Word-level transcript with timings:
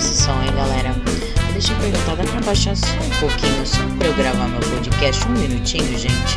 esse 0.00 0.22
som, 0.22 0.42
hein, 0.42 0.50
galera? 0.56 0.94
Deixa 1.52 1.74
eu 1.74 1.78
perguntar, 1.78 2.16
dá 2.16 2.24
pra 2.24 2.40
baixar 2.40 2.74
só 2.74 2.86
um 2.86 3.20
pouquinho, 3.20 3.66
só 3.66 3.82
pra 3.98 4.08
eu 4.08 4.14
gravar 4.14 4.48
meu 4.48 4.60
podcast? 4.60 5.28
Um 5.28 5.32
minutinho, 5.32 5.98
gente. 5.98 6.36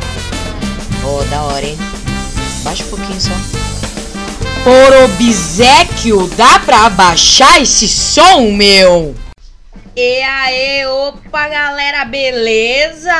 Oh, 1.02 1.24
da 1.30 1.42
hora, 1.44 1.64
hein? 1.64 1.78
Baixa 2.62 2.84
um 2.84 2.88
pouquinho 2.88 3.18
só. 3.18 3.32
Por 4.62 5.04
obsequio, 5.04 6.28
dá 6.36 6.58
pra 6.58 6.86
abaixar 6.86 7.62
esse 7.62 7.88
som, 7.88 8.50
meu? 8.52 9.14
E 9.96 10.22
aí, 10.22 10.86
opa 10.86 11.48
galera, 11.48 12.04
beleza? 12.04 13.14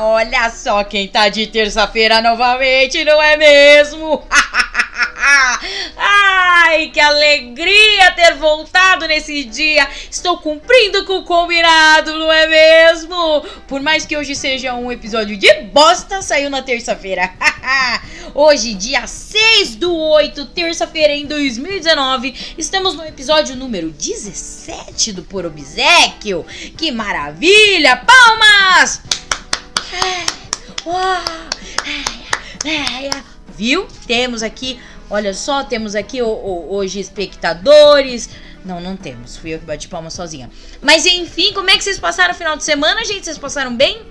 Olha 0.00 0.48
só 0.48 0.82
quem 0.84 1.08
tá 1.08 1.28
de 1.28 1.46
terça-feira 1.46 2.22
novamente, 2.22 3.04
não 3.04 3.20
é 3.20 3.36
mesmo? 3.36 4.22
Ai, 5.96 6.90
que 6.90 7.00
alegria 7.00 8.10
ter 8.12 8.34
voltado 8.34 9.06
nesse 9.06 9.44
dia! 9.44 9.88
Estou 10.10 10.38
cumprindo 10.38 11.04
com 11.04 11.18
o 11.18 11.24
combinado, 11.24 12.18
não 12.18 12.32
é 12.32 12.46
mesmo? 12.46 13.42
Por 13.66 13.80
mais 13.80 14.04
que 14.04 14.16
hoje 14.16 14.34
seja 14.34 14.74
um 14.74 14.90
episódio 14.90 15.36
de 15.36 15.52
bosta, 15.72 16.22
saiu 16.22 16.50
na 16.50 16.62
terça-feira. 16.62 17.32
hoje, 18.34 18.74
dia 18.74 19.06
6 19.06 19.76
do 19.76 19.94
8, 19.94 20.46
terça-feira 20.46 21.12
em 21.12 21.26
2019, 21.26 22.54
estamos 22.58 22.94
no 22.94 23.04
episódio 23.04 23.56
número 23.56 23.90
17 23.90 25.12
do 25.12 25.22
Por 25.22 25.46
Obsequio. 25.46 26.44
Que 26.76 26.90
maravilha! 26.90 27.96
Palmas! 27.96 29.00
Viu? 33.56 33.86
Temos 34.06 34.42
aqui 34.42 34.80
Olha 35.10 35.34
só, 35.34 35.62
temos 35.64 35.94
aqui 35.94 36.22
o, 36.22 36.26
o, 36.26 36.74
hoje 36.74 36.98
espectadores. 37.00 38.28
Não, 38.64 38.80
não 38.80 38.96
temos. 38.96 39.36
Fui 39.36 39.54
eu 39.54 39.58
que 39.58 39.66
bati 39.66 39.88
palma 39.88 40.10
sozinha. 40.10 40.50
Mas 40.80 41.04
enfim, 41.04 41.52
como 41.52 41.70
é 41.70 41.76
que 41.76 41.84
vocês 41.84 41.98
passaram 41.98 42.32
o 42.32 42.36
final 42.36 42.56
de 42.56 42.64
semana, 42.64 43.04
gente? 43.04 43.24
Vocês 43.24 43.38
passaram 43.38 43.76
bem? 43.76 44.02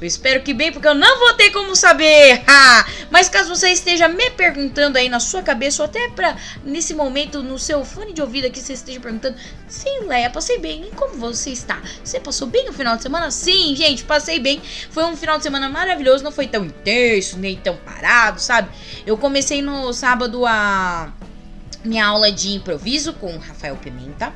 Eu 0.00 0.06
espero 0.06 0.42
que 0.42 0.54
bem, 0.54 0.72
porque 0.72 0.88
eu 0.88 0.94
não 0.94 1.18
vou 1.18 1.34
ter 1.34 1.50
como 1.50 1.76
saber. 1.76 2.42
Mas 3.10 3.28
caso 3.28 3.54
você 3.54 3.68
esteja 3.68 4.08
me 4.08 4.30
perguntando 4.30 4.96
aí 4.96 5.08
na 5.08 5.20
sua 5.20 5.42
cabeça, 5.42 5.82
ou 5.82 5.88
até 5.88 6.08
pra 6.08 6.36
nesse 6.64 6.94
momento 6.94 7.42
no 7.42 7.58
seu 7.58 7.84
fone 7.84 8.12
de 8.12 8.22
ouvido 8.22 8.46
aqui, 8.46 8.60
você 8.60 8.72
esteja 8.72 8.98
perguntando: 8.98 9.36
Sim, 9.68 10.00
Leia, 10.06 10.30
passei 10.30 10.58
bem. 10.58 10.86
E 10.86 10.90
como 10.92 11.14
você 11.14 11.50
está? 11.50 11.82
Você 12.02 12.18
passou 12.18 12.48
bem 12.48 12.64
no 12.66 12.72
final 12.72 12.96
de 12.96 13.02
semana? 13.02 13.30
Sim, 13.30 13.74
gente, 13.76 14.04
passei 14.04 14.38
bem. 14.38 14.62
Foi 14.90 15.04
um 15.04 15.16
final 15.16 15.36
de 15.36 15.42
semana 15.42 15.68
maravilhoso, 15.68 16.24
não 16.24 16.32
foi 16.32 16.46
tão 16.46 16.64
intenso, 16.64 17.38
nem 17.38 17.56
tão 17.56 17.76
parado, 17.76 18.40
sabe? 18.40 18.70
Eu 19.06 19.18
comecei 19.18 19.60
no 19.60 19.92
sábado 19.92 20.46
a 20.46 21.12
minha 21.84 22.06
aula 22.06 22.30
de 22.30 22.52
improviso 22.52 23.12
com 23.14 23.34
o 23.34 23.38
Rafael 23.38 23.76
Pimenta. 23.76 24.32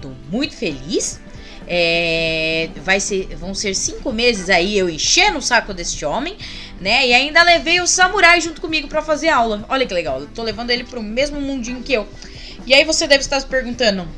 Tô 0.00 0.10
muito 0.30 0.54
feliz. 0.54 1.20
É, 1.66 2.70
vai 2.84 3.00
ser, 3.00 3.34
vão 3.36 3.54
ser 3.54 3.74
cinco 3.74 4.12
meses 4.12 4.50
aí 4.50 4.76
eu 4.76 4.88
enchendo 4.88 5.38
o 5.38 5.42
saco 5.42 5.72
deste 5.72 6.04
homem, 6.04 6.36
né? 6.80 7.06
E 7.06 7.12
ainda 7.12 7.42
levei 7.42 7.80
o 7.80 7.86
samurai 7.86 8.40
junto 8.40 8.60
comigo 8.60 8.88
para 8.88 9.02
fazer 9.02 9.28
aula. 9.28 9.64
Olha 9.68 9.86
que 9.86 9.94
legal, 9.94 10.20
eu 10.20 10.26
tô 10.28 10.42
levando 10.42 10.70
ele 10.70 10.84
pro 10.84 11.02
mesmo 11.02 11.40
mundinho 11.40 11.82
que 11.82 11.92
eu. 11.92 12.06
E 12.66 12.74
aí 12.74 12.84
você 12.84 13.06
deve 13.06 13.22
estar 13.22 13.40
se 13.40 13.46
perguntando: 13.46 14.08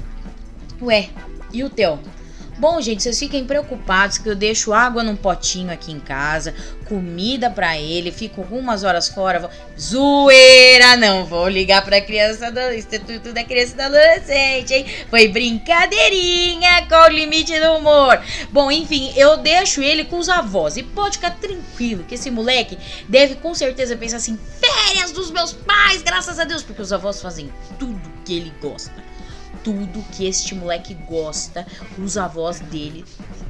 Ué, 0.80 1.08
e 1.52 1.62
o 1.62 1.70
teu? 1.70 1.98
Bom, 2.56 2.80
gente, 2.80 3.02
vocês 3.02 3.19
fiquem 3.19 3.44
preocupados 3.44 4.19
que 4.19 4.28
eu 4.28 4.36
deixo 4.36 4.72
água 4.72 5.02
num 5.02 5.16
potinho 5.16 5.72
aqui 5.72 5.91
em 5.91 5.98
casa, 5.98 6.55
comida 6.88 7.50
para 7.50 7.77
ele, 7.77 8.12
fico 8.12 8.42
algumas 8.42 8.84
horas 8.84 9.08
fora. 9.08 9.41
Vou... 9.41 9.50
Zoeira! 9.78 10.96
Não 10.96 11.24
vou 11.24 11.48
ligar 11.48 11.84
pra 11.84 12.00
criança 12.00 12.52
do 12.52 12.72
Instituto 12.72 13.33
da 13.33 13.42
Criança 13.42 13.72
e 13.72 13.77
do 13.77 13.83
Adolescente, 13.83 14.72
hein? 14.72 14.86
Foi 15.11 15.27
brincadeirinha 15.27 16.86
com 16.88 16.94
o 16.94 17.08
limite 17.08 17.58
do 17.58 17.72
humor. 17.72 18.22
Bom, 18.52 18.70
enfim, 18.70 19.12
eu 19.16 19.36
deixo 19.36 19.83
ele 19.83 20.05
com 20.05 20.18
os 20.18 20.28
avós. 20.28 20.77
E 20.77 20.84
pode 20.84 21.16
ficar 21.16 21.33
tranquilo 21.33 22.05
que 22.05 22.14
esse 22.14 22.30
moleque 22.30 22.78
deve 23.08 23.34
com 23.34 23.52
certeza 23.52 23.96
pensar 23.96 24.18
assim: 24.18 24.39
férias 24.61 25.11
dos 25.11 25.33
meus 25.33 25.52
pais, 25.52 26.02
graças 26.02 26.39
a 26.39 26.45
Deus, 26.45 26.62
porque 26.62 26.83
os 26.83 26.92
avós 26.92 27.20
fazem 27.20 27.52
tudo 27.80 28.01
que 28.24 28.36
ele 28.36 28.52
gosta 28.62 29.14
tudo 29.62 30.04
que 30.12 30.26
este 30.26 30.54
moleque 30.54 30.94
gosta, 30.94 31.66
os 31.98 32.16
avós 32.16 32.60
dele 32.60 33.04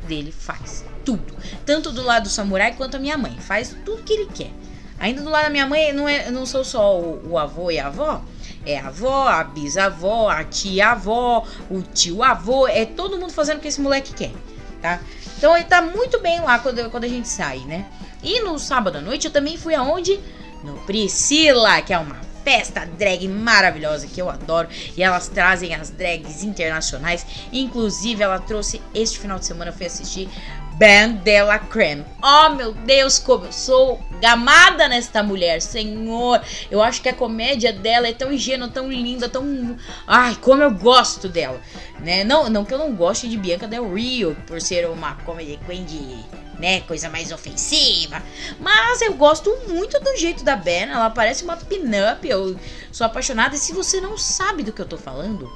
dele 0.06 0.32
faz. 0.32 0.84
Tudo. 1.04 1.34
Tanto 1.66 1.90
do 1.92 2.02
lado 2.02 2.24
do 2.24 2.28
samurai 2.28 2.74
quanto 2.74 2.96
a 2.96 3.00
minha 3.00 3.16
mãe. 3.16 3.36
Faz 3.40 3.74
tudo 3.84 4.02
que 4.02 4.12
ele 4.12 4.26
quer. 4.26 4.50
Ainda 4.98 5.22
do 5.22 5.30
lado 5.30 5.44
da 5.44 5.50
minha 5.50 5.66
mãe, 5.66 5.92
não, 5.92 6.08
é, 6.08 6.30
não 6.30 6.46
sou 6.46 6.64
só 6.64 6.98
o, 6.98 7.30
o 7.30 7.38
avô 7.38 7.70
e 7.70 7.78
a 7.78 7.88
avó. 7.88 8.22
É 8.64 8.78
a 8.78 8.86
avó, 8.86 9.28
a 9.28 9.44
bisavó, 9.44 10.30
a 10.30 10.44
tia-avó, 10.44 11.46
o 11.70 11.82
tio-avô. 11.82 12.66
É 12.68 12.86
todo 12.86 13.18
mundo 13.18 13.32
fazendo 13.32 13.58
o 13.58 13.60
que 13.60 13.68
esse 13.68 13.80
moleque 13.80 14.14
quer, 14.14 14.32
tá? 14.80 15.00
Então 15.36 15.54
ele 15.56 15.66
tá 15.66 15.82
muito 15.82 16.20
bem 16.20 16.40
lá 16.40 16.58
quando, 16.58 16.88
quando 16.90 17.04
a 17.04 17.08
gente 17.08 17.28
sai, 17.28 17.58
né? 17.60 17.86
E 18.22 18.40
no 18.40 18.58
sábado 18.58 18.98
à 18.98 19.00
noite 19.00 19.26
eu 19.26 19.32
também 19.32 19.58
fui 19.58 19.74
aonde? 19.74 20.18
No 20.62 20.78
Priscila, 20.78 21.82
que 21.82 21.92
é 21.92 21.98
uma 21.98 22.16
festa 22.44 22.84
drag 22.84 23.26
maravilhosa 23.26 24.06
que 24.06 24.20
eu 24.20 24.28
adoro. 24.28 24.68
E 24.96 25.02
elas 25.02 25.28
trazem 25.28 25.74
as 25.74 25.90
drags 25.90 26.44
internacionais. 26.44 27.26
Inclusive, 27.52 28.22
ela 28.22 28.38
trouxe 28.38 28.80
este 28.94 29.18
final 29.18 29.38
de 29.38 29.46
semana, 29.46 29.70
eu 29.70 29.74
fui 29.74 29.86
assistir 29.86 30.28
Band 30.74 31.20
Della 31.22 31.58
Creme. 31.58 32.04
Oh 32.22 32.50
meu 32.50 32.72
Deus, 32.72 33.18
como 33.18 33.46
eu 33.46 33.52
sou 33.52 34.00
gamada 34.20 34.88
nesta 34.88 35.22
mulher, 35.22 35.62
senhor. 35.62 36.40
Eu 36.70 36.82
acho 36.82 37.00
que 37.00 37.08
a 37.08 37.14
comédia 37.14 37.72
dela 37.72 38.08
é 38.08 38.12
tão 38.12 38.32
ingênua, 38.32 38.68
tão 38.68 38.90
linda, 38.90 39.28
tão. 39.28 39.76
Ai, 40.06 40.36
como 40.40 40.62
eu 40.62 40.70
gosto 40.72 41.28
dela. 41.28 41.60
Né? 42.00 42.24
Não, 42.24 42.50
não 42.50 42.64
que 42.64 42.74
eu 42.74 42.78
não 42.78 42.94
goste 42.94 43.28
de 43.28 43.36
Bianca 43.36 43.68
Del 43.68 43.94
Rio, 43.94 44.36
por 44.46 44.60
ser 44.60 44.88
uma 44.88 45.14
comedy 45.16 45.58
queen 45.66 45.84
de 45.84 46.24
né? 46.58 46.80
Coisa 46.80 47.08
mais 47.08 47.32
ofensiva. 47.32 48.22
Mas 48.58 49.02
eu 49.02 49.14
gosto 49.14 49.54
muito 49.68 49.98
do 50.00 50.16
jeito 50.16 50.44
da 50.44 50.56
Ben. 50.56 50.90
Ela 50.90 51.10
parece 51.10 51.44
uma 51.44 51.56
pin-up. 51.56 52.26
Eu 52.28 52.58
sou 52.90 53.06
apaixonada. 53.06 53.54
E 53.54 53.58
se 53.58 53.72
você 53.72 54.00
não 54.00 54.16
sabe 54.16 54.62
do 54.62 54.72
que 54.72 54.80
eu 54.80 54.86
tô 54.86 54.96
falando, 54.96 55.50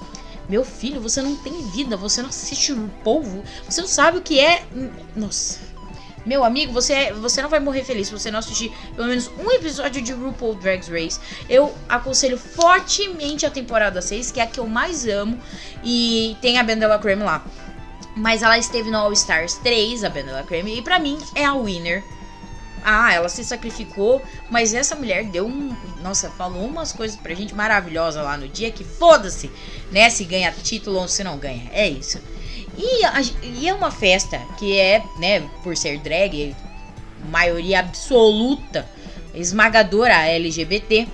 meu 0.48 0.64
filho, 0.64 1.00
você 1.00 1.20
não 1.20 1.36
tem 1.36 1.62
vida. 1.70 1.97
Você 1.97 2.22
não 2.22 2.31
assiste 2.31 2.72
o 2.72 2.88
povo. 3.04 3.42
Você 3.69 3.81
não 3.81 3.88
sabe 3.88 4.19
o 4.19 4.22
que 4.22 4.41
é. 4.41 4.64
Nossa. 5.14 5.60
Meu 6.25 6.44
amigo, 6.44 6.72
você, 6.72 7.12
você 7.12 7.41
não 7.41 7.48
vai 7.48 7.60
morrer 7.60 7.84
feliz 7.84 8.09
se 8.09 8.12
você 8.12 8.31
não 8.31 8.38
assistir 8.38 8.70
pelo 8.94 9.09
menos 9.09 9.31
um 9.38 9.50
episódio 9.50 10.03
de 10.03 10.12
RuPaul 10.12 10.56
Drag 10.56 10.82
Race. 10.91 11.19
Eu 11.48 11.75
aconselho 11.88 12.38
fortemente 12.38 13.47
a 13.47 13.50
temporada 13.50 14.03
6, 14.03 14.31
que 14.31 14.41
é 14.41 14.42
a 14.42 14.47
que 14.47 14.60
eu 14.60 14.66
mais 14.66 15.06
amo. 15.06 15.38
E 15.82 16.36
tem 16.42 16.59
a 16.59 16.62
Bendela 16.62 16.98
Creme 16.98 17.22
lá. 17.22 17.44
Mas 18.16 18.42
ela 18.42 18.59
esteve 18.59 18.91
no 18.91 18.98
All 18.98 19.12
Stars 19.12 19.54
3, 19.54 20.04
a 20.04 20.09
Bendela 20.09 20.42
Creme, 20.42 20.76
e 20.76 20.82
para 20.82 20.98
mim 20.98 21.19
é 21.34 21.44
a 21.44 21.54
winner. 21.54 22.03
Ah, 22.91 23.12
ela 23.12 23.28
se 23.28 23.44
sacrificou, 23.44 24.22
mas 24.49 24.72
essa 24.72 24.97
mulher 24.97 25.25
deu 25.25 25.47
um. 25.47 25.76
Nossa, 26.00 26.31
falou 26.31 26.65
umas 26.65 26.91
coisas 26.91 27.19
pra 27.19 27.34
gente 27.34 27.54
maravilhosa 27.54 28.22
lá 28.22 28.34
no 28.34 28.49
dia 28.49 28.71
que 28.71 28.82
foda-se, 28.82 29.50
né? 29.93 30.09
Se 30.09 30.25
ganha 30.25 30.50
título 30.50 31.00
ou 31.00 31.06
se 31.06 31.22
não 31.22 31.37
ganha. 31.37 31.69
É 31.71 31.87
isso. 31.87 32.19
E, 32.78 33.04
a, 33.04 33.21
e 33.43 33.69
é 33.69 33.75
uma 33.75 33.91
festa 33.91 34.41
que 34.59 34.75
é, 34.78 35.04
né, 35.19 35.41
por 35.62 35.77
ser 35.77 35.98
drag, 35.98 36.56
maioria 37.31 37.81
absoluta, 37.81 38.88
esmagadora 39.34 40.27
LGBT. 40.27 41.06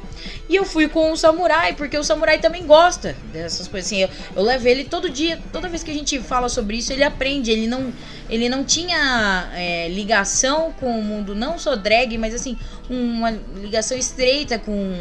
E 0.49 0.56
eu 0.56 0.65
fui 0.65 0.88
com 0.88 1.10
o 1.10 1.16
samurai, 1.16 1.75
porque 1.75 1.97
o 1.97 2.05
samurai 2.05 2.38
também 2.38 2.66
gosta 2.66 3.16
dessas 3.32 3.66
coisas 3.66 3.91
assim. 3.91 4.03
Eu, 4.03 4.09
eu 4.37 4.43
levo 4.43 4.69
ele 4.69 4.84
todo 4.84 5.09
dia, 5.09 5.41
toda 5.53 5.69
vez 5.69 5.82
que 5.82 5.91
a 5.91 5.94
gente 5.94 6.19
fala 6.21 6.49
sobre 6.49 6.77
isso, 6.77 6.93
ele 6.93 7.03
aprende. 7.03 7.50
Ele 7.50 7.66
não, 7.66 7.93
ele 8.28 8.49
não 8.49 8.62
tinha 8.62 9.50
é, 9.55 9.88
ligação 9.88 10.72
com 10.72 10.99
o 10.99 11.03
mundo, 11.03 11.34
não 11.34 11.59
só 11.59 11.75
drag, 11.77 12.19
mas 12.19 12.34
assim, 12.34 12.59
uma 12.91 13.31
ligação 13.56 13.97
estreita 13.97 14.59
com 14.59 14.94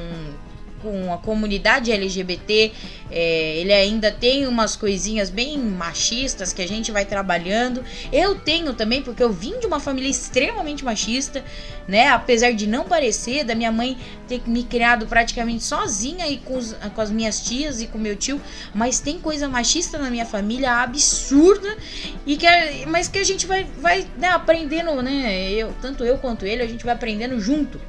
com 0.84 1.14
a 1.14 1.18
comunidade 1.18 1.92
LGBT. 1.92 2.72
É, 3.10 3.58
ele 3.58 3.72
ainda 3.72 4.12
tem 4.12 4.46
umas 4.46 4.76
coisinhas 4.76 5.30
bem 5.30 5.58
machistas 5.58 6.52
que 6.52 6.62
a 6.62 6.68
gente 6.68 6.92
vai 6.92 7.06
trabalhando. 7.06 7.84
Eu 8.12 8.36
tenho 8.36 8.74
também, 8.74 9.02
porque 9.02 9.24
eu 9.24 9.32
vim 9.32 9.60
de 9.60 9.66
uma 9.66 9.80
família 9.80 10.10
extremamente 10.10 10.84
machista, 10.84 11.44
né? 11.88 12.10
Apesar 12.10 12.52
de 12.52 12.68
não 12.68 12.84
parecer, 12.84 13.46
da 13.46 13.56
minha 13.56 13.72
mãe 13.72 13.98
ter 14.28 14.42
me 14.46 14.64
criado 14.64 15.08
praticamente 15.08 15.64
sozinha 15.64 16.28
e 16.28 16.38
com, 16.38 16.58
os, 16.58 16.74
com 16.74 17.02
as 17.02 17.10
minhas 17.10 17.42
tias 17.42 17.82
e 17.82 17.88
com 17.88 17.98
meu 17.98 18.16
tio, 18.16 18.42
mas 18.74 19.00
tem 19.00 19.20
coisa 19.20 19.48
machista 19.48 19.98
na 19.98 20.10
minha 20.10 20.26
família 20.26 20.82
absurda 20.82 21.78
e 22.26 22.36
que 22.36 22.48
mas 22.88 23.08
que 23.08 23.20
a 23.20 23.24
gente 23.24 23.46
vai, 23.46 23.64
vai 23.78 24.08
né, 24.18 24.30
aprendendo, 24.30 25.02
né? 25.02 25.52
Eu, 25.52 25.74
tanto 25.82 26.04
eu 26.04 26.18
quanto 26.18 26.46
ele, 26.46 26.62
a 26.62 26.68
gente 26.68 26.84
vai 26.84 26.94
aprendendo 26.94 27.40
junto, 27.40 27.80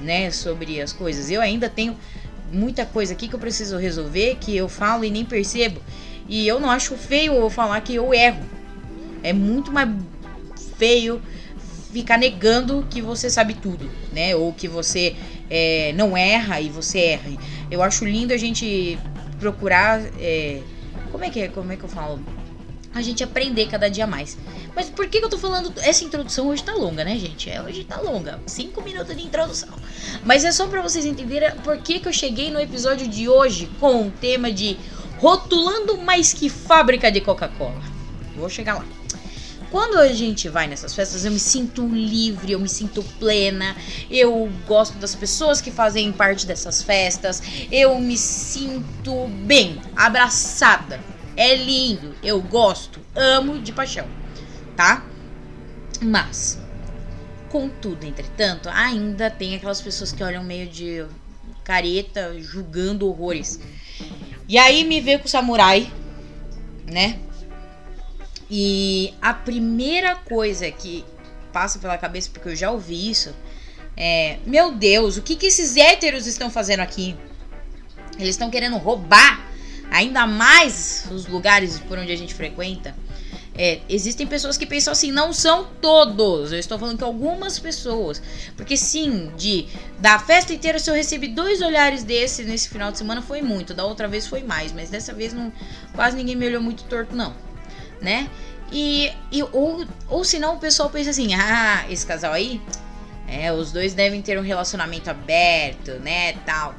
né? 0.00 0.30
Sobre 0.30 0.80
as 0.80 0.92
coisas. 0.92 1.30
Eu 1.30 1.40
ainda 1.40 1.68
tenho 1.68 1.96
muita 2.52 2.86
coisa 2.86 3.12
aqui 3.12 3.28
que 3.28 3.34
eu 3.34 3.38
preciso 3.38 3.76
resolver, 3.76 4.36
que 4.40 4.56
eu 4.56 4.68
falo 4.68 5.04
e 5.04 5.10
nem 5.10 5.24
percebo. 5.24 5.80
E 6.28 6.46
eu 6.46 6.58
não 6.58 6.70
acho 6.70 6.96
feio 6.96 7.34
eu 7.34 7.50
falar 7.50 7.80
que 7.80 7.94
eu 7.94 8.12
erro. 8.14 8.44
É 9.22 9.32
muito 9.32 9.72
mais 9.72 9.90
feio 10.78 11.20
ficar 11.92 12.18
negando 12.18 12.86
que 12.90 13.00
você 13.00 13.30
sabe 13.30 13.54
tudo, 13.54 13.88
né? 14.12 14.34
Ou 14.34 14.52
que 14.52 14.66
você 14.66 15.14
é, 15.48 15.92
não 15.94 16.16
erra 16.16 16.60
e 16.60 16.68
você 16.68 16.98
erra. 16.98 17.30
Eu 17.70 17.82
acho 17.82 18.04
lindo 18.04 18.32
a 18.32 18.36
gente 18.36 18.98
procurar. 19.38 20.00
É, 20.18 20.60
como 21.12 21.24
é 21.24 21.30
que 21.30 21.40
é? 21.40 21.48
Como 21.48 21.70
é 21.72 21.76
que 21.76 21.84
eu 21.84 21.88
falo? 21.88 22.20
A 22.94 23.02
gente 23.02 23.24
aprender 23.24 23.66
cada 23.66 23.90
dia 23.90 24.06
mais. 24.06 24.38
Mas 24.74 24.88
por 24.88 25.08
que, 25.08 25.18
que 25.18 25.24
eu 25.24 25.28
tô 25.28 25.38
falando? 25.38 25.72
Essa 25.80 26.04
introdução 26.04 26.48
hoje 26.48 26.62
tá 26.62 26.72
longa, 26.74 27.04
né, 27.04 27.18
gente? 27.18 27.50
É, 27.50 27.60
hoje 27.60 27.84
tá 27.84 28.00
longa. 28.00 28.40
Cinco 28.46 28.80
minutos 28.82 29.16
de 29.16 29.22
introdução. 29.22 29.74
Mas 30.24 30.44
é 30.44 30.52
só 30.52 30.66
para 30.66 30.80
vocês 30.80 31.04
entenderem 31.04 31.50
por 31.62 31.76
que, 31.78 31.98
que 31.98 32.08
eu 32.08 32.12
cheguei 32.12 32.50
no 32.50 32.60
episódio 32.60 33.08
de 33.08 33.28
hoje 33.28 33.68
com 33.80 34.06
o 34.06 34.10
tema 34.10 34.52
de 34.52 34.76
rotulando 35.18 35.98
mais 35.98 36.32
que 36.32 36.48
fábrica 36.48 37.10
de 37.10 37.20
Coca-Cola. 37.20 37.82
Vou 38.36 38.48
chegar 38.48 38.74
lá. 38.74 38.84
Quando 39.70 39.98
a 39.98 40.12
gente 40.12 40.48
vai 40.48 40.68
nessas 40.68 40.94
festas, 40.94 41.24
eu 41.24 41.32
me 41.32 41.40
sinto 41.40 41.84
livre, 41.84 42.52
eu 42.52 42.60
me 42.60 42.68
sinto 42.68 43.02
plena, 43.18 43.76
eu 44.08 44.48
gosto 44.68 44.98
das 44.98 45.16
pessoas 45.16 45.60
que 45.60 45.72
fazem 45.72 46.12
parte 46.12 46.46
dessas 46.46 46.80
festas, 46.80 47.42
eu 47.72 47.98
me 47.98 48.16
sinto 48.16 49.26
bem, 49.44 49.80
abraçada. 49.96 51.00
É 51.36 51.54
lindo, 51.54 52.14
eu 52.22 52.40
gosto, 52.40 53.00
amo 53.14 53.58
de 53.58 53.72
paixão, 53.72 54.06
tá? 54.76 55.04
Mas, 56.00 56.60
contudo, 57.50 58.06
entretanto, 58.06 58.68
ainda 58.68 59.30
tem 59.30 59.56
aquelas 59.56 59.80
pessoas 59.80 60.12
que 60.12 60.22
olham 60.22 60.44
meio 60.44 60.68
de 60.68 61.04
careta, 61.64 62.34
julgando 62.40 63.08
horrores. 63.08 63.58
E 64.48 64.58
aí 64.58 64.84
me 64.84 65.00
vê 65.00 65.18
com 65.18 65.24
o 65.24 65.28
samurai, 65.28 65.90
né? 66.86 67.18
E 68.50 69.14
a 69.20 69.32
primeira 69.32 70.14
coisa 70.14 70.70
que 70.70 71.04
passa 71.52 71.78
pela 71.78 71.96
cabeça, 71.96 72.30
porque 72.32 72.50
eu 72.50 72.56
já 72.56 72.70
ouvi 72.70 73.10
isso, 73.10 73.34
é: 73.96 74.38
Meu 74.46 74.72
Deus, 74.72 75.16
o 75.16 75.22
que, 75.22 75.34
que 75.34 75.46
esses 75.46 75.76
héteros 75.76 76.26
estão 76.26 76.50
fazendo 76.50 76.80
aqui? 76.80 77.16
Eles 78.16 78.30
estão 78.30 78.50
querendo 78.50 78.76
roubar 78.76 79.53
ainda 79.94 80.26
mais 80.26 81.06
os 81.12 81.26
lugares 81.26 81.78
por 81.78 81.96
onde 81.98 82.10
a 82.10 82.16
gente 82.16 82.34
frequenta. 82.34 82.94
É, 83.56 83.80
existem 83.88 84.26
pessoas 84.26 84.58
que 84.58 84.66
pensam 84.66 84.90
assim, 84.92 85.12
não 85.12 85.32
são 85.32 85.68
todos. 85.80 86.50
Eu 86.50 86.58
estou 86.58 86.76
falando 86.76 86.98
que 86.98 87.04
algumas 87.04 87.60
pessoas. 87.60 88.20
Porque 88.56 88.76
sim, 88.76 89.30
de 89.36 89.68
da 90.00 90.18
festa 90.18 90.52
inteira, 90.52 90.80
se 90.80 90.90
eu 90.90 90.94
recebi 90.94 91.28
dois 91.28 91.62
olhares 91.62 92.02
desses 92.02 92.44
nesse 92.44 92.68
final 92.68 92.90
de 92.90 92.98
semana, 92.98 93.22
foi 93.22 93.40
muito. 93.40 93.72
Da 93.72 93.84
outra 93.84 94.08
vez 94.08 94.26
foi 94.26 94.42
mais. 94.42 94.72
Mas 94.72 94.90
dessa 94.90 95.14
vez 95.14 95.32
não, 95.32 95.52
quase 95.94 96.16
ninguém 96.16 96.34
me 96.34 96.46
olhou 96.46 96.60
muito 96.60 96.82
torto, 96.84 97.14
não. 97.14 97.32
Né? 98.02 98.28
E, 98.72 99.12
e 99.30 99.44
ou, 99.44 99.86
ou 100.08 100.24
senão 100.24 100.56
o 100.56 100.58
pessoal 100.58 100.90
pensa 100.90 101.10
assim, 101.10 101.32
ah, 101.34 101.86
esse 101.88 102.04
casal 102.04 102.32
aí, 102.32 102.60
é, 103.28 103.52
os 103.52 103.70
dois 103.70 103.94
devem 103.94 104.20
ter 104.20 104.36
um 104.36 104.42
relacionamento 104.42 105.08
aberto, 105.08 105.92
né, 106.00 106.32
tal. 106.44 106.74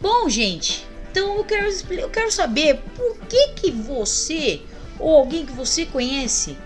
Bom, 0.00 0.28
gente, 0.28 0.86
então 1.16 1.38
eu 1.38 1.44
quero, 1.44 1.68
eu 1.92 2.10
quero 2.10 2.30
saber 2.30 2.82
por 2.94 3.16
que 3.20 3.48
que 3.54 3.70
você 3.70 4.60
ou 4.98 5.16
alguém 5.16 5.46
que 5.46 5.52
você 5.52 5.86
conhece 5.86 6.58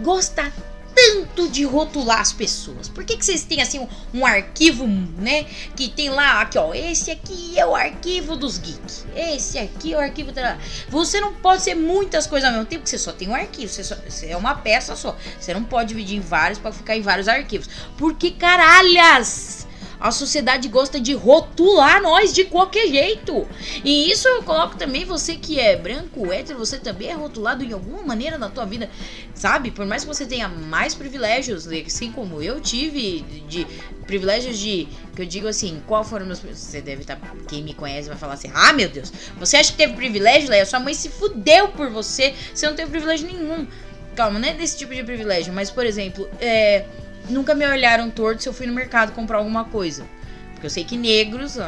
gosta 0.00 0.52
tanto 0.94 1.48
de 1.48 1.64
rotular 1.64 2.20
as 2.20 2.32
pessoas? 2.32 2.88
Por 2.88 3.04
que, 3.04 3.16
que 3.16 3.24
vocês 3.24 3.42
têm 3.42 3.60
assim 3.60 3.80
um, 3.80 3.88
um, 4.14 4.24
arquivo, 4.24 4.86
né? 4.86 5.46
Que 5.74 5.88
tem 5.88 6.08
lá, 6.10 6.42
aqui 6.42 6.56
ó, 6.56 6.72
esse 6.72 7.10
aqui 7.10 7.58
é 7.58 7.66
o 7.66 7.74
arquivo 7.74 8.36
dos 8.36 8.56
geeks. 8.56 9.04
Esse 9.16 9.58
aqui 9.58 9.94
é 9.94 9.96
o 9.96 10.00
arquivo 10.00 10.30
da. 10.30 10.56
Você 10.88 11.20
não 11.20 11.34
pode 11.34 11.62
ser 11.62 11.74
muitas 11.74 12.24
coisas 12.24 12.46
ao 12.46 12.52
mesmo 12.54 12.66
tempo, 12.66 12.82
porque 12.82 12.96
você 12.96 13.02
só 13.02 13.12
tem 13.12 13.28
um 13.28 13.34
arquivo. 13.34 13.70
Você, 13.70 13.82
só, 13.82 13.96
você 13.96 14.28
é 14.28 14.36
uma 14.36 14.54
peça 14.54 14.94
só. 14.94 15.16
Você 15.40 15.52
não 15.52 15.64
pode 15.64 15.88
dividir 15.88 16.16
em 16.16 16.20
vários 16.20 16.58
para 16.60 16.72
ficar 16.72 16.96
em 16.96 17.02
vários 17.02 17.26
arquivos. 17.26 17.68
Por 17.98 18.14
que 18.14 18.30
caralhas? 18.30 19.65
A 19.98 20.10
sociedade 20.10 20.68
gosta 20.68 21.00
de 21.00 21.14
rotular 21.14 22.02
nós 22.02 22.32
de 22.32 22.44
qualquer 22.44 22.88
jeito. 22.88 23.46
E 23.84 24.10
isso 24.10 24.28
eu 24.28 24.42
coloco 24.42 24.76
também 24.76 25.04
você 25.04 25.36
que 25.36 25.58
é 25.58 25.76
branco, 25.76 26.32
hétero, 26.32 26.58
você 26.58 26.78
também 26.78 27.08
é 27.08 27.14
rotulado 27.14 27.64
em 27.64 27.72
alguma 27.72 28.02
maneira 28.02 28.36
na 28.36 28.48
tua 28.48 28.64
vida, 28.64 28.90
sabe? 29.34 29.70
Por 29.70 29.86
mais 29.86 30.02
que 30.02 30.08
você 30.08 30.26
tenha 30.26 30.48
mais 30.48 30.94
privilégios, 30.94 31.66
assim 31.66 32.12
como 32.12 32.42
eu 32.42 32.60
tive, 32.60 33.20
de, 33.20 33.40
de 33.40 33.66
privilégios 34.06 34.58
de 34.58 34.88
que 35.14 35.22
eu 35.22 35.26
digo 35.26 35.48
assim, 35.48 35.82
qual 35.86 36.04
foram 36.04 36.26
meus 36.26 36.40
você 36.40 36.80
deve 36.80 37.02
estar, 37.02 37.16
tá, 37.16 37.32
quem 37.48 37.62
me 37.62 37.74
conhece 37.74 38.08
vai 38.08 38.16
falar 38.16 38.34
assim: 38.34 38.50
"Ah, 38.54 38.72
meu 38.72 38.88
Deus, 38.88 39.12
você 39.38 39.56
acha 39.56 39.72
que 39.72 39.78
teve 39.78 39.94
privilégio, 39.94 40.50
Leia? 40.50 40.66
Sua 40.66 40.78
mãe 40.78 40.94
se 40.94 41.08
fudeu 41.08 41.68
por 41.68 41.90
você, 41.90 42.34
você 42.54 42.66
não 42.66 42.74
teve 42.74 42.90
privilégio 42.90 43.26
nenhum". 43.26 43.66
Calma, 44.14 44.38
não 44.38 44.48
é 44.48 44.54
desse 44.54 44.78
tipo 44.78 44.94
de 44.94 45.02
privilégio, 45.02 45.52
mas 45.52 45.70
por 45.70 45.84
exemplo, 45.84 46.28
é 46.40 46.86
nunca 47.28 47.54
me 47.54 47.66
olharam 47.66 48.10
torto 48.10 48.42
se 48.42 48.48
eu 48.48 48.52
fui 48.52 48.66
no 48.66 48.72
mercado 48.72 49.12
comprar 49.12 49.38
alguma 49.38 49.64
coisa. 49.64 50.06
Porque 50.52 50.66
eu 50.66 50.70
sei 50.70 50.84
que 50.84 50.96
negros, 50.96 51.58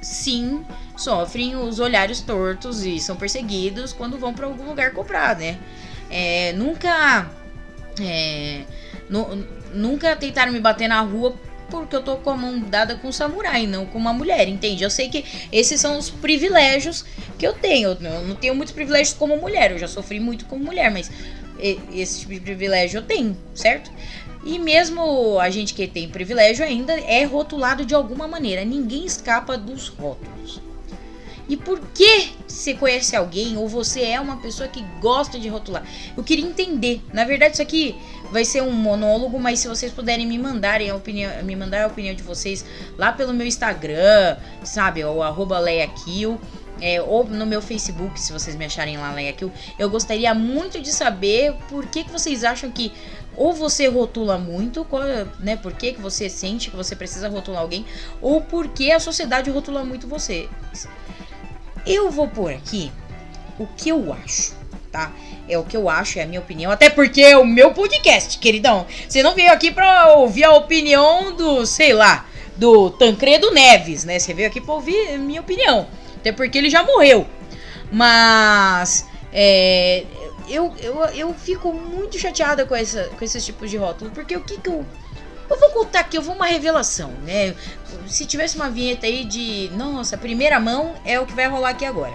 sim, 0.00 0.64
sofrem 0.96 1.54
os 1.56 1.78
olhares 1.78 2.20
tortos 2.20 2.82
e 2.84 2.98
são 2.98 3.14
perseguidos 3.16 3.92
quando 3.92 4.18
vão 4.18 4.32
para 4.32 4.46
algum 4.46 4.64
lugar 4.64 4.92
comprar, 4.92 5.36
né? 5.36 5.58
É, 6.10 6.52
nunca. 6.54 7.30
É, 8.00 8.62
nu, 9.10 9.46
nunca 9.74 10.16
tentaram 10.16 10.52
me 10.52 10.60
bater 10.60 10.88
na 10.88 11.00
rua 11.00 11.36
porque 11.70 11.94
eu 11.94 12.02
tô 12.02 12.16
com 12.16 12.30
a 12.30 12.36
mão 12.36 12.58
dada 12.58 12.94
com 12.96 13.08
um 13.08 13.12
samurai, 13.12 13.66
não 13.66 13.84
com 13.84 13.98
uma 13.98 14.12
mulher, 14.12 14.48
entende? 14.48 14.82
Eu 14.82 14.90
sei 14.90 15.08
que 15.08 15.24
esses 15.52 15.80
são 15.80 15.98
os 15.98 16.08
privilégios 16.08 17.04
que 17.38 17.46
eu 17.46 17.52
tenho. 17.52 17.90
Eu 17.90 18.22
não 18.22 18.34
tenho 18.34 18.54
muitos 18.54 18.74
privilégios 18.74 19.14
como 19.14 19.36
mulher, 19.36 19.72
eu 19.72 19.78
já 19.78 19.88
sofri 19.88 20.18
muito 20.18 20.46
como 20.46 20.64
mulher, 20.64 20.90
mas 20.90 21.10
esse 21.92 22.20
tipo 22.20 22.34
de 22.34 22.40
privilégio 22.40 22.98
eu 22.98 23.02
tenho, 23.02 23.36
certo? 23.54 23.90
E 24.44 24.58
mesmo 24.58 25.38
a 25.40 25.50
gente 25.50 25.74
que 25.74 25.86
tem 25.86 26.08
privilégio 26.08 26.64
ainda 26.64 26.92
é 26.92 27.24
rotulado 27.24 27.84
de 27.84 27.94
alguma 27.94 28.28
maneira. 28.28 28.64
Ninguém 28.64 29.04
escapa 29.04 29.58
dos 29.58 29.88
rótulos. 29.88 30.60
E 31.48 31.56
por 31.56 31.80
que 31.94 32.30
você 32.46 32.74
conhece 32.74 33.16
alguém 33.16 33.56
ou 33.56 33.66
você 33.66 34.02
é 34.02 34.20
uma 34.20 34.36
pessoa 34.36 34.68
que 34.68 34.84
gosta 35.00 35.38
de 35.38 35.48
rotular? 35.48 35.82
Eu 36.14 36.22
queria 36.22 36.44
entender. 36.44 37.00
Na 37.12 37.24
verdade, 37.24 37.54
isso 37.54 37.62
aqui 37.62 37.96
vai 38.30 38.44
ser 38.44 38.62
um 38.62 38.70
monólogo, 38.70 39.40
mas 39.40 39.60
se 39.60 39.68
vocês 39.68 39.90
puderem 39.90 40.26
me 40.26 40.38
mandarem 40.38 40.90
a 40.90 40.94
opinião, 40.94 41.30
me 41.42 41.56
mandar 41.56 41.84
a 41.84 41.86
opinião 41.86 42.14
de 42.14 42.22
vocês 42.22 42.64
lá 42.98 43.12
pelo 43.12 43.32
meu 43.32 43.46
Instagram, 43.46 44.36
sabe, 44.62 45.02
o 45.04 45.22
arroba 45.22 45.58
leiakill, 45.58 46.38
é, 46.80 47.00
ou 47.00 47.24
no 47.24 47.46
meu 47.46 47.60
Facebook, 47.60 48.20
se 48.20 48.32
vocês 48.32 48.56
me 48.56 48.64
acharem 48.64 48.96
lá 48.96 49.12
leiakill, 49.12 49.52
eu 49.78 49.90
gostaria 49.90 50.32
muito 50.34 50.80
de 50.80 50.90
saber 50.90 51.54
por 51.68 51.86
que, 51.86 52.04
que 52.04 52.10
vocês 52.10 52.44
acham 52.44 52.70
que 52.70 52.92
ou 53.38 53.52
você 53.52 53.86
rotula 53.86 54.36
muito, 54.36 54.84
né? 55.38 55.56
Por 55.56 55.72
que, 55.72 55.92
que 55.92 56.00
você 56.00 56.28
sente 56.28 56.70
que 56.70 56.76
você 56.76 56.96
precisa 56.96 57.28
rotular 57.28 57.62
alguém, 57.62 57.86
ou 58.20 58.40
porque 58.40 58.90
a 58.90 58.98
sociedade 58.98 59.48
rotula 59.48 59.84
muito 59.84 60.08
você. 60.08 60.48
Eu 61.86 62.10
vou 62.10 62.26
pôr 62.26 62.52
aqui 62.52 62.90
o 63.58 63.66
que 63.66 63.88
eu 63.88 64.12
acho, 64.12 64.54
tá? 64.90 65.12
É 65.48 65.56
o 65.56 65.64
que 65.64 65.76
eu 65.76 65.88
acho, 65.88 66.18
é 66.18 66.22
a 66.22 66.26
minha 66.26 66.40
opinião, 66.40 66.70
até 66.70 66.90
porque 66.90 67.22
é 67.22 67.38
o 67.38 67.46
meu 67.46 67.72
podcast, 67.72 68.38
queridão. 68.38 68.86
Você 69.08 69.22
não 69.22 69.34
veio 69.34 69.52
aqui 69.52 69.70
pra 69.70 70.14
ouvir 70.14 70.44
a 70.44 70.54
opinião 70.54 71.34
do, 71.34 71.64
sei 71.64 71.92
lá, 71.92 72.26
do 72.56 72.90
Tancredo 72.90 73.52
Neves, 73.52 74.04
né? 74.04 74.18
Você 74.18 74.34
veio 74.34 74.48
aqui 74.48 74.60
pra 74.60 74.74
ouvir 74.74 75.14
a 75.14 75.18
minha 75.18 75.40
opinião. 75.40 75.86
Até 76.18 76.32
porque 76.32 76.58
ele 76.58 76.68
já 76.68 76.82
morreu. 76.82 77.26
Mas 77.90 79.06
é, 79.32 80.04
eu, 80.48 80.74
eu, 80.80 81.04
eu 81.06 81.34
fico 81.34 81.72
muito 81.72 82.18
chateada 82.18 82.66
com, 82.66 82.74
essa, 82.74 83.04
com 83.04 83.24
esses 83.24 83.44
tipos 83.44 83.70
de 83.70 83.76
rótulo, 83.76 84.10
porque 84.10 84.36
o 84.36 84.40
que 84.42 84.58
que 84.58 84.68
eu. 84.68 84.84
Eu 85.48 85.58
vou 85.58 85.70
contar 85.70 86.00
aqui, 86.00 86.18
eu 86.18 86.22
vou 86.22 86.34
uma 86.34 86.44
revelação, 86.44 87.10
né? 87.22 87.54
Se 88.06 88.26
tivesse 88.26 88.56
uma 88.56 88.68
vinheta 88.68 89.06
aí 89.06 89.24
de. 89.24 89.70
Nossa, 89.74 90.18
primeira 90.18 90.60
mão 90.60 90.94
é 91.04 91.18
o 91.18 91.24
que 91.24 91.32
vai 91.32 91.48
rolar 91.48 91.70
aqui 91.70 91.86
agora. 91.86 92.14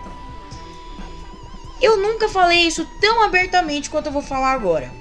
Eu 1.81 1.97
nunca 1.97 2.29
falei 2.29 2.59
isso 2.59 2.87
tão 3.01 3.23
abertamente 3.23 3.89
quanto 3.89 4.05
eu 4.05 4.11
vou 4.11 4.21
falar 4.21 4.51
agora, 4.51 4.91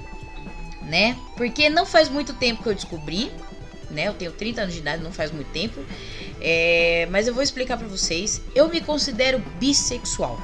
né? 0.81 1.17
Porque 1.37 1.69
não 1.69 1.85
faz 1.85 2.09
muito 2.09 2.33
tempo 2.33 2.63
que 2.63 2.69
eu 2.69 2.75
descobri, 2.75 3.31
né? 3.91 4.09
Eu 4.09 4.15
tenho 4.15 4.33
30 4.33 4.63
anos 4.63 4.75
de 4.75 4.81
idade, 4.81 5.03
não 5.03 5.13
faz 5.13 5.31
muito 5.31 5.51
tempo. 5.53 5.85
É, 6.45 7.07
mas 7.09 7.29
eu 7.29 7.35
vou 7.35 7.43
explicar 7.43 7.77
para 7.77 7.87
vocês. 7.87 8.43
Eu 8.53 8.69
me 8.69 8.81
considero 8.81 9.39
bissexual. 9.61 10.41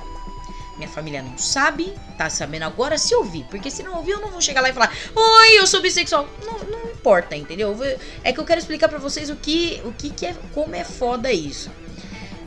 Minha 0.77 0.89
família 0.89 1.21
não 1.21 1.37
sabe, 1.37 1.93
tá 2.17 2.31
sabendo 2.31 2.63
agora 2.63 2.97
se 2.97 3.13
ouvir. 3.17 3.45
Porque 3.51 3.69
se 3.69 3.83
não 3.83 3.97
ouvir, 3.97 4.13
eu 4.13 4.21
não 4.21 4.31
vou 4.31 4.41
chegar 4.41 4.61
lá 4.61 4.71
e 4.71 4.73
falar: 4.73 4.93
Oi, 5.15 5.59
eu 5.59 5.67
sou 5.67 5.83
bissexual. 5.83 6.29
Não, 6.47 6.59
não 6.71 6.91
importa, 6.93 7.35
entendeu? 7.35 7.77
É 8.23 8.33
que 8.33 8.39
eu 8.39 8.45
quero 8.45 8.61
explicar 8.61 8.89
para 8.89 8.99
vocês 8.99 9.29
o 9.29 9.35
que, 9.35 9.83
o 9.85 9.93
que, 9.93 10.11
que 10.11 10.27
é, 10.27 10.37
como 10.55 10.77
é 10.77 10.85
foda 10.85 11.33
isso. 11.33 11.69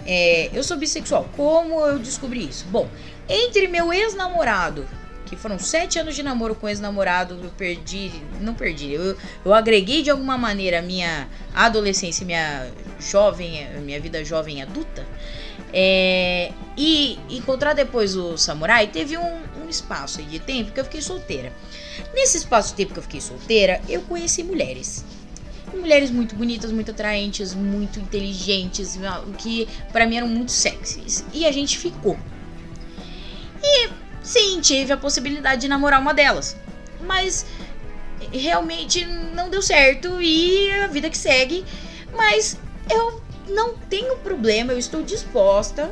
É, 0.07 0.49
eu 0.53 0.63
sou 0.63 0.77
bissexual. 0.77 1.29
Como 1.35 1.85
eu 1.85 1.99
descobri 1.99 2.47
isso? 2.47 2.65
Bom, 2.67 2.89
entre 3.27 3.67
meu 3.67 3.91
ex-namorado, 3.91 4.87
que 5.25 5.35
foram 5.35 5.59
sete 5.59 5.99
anos 5.99 6.15
de 6.15 6.23
namoro 6.23 6.55
com 6.55 6.69
ex-namorado, 6.69 7.39
eu 7.43 7.49
perdi, 7.51 8.11
não 8.39 8.53
perdi, 8.53 8.91
eu, 8.91 9.17
eu 9.45 9.53
agreguei 9.53 10.01
de 10.01 10.09
alguma 10.09 10.37
maneira 10.37 10.79
a 10.79 10.81
minha 10.81 11.29
adolescência, 11.53 12.25
minha 12.25 12.69
jovem, 13.01 13.67
minha 13.81 13.99
vida 13.99 14.23
jovem 14.23 14.61
adulta. 14.61 15.05
É, 15.73 16.51
e 16.75 17.17
encontrar 17.29 17.73
depois 17.73 18.15
o 18.15 18.37
samurai 18.37 18.87
teve 18.87 19.17
um, 19.17 19.39
um 19.63 19.69
espaço 19.69 20.21
de 20.23 20.39
tempo 20.39 20.71
que 20.71 20.79
eu 20.79 20.83
fiquei 20.83 21.01
solteira. 21.01 21.51
Nesse 22.13 22.37
espaço 22.37 22.69
de 22.69 22.75
tempo 22.75 22.93
que 22.93 22.99
eu 22.99 23.03
fiquei 23.03 23.21
solteira, 23.21 23.81
eu 23.87 24.01
conheci 24.01 24.43
mulheres. 24.43 25.05
Mulheres 25.73 26.11
muito 26.11 26.35
bonitas, 26.35 26.71
muito 26.71 26.91
atraentes, 26.91 27.53
muito 27.53 27.99
inteligentes, 27.99 28.99
que 29.37 29.67
para 29.91 30.05
mim 30.05 30.17
eram 30.17 30.27
muito 30.27 30.51
sexys. 30.51 31.23
E 31.33 31.45
a 31.45 31.51
gente 31.51 31.77
ficou. 31.77 32.17
E 33.63 33.89
sim, 34.21 34.59
tive 34.59 34.91
a 34.91 34.97
possibilidade 34.97 35.61
de 35.61 35.67
namorar 35.69 36.01
uma 36.01 36.13
delas. 36.13 36.57
Mas 37.01 37.45
realmente 38.33 39.05
não 39.05 39.49
deu 39.49 39.61
certo 39.61 40.21
e 40.21 40.69
a 40.71 40.87
vida 40.87 41.09
que 41.09 41.17
segue. 41.17 41.63
Mas 42.13 42.57
eu 42.91 43.21
não 43.49 43.75
tenho 43.75 44.17
problema, 44.17 44.73
eu 44.73 44.79
estou 44.79 45.01
disposta 45.01 45.91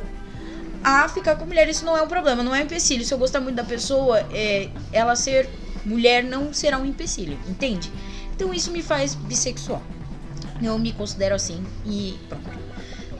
a 0.82 1.08
ficar 1.08 1.36
com 1.36 1.44
mulher. 1.44 1.68
Isso 1.68 1.84
não 1.84 1.96
é 1.96 2.02
um 2.02 2.08
problema, 2.08 2.42
não 2.42 2.54
é 2.54 2.60
um 2.60 2.64
empecilho. 2.64 3.04
Se 3.04 3.12
eu 3.12 3.18
gostar 3.18 3.40
muito 3.40 3.56
da 3.56 3.64
pessoa, 3.64 4.20
é, 4.32 4.70
ela 4.92 5.14
ser 5.16 5.48
mulher 5.84 6.22
não 6.22 6.52
será 6.52 6.78
um 6.78 6.84
empecilho, 6.84 7.38
entende? 7.48 7.90
Então 8.34 8.52
isso 8.52 8.70
me 8.70 8.82
faz 8.82 9.14
bissexual. 9.14 9.82
Eu 10.62 10.78
me 10.78 10.92
considero 10.92 11.34
assim 11.34 11.64
e 11.86 12.18
pronto. 12.28 12.60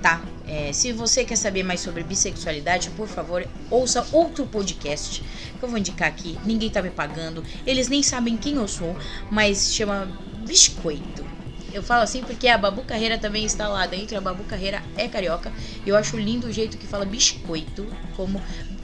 Tá? 0.03 0.23
É, 0.49 0.73
se 0.73 0.93
você 0.93 1.25
quer 1.25 1.37
saber 1.37 1.63
mais 1.63 1.81
sobre 1.81 2.03
bissexualidade, 2.03 2.89
por 2.91 3.07
favor, 3.07 3.47
ouça 3.71 4.07
outro 4.13 4.47
podcast 4.47 5.23
que 5.59 5.63
eu 5.63 5.69
vou 5.69 5.79
indicar 5.79 6.09
aqui. 6.09 6.39
Ninguém 6.45 6.71
tá 6.71 6.81
me 6.81 6.91
pagando, 6.91 7.45
eles 7.67 7.89
nem 7.89 8.03
sabem 8.03 8.37
quem 8.37 8.55
eu 8.55 8.67
sou, 8.67 8.97
mas 9.31 9.75
chama 9.75 10.09
Biscoito. 10.47 11.30
Eu 11.73 11.83
falo 11.83 12.03
assim 12.03 12.23
porque 12.23 12.49
a 12.49 12.59
Babu 12.59 12.83
Carreira 12.83 13.19
também 13.19 13.45
está 13.45 13.69
lá 13.69 13.87
dentro. 13.87 14.17
A 14.17 14.21
Babu 14.21 14.45
Carreira 14.45 14.83
é 14.97 15.09
carioca. 15.09 15.53
Eu 15.87 15.97
acho 15.97 16.17
lindo 16.17 16.47
o 16.47 16.53
jeito 16.53 16.77
que 16.77 16.87
fala 16.87 17.05
biscoito. 17.05 17.87
Como 18.17 18.41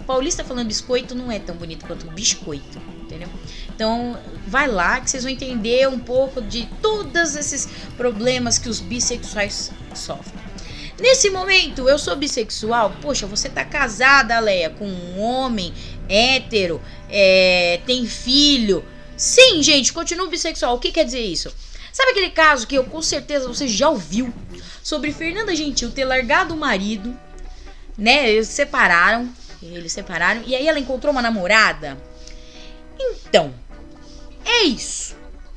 paulista 0.06 0.44
falando 0.44 0.68
biscoito 0.68 1.14
não 1.14 1.30
é 1.30 1.38
tão 1.38 1.56
bonito 1.56 1.84
quanto 1.84 2.06
biscoito, 2.12 2.80
entendeu? 3.02 3.28
Então, 3.74 4.16
vai 4.46 4.68
lá 4.68 5.00
que 5.00 5.10
vocês 5.10 5.24
vão 5.24 5.32
entender 5.32 5.88
um 5.88 5.98
pouco 5.98 6.40
de 6.40 6.66
todos 6.80 7.34
esses 7.34 7.68
problemas 7.96 8.58
que 8.58 8.68
os 8.68 8.80
bissexuais 8.80 9.72
sofrem. 9.94 10.46
Nesse 10.98 11.28
momento, 11.28 11.88
eu 11.88 11.98
sou 11.98 12.16
bissexual. 12.16 12.90
Poxa, 13.02 13.26
você 13.26 13.50
tá 13.50 13.64
casada, 13.64 14.38
Leia, 14.40 14.70
com 14.70 14.86
um 14.86 15.20
homem 15.20 15.74
hétero, 16.08 16.80
é, 17.10 17.80
tem 17.84 18.06
filho. 18.06 18.82
Sim, 19.16 19.62
gente, 19.62 19.92
continua 19.92 20.28
bissexual. 20.28 20.74
O 20.74 20.78
que 20.78 20.92
quer 20.92 21.04
dizer 21.04 21.20
isso? 21.20 21.52
Sabe 21.96 22.10
aquele 22.10 22.28
caso 22.28 22.66
que 22.66 22.74
eu 22.74 22.84
com 22.84 23.00
certeza 23.00 23.48
você 23.48 23.66
já 23.66 23.88
ouviu 23.88 24.30
sobre 24.82 25.14
Fernanda 25.14 25.56
Gentil 25.56 25.90
ter 25.90 26.04
largado 26.04 26.52
o 26.52 26.56
marido, 26.58 27.18
né? 27.96 28.28
Eles 28.28 28.48
separaram, 28.48 29.30
eles 29.62 29.94
separaram 29.94 30.42
e 30.46 30.54
aí 30.54 30.68
ela 30.68 30.78
encontrou 30.78 31.10
uma 31.10 31.22
namorada. 31.22 31.96
Então, 33.00 33.54
é 34.44 34.64
isso. 34.64 35.16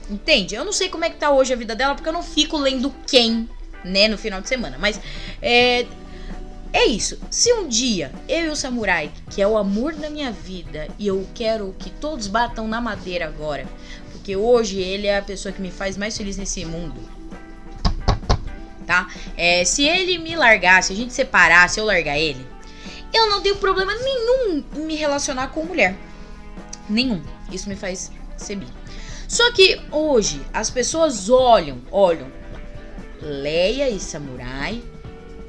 Entende? 0.10 0.55
Eu 0.55 0.63
não 0.63 0.72
sei 0.72 0.88
como 0.88 1.03
é 1.03 1.10
que 1.10 1.17
tá 1.17 1.29
hoje 1.29 1.51
a 1.51 1.58
vida 1.58 1.75
dela 1.75 1.93
porque 1.93 2.08
eu 2.08 2.13
não 2.13 2.24
fico 2.24 2.58
lendo 2.58 2.89
quem, 3.05 3.50
né, 3.84 4.08
no 4.08 4.17
final 4.17 4.39
de 4.39 4.48
semana, 4.48 4.77
mas 4.79 4.98
é 5.41 5.86
é 6.72 6.86
isso. 6.86 7.19
Se 7.29 7.51
um 7.51 7.67
dia 7.67 8.13
eu 8.29 8.46
e 8.46 8.50
o 8.50 8.55
samurai, 8.55 9.12
que 9.31 9.41
é 9.41 9.48
o 9.48 9.58
amor 9.58 9.93
da 9.93 10.10
minha 10.10 10.31
vida, 10.31 10.88
e 10.98 11.08
eu 11.08 11.27
quero 11.34 11.75
que 11.77 11.89
todos 11.89 12.27
batam 12.27 12.65
na 12.67 12.79
madeira 12.79 13.25
agora, 13.25 13.67
porque 14.29 14.36
hoje 14.36 14.79
ele 14.79 15.07
é 15.07 15.17
a 15.17 15.24
pessoa 15.24 15.51
que 15.51 15.59
me 15.59 15.71
faz 15.71 15.98
mais 15.98 16.15
feliz 16.15 16.38
nesse 16.38 16.63
mundo. 16.63 17.01
Tá? 18.86 19.07
É, 19.36 19.65
se 19.65 19.88
ele 19.88 20.19
me 20.19 20.36
largar, 20.36 20.83
se 20.83 20.93
a 20.93 20.95
gente 20.95 21.12
separar, 21.13 21.67
se 21.67 21.79
eu 21.79 21.86
largar 21.86 22.15
ele, 22.15 22.45
eu 23.12 23.27
não 23.27 23.41
tenho 23.41 23.55
problema 23.55 23.91
nenhum 23.95 24.63
em 24.75 24.81
me 24.81 24.95
relacionar 24.95 25.48
com 25.48 25.63
mulher. 25.63 25.95
Nenhum. 26.88 27.24
Isso 27.51 27.67
me 27.67 27.75
faz 27.75 28.12
ser 28.38 28.57
bi. 28.57 28.67
Só 29.27 29.51
que 29.51 29.81
hoje 29.91 30.39
as 30.53 30.69
pessoas 30.69 31.27
olham, 31.27 31.79
olham 31.89 32.27
Leia 33.19 33.89
e 33.89 34.00
Samurai 34.00 34.83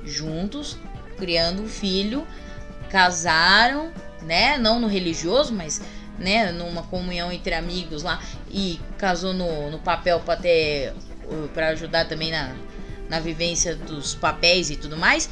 juntos, 0.05 0.79
criando 1.19 1.63
um 1.63 1.69
filho, 1.69 2.27
casaram, 2.89 3.93
né? 4.23 4.57
Não 4.57 4.81
no 4.81 4.87
religioso, 4.87 5.53
mas 5.53 5.83
né, 6.21 6.53
numa 6.53 6.83
comunhão 6.85 7.33
entre 7.33 7.55
amigos 7.55 8.03
lá 8.03 8.23
e 8.50 8.79
casou 8.99 9.33
no, 9.33 9.71
no 9.71 9.79
papel 9.79 10.21
para 10.21 10.37
ter 10.41 10.93
para 11.55 11.69
ajudar 11.69 12.07
também 12.07 12.31
na, 12.31 12.55
na 13.09 13.21
vivência 13.21 13.75
dos 13.75 14.15
papéis 14.15 14.71
e 14.71 14.77
tudo 14.77 14.97
mais. 14.97 15.29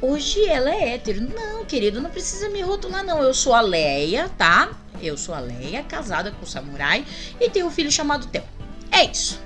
Hoje 0.00 0.44
ela 0.44 0.70
é 0.70 0.94
hétero. 0.94 1.20
Não, 1.22 1.64
querido, 1.64 2.00
não 2.00 2.10
precisa 2.10 2.48
me 2.48 2.60
rotular, 2.60 3.04
não. 3.04 3.22
Eu 3.22 3.32
sou 3.32 3.54
a 3.54 3.60
Leia, 3.60 4.28
tá? 4.36 4.70
Eu 5.00 5.16
sou 5.16 5.34
a 5.34 5.40
Leia, 5.40 5.82
casada 5.82 6.30
com 6.30 6.44
o 6.44 6.48
samurai 6.48 7.06
e 7.40 7.48
tenho 7.48 7.66
um 7.66 7.70
filho 7.70 7.90
chamado 7.90 8.26
Theo. 8.26 8.44
É 8.90 9.04
isso. 9.04 9.40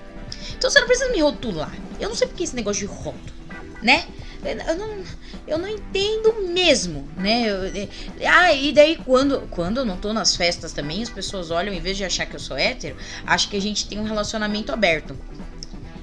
Então 0.56 0.70
você 0.70 0.80
não 0.80 0.86
precisa 0.86 1.10
me 1.12 1.20
rotular. 1.20 1.72
Eu 2.00 2.08
não 2.08 2.16
sei 2.16 2.26
porque 2.26 2.44
esse 2.44 2.56
negócio 2.56 2.86
de 2.86 2.92
rótulo, 2.92 3.34
né? 3.82 4.06
Eu 4.44 4.76
não, 4.76 5.04
eu 5.48 5.58
não 5.58 5.68
entendo 5.68 6.48
mesmo, 6.52 7.08
né? 7.16 7.48
Eu, 7.48 7.64
é, 7.66 7.88
ah, 8.26 8.52
e 8.52 8.72
daí 8.72 8.96
quando, 8.96 9.40
quando 9.50 9.78
eu 9.78 9.84
não 9.84 9.96
tô 9.96 10.12
nas 10.12 10.36
festas 10.36 10.72
também, 10.72 11.02
as 11.02 11.10
pessoas 11.10 11.50
olham, 11.50 11.72
em 11.72 11.80
vez 11.80 11.96
de 11.96 12.04
achar 12.04 12.26
que 12.26 12.36
eu 12.36 12.40
sou 12.40 12.56
hétero, 12.56 12.96
acham 13.26 13.50
que 13.50 13.56
a 13.56 13.60
gente 13.60 13.88
tem 13.88 13.98
um 13.98 14.04
relacionamento 14.04 14.72
aberto. 14.72 15.16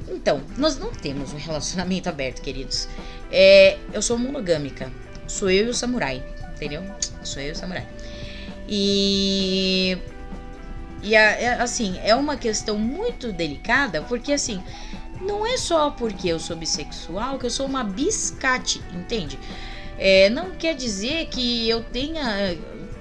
Então, 0.09 0.41
nós 0.57 0.77
não 0.77 0.91
temos 0.91 1.33
um 1.33 1.37
relacionamento 1.37 2.09
aberto, 2.09 2.41
queridos. 2.41 2.87
É, 3.31 3.77
eu 3.93 4.01
sou 4.01 4.17
monogâmica. 4.17 4.91
Sou 5.27 5.49
eu 5.49 5.67
e 5.67 5.69
o 5.69 5.73
samurai, 5.73 6.23
entendeu? 6.55 6.83
Sou 7.23 7.41
eu 7.41 7.49
e 7.49 7.51
o 7.51 7.55
samurai. 7.55 7.87
E. 8.67 9.97
E 11.03 11.15
assim, 11.15 11.99
é 12.03 12.15
uma 12.15 12.35
questão 12.35 12.79
muito 12.79 13.31
delicada, 13.31 14.01
porque 14.01 14.33
assim, 14.33 14.63
não 15.25 15.45
é 15.45 15.57
só 15.57 15.89
porque 15.89 16.27
eu 16.27 16.39
sou 16.39 16.55
bissexual 16.55 17.37
que 17.37 17.45
eu 17.45 17.49
sou 17.49 17.65
uma 17.65 17.83
biscate, 17.83 18.81
entende? 18.93 19.37
É, 19.97 20.29
não 20.29 20.51
quer 20.51 20.75
dizer 20.75 21.27
que 21.27 21.69
eu 21.69 21.83
tenha. 21.83 22.57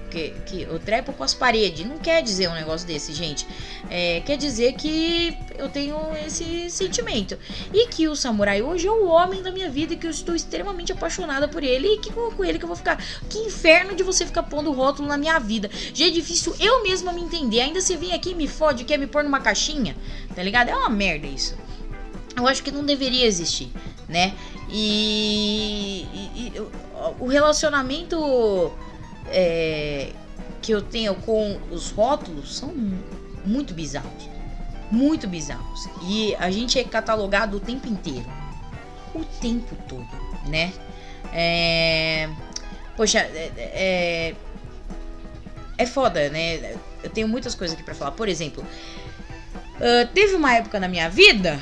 Que, 0.09 0.29
que 0.45 0.61
eu 0.61 0.79
trepo 0.79 1.11
com 1.11 1.25
as 1.25 1.33
paredes. 1.33 1.85
Não 1.85 1.97
quer 1.97 2.23
dizer 2.23 2.47
um 2.47 2.53
negócio 2.53 2.87
desse, 2.87 3.11
gente. 3.11 3.45
É, 3.89 4.21
quer 4.21 4.37
dizer 4.37 4.73
que 4.73 5.37
eu 5.57 5.67
tenho 5.67 5.97
esse 6.25 6.69
sentimento. 6.69 7.37
E 7.73 7.87
que 7.87 8.07
o 8.07 8.15
samurai 8.15 8.61
hoje 8.61 8.87
é 8.87 8.91
o 8.91 9.07
homem 9.07 9.43
da 9.43 9.51
minha 9.51 9.69
vida 9.69 9.93
e 9.93 9.97
que 9.97 10.07
eu 10.07 10.11
estou 10.11 10.33
extremamente 10.33 10.93
apaixonada 10.93 11.49
por 11.49 11.63
ele. 11.63 11.95
E 11.95 11.99
que 11.99 12.13
com, 12.13 12.31
com 12.31 12.45
ele 12.45 12.57
que 12.57 12.63
eu 12.63 12.69
vou 12.69 12.77
ficar. 12.77 12.97
Que 13.29 13.39
inferno 13.39 13.93
de 13.93 14.03
você 14.03 14.25
ficar 14.25 14.43
pondo 14.43 14.71
rótulo 14.71 15.09
na 15.09 15.17
minha 15.17 15.37
vida. 15.37 15.69
Já 15.93 16.05
é 16.05 16.09
difícil 16.09 16.55
eu 16.61 16.81
mesma 16.81 17.11
me 17.11 17.21
entender. 17.21 17.59
Ainda 17.59 17.81
você 17.81 17.97
vem 17.97 18.13
aqui 18.13 18.29
e 18.29 18.35
me 18.35 18.47
fode, 18.47 18.85
quer 18.85 18.97
me 18.97 19.07
pôr 19.07 19.21
numa 19.21 19.41
caixinha. 19.41 19.97
Tá 20.33 20.41
ligado? 20.41 20.69
É 20.69 20.75
uma 20.75 20.89
merda 20.89 21.27
isso 21.27 21.55
eu 22.35 22.47
acho 22.47 22.63
que 22.63 22.71
não 22.71 22.85
deveria 22.85 23.25
existir, 23.25 23.71
né? 24.07 24.33
E, 24.69 26.05
e, 26.13 26.47
e 26.47 26.53
o 27.19 27.27
relacionamento 27.27 28.71
é, 29.27 30.11
que 30.61 30.71
eu 30.71 30.81
tenho 30.81 31.15
com 31.15 31.59
os 31.71 31.91
rótulos 31.91 32.57
são 32.57 32.73
muito 33.45 33.73
bizarros. 33.73 34.29
Muito 34.91 35.27
bizarros. 35.27 35.87
E 36.03 36.35
a 36.35 36.49
gente 36.51 36.77
é 36.77 36.83
catalogado 36.83 37.57
o 37.57 37.59
tempo 37.59 37.87
inteiro. 37.87 38.25
O 39.13 39.23
tempo 39.23 39.75
todo, 39.87 40.07
né? 40.47 40.73
É, 41.33 42.29
poxa, 42.95 43.19
é, 43.19 43.51
é, 43.57 44.35
é 45.77 45.85
foda, 45.85 46.29
né? 46.29 46.75
Eu 47.03 47.09
tenho 47.09 47.27
muitas 47.27 47.55
coisas 47.55 47.75
aqui 47.75 47.83
para 47.83 47.95
falar. 47.95 48.11
Por 48.11 48.27
exemplo, 48.27 48.63
uh, 48.63 50.07
teve 50.13 50.35
uma 50.35 50.53
época 50.53 50.79
na 50.79 50.87
minha 50.87 51.09
vida 51.09 51.59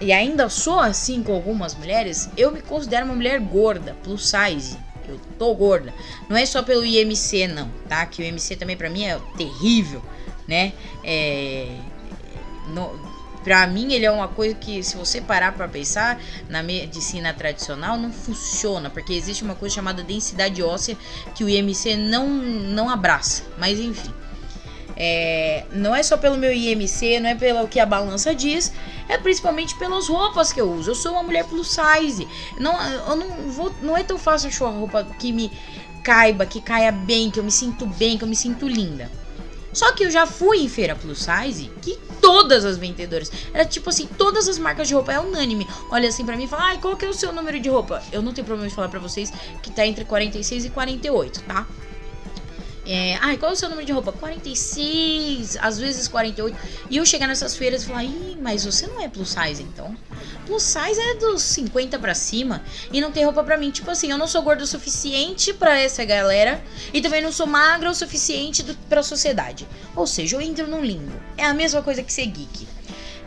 e 0.00 0.12
ainda 0.12 0.48
sou 0.48 0.78
assim 0.78 1.22
com 1.22 1.32
algumas 1.32 1.74
mulheres, 1.74 2.28
eu 2.36 2.50
me 2.52 2.62
considero 2.62 3.06
uma 3.06 3.14
mulher 3.14 3.40
gorda, 3.40 3.96
plus 4.02 4.28
size. 4.28 4.76
Eu 5.08 5.18
tô 5.38 5.54
gorda. 5.54 5.92
Não 6.28 6.36
é 6.36 6.44
só 6.44 6.62
pelo 6.62 6.84
IMC, 6.84 7.48
não, 7.48 7.70
tá? 7.88 8.04
Que 8.04 8.22
o 8.22 8.24
IMC 8.24 8.56
também 8.56 8.76
para 8.76 8.90
mim 8.90 9.04
é 9.04 9.18
terrível, 9.36 10.02
né? 10.46 10.72
É. 11.02 11.66
No, 12.68 12.92
pra 13.42 13.66
mim, 13.66 13.94
ele 13.94 14.04
é 14.04 14.10
uma 14.10 14.28
coisa 14.28 14.54
que, 14.54 14.82
se 14.82 14.94
você 14.94 15.22
parar 15.22 15.52
para 15.52 15.66
pensar, 15.66 16.20
na 16.50 16.62
medicina 16.62 17.32
tradicional 17.32 17.96
não 17.96 18.12
funciona, 18.12 18.90
porque 18.90 19.14
existe 19.14 19.42
uma 19.42 19.54
coisa 19.54 19.76
chamada 19.76 20.02
densidade 20.02 20.62
óssea 20.62 20.98
que 21.34 21.42
o 21.42 21.48
IMC 21.48 21.96
não, 21.96 22.28
não 22.28 22.90
abraça. 22.90 23.44
Mas 23.56 23.78
enfim. 23.80 24.12
É, 25.00 25.64
não 25.70 25.94
é 25.94 26.02
só 26.02 26.16
pelo 26.16 26.36
meu 26.36 26.52
IMC, 26.52 27.20
não 27.20 27.30
é 27.30 27.34
pelo 27.36 27.68
que 27.68 27.78
a 27.78 27.86
balança 27.86 28.34
diz, 28.34 28.72
é 29.08 29.16
principalmente 29.16 29.76
pelas 29.76 30.08
roupas 30.08 30.52
que 30.52 30.60
eu 30.60 30.68
uso. 30.72 30.90
Eu 30.90 30.94
sou 30.96 31.12
uma 31.12 31.22
mulher 31.22 31.44
plus 31.44 31.68
size. 31.68 32.26
Não, 32.58 32.74
eu 32.82 33.14
não, 33.14 33.28
vou, 33.48 33.72
não 33.80 33.96
é 33.96 34.02
tão 34.02 34.18
fácil 34.18 34.48
achar 34.48 34.64
uma 34.64 34.80
roupa 34.80 35.04
que 35.20 35.32
me 35.32 35.52
caiba, 36.02 36.44
que 36.44 36.60
caia 36.60 36.90
bem, 36.90 37.30
que 37.30 37.38
eu 37.38 37.44
me 37.44 37.52
sinto 37.52 37.86
bem, 37.86 38.18
que 38.18 38.24
eu 38.24 38.28
me 38.28 38.34
sinto 38.34 38.66
linda. 38.66 39.08
Só 39.72 39.92
que 39.92 40.02
eu 40.02 40.10
já 40.10 40.26
fui 40.26 40.58
em 40.64 40.68
feira 40.68 40.96
plus 40.96 41.24
size 41.24 41.70
que 41.80 41.96
todas 42.20 42.64
as 42.64 42.76
vendedoras, 42.76 43.30
era 43.54 43.64
tipo 43.64 43.88
assim, 43.90 44.08
todas 44.18 44.48
as 44.48 44.58
marcas 44.58 44.88
de 44.88 44.94
roupa 44.94 45.12
é 45.12 45.20
unânime. 45.20 45.68
Olha 45.90 46.08
assim 46.08 46.24
para 46.24 46.36
mim 46.36 46.44
e 46.44 46.48
fala: 46.48 46.64
"Ai, 46.64 46.78
qual 46.78 46.96
que 46.96 47.04
é 47.04 47.08
o 47.08 47.14
seu 47.14 47.32
número 47.32 47.60
de 47.60 47.68
roupa?". 47.68 48.02
Eu 48.10 48.20
não 48.20 48.32
tenho 48.32 48.46
problema 48.46 48.68
de 48.68 48.74
falar 48.74 48.88
para 48.88 48.98
vocês 48.98 49.32
que 49.62 49.70
tá 49.70 49.86
entre 49.86 50.04
46 50.04 50.64
e 50.64 50.70
48, 50.70 51.42
tá? 51.44 51.66
É, 52.90 53.18
ai, 53.20 53.36
qual 53.36 53.50
é 53.50 53.52
o 53.52 53.56
seu 53.56 53.68
número 53.68 53.86
de 53.86 53.92
roupa? 53.92 54.12
46, 54.12 55.58
às 55.60 55.78
vezes 55.78 56.08
48. 56.08 56.56
E 56.88 56.96
eu 56.96 57.04
chegar 57.04 57.26
nessas 57.26 57.54
feiras 57.54 57.82
e 57.82 57.86
falar, 57.86 58.02
Ih, 58.02 58.38
mas 58.40 58.64
você 58.64 58.86
não 58.86 59.02
é 59.02 59.08
plus 59.08 59.28
size 59.28 59.62
então? 59.62 59.94
Plus 60.46 60.62
size 60.62 60.98
é 60.98 61.16
dos 61.16 61.42
50 61.42 61.98
para 61.98 62.14
cima 62.14 62.62
e 62.90 62.98
não 63.02 63.12
tem 63.12 63.26
roupa 63.26 63.44
para 63.44 63.58
mim. 63.58 63.70
Tipo 63.70 63.90
assim, 63.90 64.10
eu 64.10 64.16
não 64.16 64.26
sou 64.26 64.40
gordo 64.40 64.62
o 64.62 64.66
suficiente 64.66 65.52
para 65.52 65.78
essa 65.78 66.02
galera 66.02 66.64
e 66.90 67.02
também 67.02 67.20
não 67.20 67.30
sou 67.30 67.46
magra 67.46 67.90
o 67.90 67.94
suficiente 67.94 68.62
do, 68.62 68.74
pra 68.88 69.02
sociedade. 69.02 69.68
Ou 69.94 70.06
seja, 70.06 70.36
eu 70.36 70.40
entro 70.40 70.66
num 70.66 70.82
limbo. 70.82 71.12
É 71.36 71.44
a 71.44 71.52
mesma 71.52 71.82
coisa 71.82 72.02
que 72.02 72.10
ser 72.10 72.24
geek. 72.24 72.66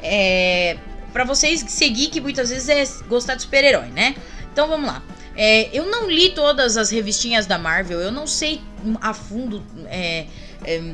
É, 0.01 0.75
para 1.13 1.23
vocês, 1.23 1.63
ser 1.67 1.89
geek 1.91 2.19
muitas 2.19 2.49
vezes 2.49 2.67
é 2.67 3.05
gostar 3.07 3.35
de 3.35 3.43
super-herói, 3.43 3.89
né? 3.89 4.15
Então 4.51 4.67
vamos 4.67 4.87
lá. 4.87 5.03
É, 5.35 5.69
eu 5.71 5.85
não 5.85 6.09
li 6.09 6.31
todas 6.31 6.77
as 6.77 6.89
revistinhas 6.89 7.45
da 7.45 7.57
Marvel, 7.57 8.01
eu 8.01 8.11
não 8.11 8.27
sei 8.27 8.59
a 9.01 9.13
fundo. 9.13 9.63
É, 9.85 10.27
é, 10.63 10.93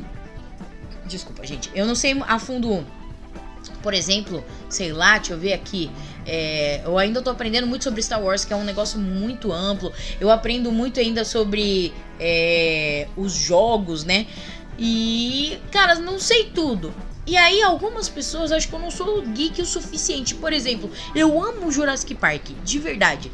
desculpa, 1.06 1.46
gente. 1.46 1.70
Eu 1.74 1.86
não 1.86 1.94
sei 1.94 2.16
a 2.26 2.38
fundo. 2.38 2.84
Por 3.82 3.94
exemplo, 3.94 4.42
sei 4.68 4.92
lá, 4.92 5.18
deixa 5.18 5.34
eu 5.34 5.38
ver 5.38 5.52
aqui. 5.52 5.90
É, 6.26 6.82
eu 6.84 6.98
ainda 6.98 7.22
tô 7.22 7.30
aprendendo 7.30 7.66
muito 7.66 7.84
sobre 7.84 8.02
Star 8.02 8.22
Wars, 8.22 8.44
que 8.44 8.52
é 8.52 8.56
um 8.56 8.64
negócio 8.64 8.98
muito 8.98 9.52
amplo. 9.52 9.92
Eu 10.20 10.30
aprendo 10.30 10.70
muito 10.70 11.00
ainda 11.00 11.24
sobre 11.24 11.92
é, 12.18 13.08
os 13.16 13.32
jogos, 13.32 14.04
né? 14.04 14.26
E, 14.78 15.58
cara, 15.72 15.96
não 15.96 16.18
sei 16.18 16.44
tudo. 16.44 16.94
E 17.28 17.36
aí, 17.36 17.62
algumas 17.62 18.08
pessoas 18.08 18.50
acham 18.50 18.70
que 18.70 18.74
eu 18.74 18.80
não 18.80 18.90
sou 18.90 19.20
geek 19.20 19.60
o 19.60 19.66
suficiente. 19.66 20.34
Por 20.34 20.50
exemplo, 20.50 20.90
eu 21.14 21.38
amo 21.42 21.70
Jurassic 21.70 22.14
Park, 22.14 22.48
de 22.64 22.78
verdade. 22.78 23.30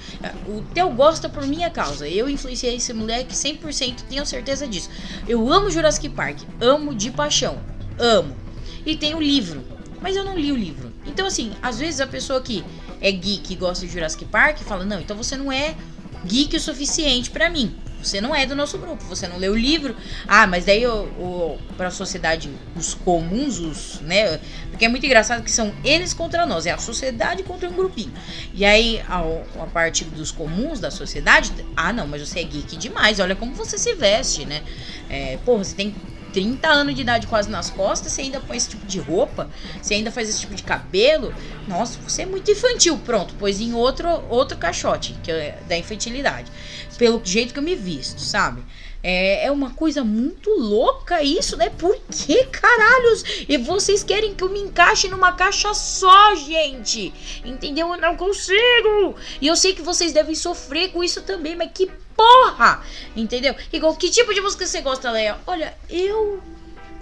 O 0.49 0.63
Theo 0.75 0.91
gosta 0.91 1.29
por 1.29 1.47
minha 1.47 1.71
causa. 1.71 2.09
Eu 2.09 2.29
influenciei 2.29 2.75
esse 2.75 2.93
moleque 2.93 3.33
100%, 3.33 4.03
tenho 4.09 4.27
certeza 4.27 4.67
disso. 4.67 4.91
Eu 5.29 5.49
amo 5.49 5.71
Jurassic 5.71 6.09
Park, 6.09 6.41
amo 6.61 6.93
de 6.93 7.13
paixão, 7.13 7.61
amo. 7.97 8.37
E 8.85 8.97
tem 8.97 9.15
o 9.15 9.23
livro, 9.23 9.65
mas 10.01 10.17
eu 10.17 10.25
não 10.25 10.37
li 10.37 10.51
o 10.51 10.57
livro. 10.57 10.93
Então, 11.07 11.29
assim, 11.29 11.53
às 11.63 11.79
vezes 11.79 12.01
a 12.01 12.07
pessoa 12.09 12.41
que 12.41 12.65
é 13.01 13.13
geek 13.13 13.53
e 13.53 13.57
gosta 13.57 13.87
de 13.87 13.93
Jurassic 13.93 14.25
Park 14.25 14.59
fala: 14.59 14.85
Não, 14.85 14.99
então 14.99 15.17
você 15.17 15.37
não 15.37 15.53
é 15.53 15.77
geek 16.25 16.57
o 16.57 16.61
suficiente 16.61 17.31
para 17.31 17.49
mim. 17.49 17.73
Você 18.05 18.21
não 18.21 18.35
é 18.35 18.47
do 18.47 18.55
nosso 18.55 18.79
grupo, 18.79 19.05
você 19.05 19.27
não 19.27 19.39
leu 19.39 19.53
o 19.53 19.57
livro. 19.57 19.97
Ah, 20.27 20.47
mas 20.47 20.65
daí 20.65 20.87
o, 20.87 21.59
pra 21.77 21.91
sociedade, 21.91 22.51
os 22.77 22.95
comuns, 22.95 23.59
os, 23.59 24.01
né? 24.01 24.41
Porque 24.71 24.85
é 24.85 24.89
muito 24.89 25.05
engraçado 25.07 25.43
que 25.43 25.51
são 25.51 25.73
eles 25.85 26.13
contra 26.13 26.45
nós, 26.47 26.67
é 26.67 26.71
a 26.71 26.79
sociedade 26.79 27.43
contra 27.43 27.69
um 27.69 27.73
grupinho. 27.73 28.13
E 28.53 28.65
aí, 28.65 29.01
a, 29.09 29.21
a 29.63 29.67
parte 29.67 30.05
dos 30.05 30.31
comuns 30.31 30.81
da 30.81 30.91
sociedade, 30.91 31.53
ah, 31.77 31.93
não, 31.93 32.07
mas 32.07 32.27
você 32.29 32.41
é 32.41 32.45
geek 32.45 32.77
demais, 32.77 33.21
olha 33.21 33.35
como 33.37 33.55
você 33.55 33.79
se 33.79 33.95
veste, 33.95 34.45
né? 34.45 34.63
É, 35.09 35.39
porra, 35.45 35.65
você 35.65 35.75
tem 35.75 35.95
30 36.35 36.69
anos 36.69 36.95
de 36.97 37.03
idade 37.03 37.29
quase 37.29 37.49
nas 37.49 37.71
costas, 37.71 38.12
você 38.12 38.23
ainda 38.23 38.41
põe 38.41 38.57
esse 38.57 38.69
tipo 38.69 38.85
de 38.85 38.99
roupa, 38.99 39.49
você 39.81 39.95
ainda 39.95 40.11
faz 40.11 40.29
esse 40.29 40.41
tipo 40.41 40.55
de 40.55 40.64
cabelo. 40.64 41.33
Nossa, 41.69 41.99
você 42.00 42.23
é 42.23 42.26
muito 42.26 42.50
infantil. 42.50 42.99
Pronto, 42.99 43.35
pois 43.38 43.61
em 43.61 43.73
outro, 43.73 44.09
outro 44.29 44.59
caixote, 44.59 45.14
que 45.23 45.31
é 45.31 45.57
da 45.69 45.79
infantilidade. 45.79 46.50
Pelo 46.99 47.25
jeito 47.25 47.53
que 47.53 47.61
eu 47.61 47.62
me 47.62 47.76
visto, 47.76 48.21
sabe? 48.21 48.64
É, 49.07 49.47
é 49.47 49.53
uma 49.53 49.71
coisa 49.71 50.03
muito 50.03 50.50
louca 50.50 51.23
isso, 51.23 51.57
né? 51.57 51.71
Por 51.71 51.97
que 52.11 52.47
caralhos? 52.47 53.23
E 53.49 53.57
vocês 53.59 54.03
querem 54.03 54.35
que 54.35 54.43
eu 54.43 54.49
me 54.49 54.61
encaixe 54.61 55.09
numa 55.09 55.33
caixa 55.33 55.73
só, 55.75 56.35
gente? 56.35 57.12
Entendeu? 57.45 57.93
Eu 57.93 58.00
não 58.00 58.17
consigo! 58.17 59.14
E 59.41 59.47
eu 59.47 59.55
sei 59.55 59.75
que 59.75 59.83
vocês 59.83 60.12
devem 60.12 60.35
sofrer 60.35 60.91
com 60.91 61.05
isso 61.05 61.21
também, 61.23 61.55
mas 61.55 61.71
que 61.73 61.91
porra! 62.16 62.83
Entendeu? 63.16 63.54
Igual, 63.73 63.97
que 63.97 64.11
tipo 64.11 64.33
de 64.35 64.40
música 64.40 64.66
você 64.66 64.80
gosta, 64.80 65.11
Leia? 65.11 65.38
Olha, 65.47 65.75
eu 65.88 66.42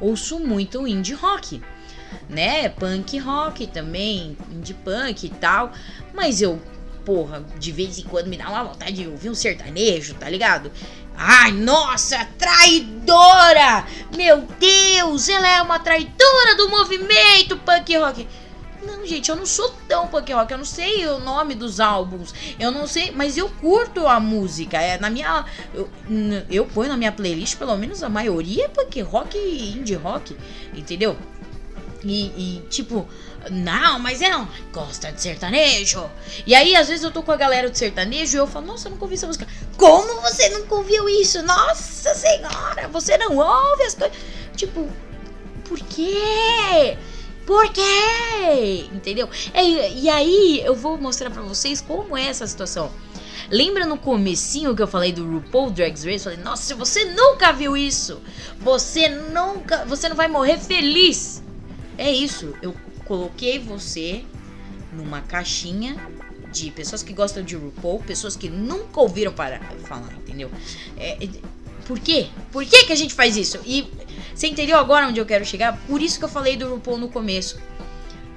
ouço 0.01 0.39
muito 0.39 0.87
indie 0.87 1.15
rock, 1.15 1.63
né? 2.29 2.69
Punk 2.69 3.19
rock 3.19 3.67
também, 3.67 4.37
indie 4.51 4.75
punk 4.75 5.25
e 5.25 5.31
tal. 5.31 5.73
Mas 6.13 6.43
eu, 6.43 6.61
porra, 7.05 7.45
de 7.59 7.73
vez 7.73 7.99
em 7.99 8.05
quando 8.05 8.27
me 8.27 8.37
dá 8.37 8.49
uma 8.49 8.65
vontade 8.65 8.93
de 8.93 9.09
ouvir 9.09 9.31
um 9.31 9.35
sertanejo, 9.35 10.15
tá 10.15 10.29
ligado? 10.29 10.71
Ai, 11.17 11.53
nossa, 11.53 12.27
traidora! 12.39 13.87
Meu 14.17 14.47
Deus, 14.59 15.29
ela 15.29 15.49
é 15.49 15.63
uma 15.63 15.79
traidora 15.79 16.57
do 16.57 16.69
movimento 16.69 17.57
punk 17.59 17.97
rock. 17.97 18.29
Não, 18.85 19.07
gente, 19.07 19.31
eu 19.31 19.37
não 19.37 19.47
sou 19.47 19.73
tão 19.89 20.09
punk 20.09 20.33
rock, 20.33 20.53
eu 20.53 20.59
não 20.59 20.65
sei 20.65 21.07
o 21.07 21.19
nome 21.19 21.55
dos 21.55 21.79
álbuns, 21.79 22.35
eu 22.59 22.71
não 22.71 22.87
sei, 22.87 23.11
mas 23.13 23.37
eu 23.37 23.49
curto 23.49 24.07
a 24.07 24.19
música. 24.19 24.81
É 24.81 24.99
na 24.99 25.09
minha 25.09 25.45
eu, 25.73 25.89
eu 26.51 26.67
ponho 26.67 26.89
na 26.89 26.97
minha 26.97 27.13
playlist, 27.13 27.57
pelo 27.57 27.77
menos 27.77 28.03
a 28.03 28.09
maioria 28.09 28.65
é 28.65 28.69
punk 28.69 29.01
rock 29.03 29.39
e 29.39 29.79
indie 29.79 29.95
rock, 29.95 30.37
entendeu? 30.75 31.17
E, 32.05 32.27
e, 32.37 32.63
tipo, 32.69 33.07
não, 33.51 33.99
mas 33.99 34.21
ela 34.21 34.49
gosta 34.73 35.13
de 35.13 35.21
sertanejo. 35.21 36.09
E 36.47 36.55
aí, 36.55 36.75
às 36.75 36.89
vezes, 36.89 37.05
eu 37.05 37.11
tô 37.11 37.23
com 37.23 37.33
a 37.33 37.37
galera 37.37 37.71
de 37.71 37.79
sertanejo 37.79 38.37
e 38.37 38.41
eu 38.41 38.47
falo, 38.47 38.67
nossa, 38.67 38.89
eu 38.89 38.93
nunca 38.93 39.05
ouvi 39.05 39.15
essa 39.15 39.27
música. 39.27 39.47
Como 39.77 40.21
você 40.21 40.49
nunca 40.51 40.75
ouviu 40.75 41.09
isso? 41.09 41.43
Nossa 41.43 42.15
senhora, 42.15 42.89
você 42.89 43.17
não 43.19 43.37
ouve 43.37 43.85
as 43.85 43.95
coisas. 43.95 44.17
Tipo, 44.57 44.89
por 45.65 45.79
quê? 45.79 46.97
Por 47.47 47.73
quê? 47.73 48.89
Entendeu? 48.93 49.29
E, 49.55 50.03
e 50.03 50.09
aí 50.09 50.61
eu 50.65 50.75
vou 50.75 50.97
mostrar 50.97 51.31
para 51.31 51.43
vocês 51.43 51.81
como 51.81 52.17
é 52.17 52.27
essa 52.27 52.47
situação. 52.47 52.91
Lembra 53.51 53.85
no 53.85 53.99
comecinho 53.99 54.75
que 54.75 54.83
eu 54.83 54.87
falei 54.87 55.13
do 55.13 55.29
RuPaul 55.31 55.71
Drag 55.71 55.93
Race? 56.05 56.25
Falei, 56.25 56.39
nossa, 56.39 56.63
se 56.63 56.75
você 56.75 57.05
nunca 57.05 57.53
viu 57.53 57.77
isso, 57.77 58.21
você 58.59 59.09
nunca, 59.09 59.85
você 59.85 60.09
não 60.09 60.17
vai 60.17 60.29
morrer 60.29 60.59
feliz. 60.59 61.43
É 61.99 62.11
isso, 62.11 62.55
eu 62.63 62.75
coloquei 63.05 63.59
você 63.59 64.25
numa 64.93 65.21
caixinha 65.21 65.97
de 66.51 66.71
pessoas 66.71 67.03
que 67.03 67.13
gostam 67.13 67.43
de 67.43 67.57
RuPaul, 67.57 68.01
pessoas 68.01 68.37
que 68.37 68.49
nunca 68.49 69.01
ouviram 69.01 69.33
para 69.33 69.61
falar, 69.85 70.13
entendeu? 70.15 70.51
É, 70.97 71.19
por 71.93 72.01
quê? 72.01 72.29
Por 72.51 72.65
que, 72.65 72.87
que 72.87 72.93
a 72.95 72.97
gente 72.97 73.13
faz 73.13 73.37
isso? 73.37 73.61
E 73.67 73.87
você 74.35 74.47
entendeu 74.47 74.79
agora 74.79 75.07
onde 75.07 75.21
eu 75.21 75.27
quero 75.27 75.45
chegar? 75.45 75.79
Por 75.87 76.01
isso 76.01 76.19
que 76.19 76.25
eu 76.25 76.29
falei 76.29 76.57
do 76.57 76.67
RuPaul 76.67 76.97
no 76.97 77.11
começo. 77.11 77.61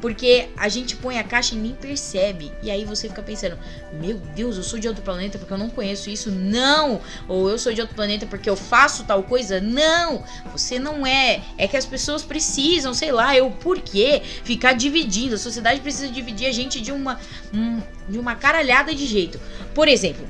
Porque 0.01 0.49
a 0.57 0.67
gente 0.67 0.97
põe 0.97 1.17
a 1.19 1.23
caixa 1.23 1.55
e 1.55 1.57
nem 1.57 1.71
percebe. 1.71 2.51
E 2.61 2.69
aí 2.69 2.83
você 2.83 3.07
fica 3.07 3.23
pensando: 3.23 3.57
Meu 3.93 4.17
Deus, 4.17 4.57
eu 4.57 4.63
sou 4.63 4.77
de 4.77 4.89
outro 4.89 5.01
planeta 5.01 5.39
porque 5.39 5.53
eu 5.53 5.57
não 5.57 5.69
conheço 5.69 6.09
isso. 6.09 6.29
Não! 6.29 6.99
Ou 7.29 7.49
eu 7.49 7.57
sou 7.57 7.71
de 7.71 7.79
outro 7.79 7.95
planeta 7.95 8.25
porque 8.25 8.49
eu 8.49 8.57
faço 8.57 9.05
tal 9.05 9.23
coisa. 9.23 9.61
Não! 9.61 10.21
Você 10.51 10.77
não 10.77 11.07
é. 11.07 11.41
É 11.57 11.65
que 11.65 11.77
as 11.77 11.85
pessoas 11.85 12.23
precisam, 12.23 12.93
sei 12.93 13.13
lá, 13.13 13.37
eu 13.37 13.49
por 13.51 13.79
quê? 13.79 14.21
Ficar 14.43 14.73
dividindo. 14.73 15.35
A 15.35 15.39
sociedade 15.39 15.79
precisa 15.79 16.09
dividir 16.09 16.47
a 16.47 16.51
gente 16.51 16.81
de 16.81 16.91
uma, 16.91 17.17
um, 17.53 17.81
de 18.09 18.19
uma 18.19 18.35
caralhada 18.35 18.93
de 18.93 19.05
jeito. 19.05 19.39
Por 19.73 19.87
exemplo, 19.87 20.27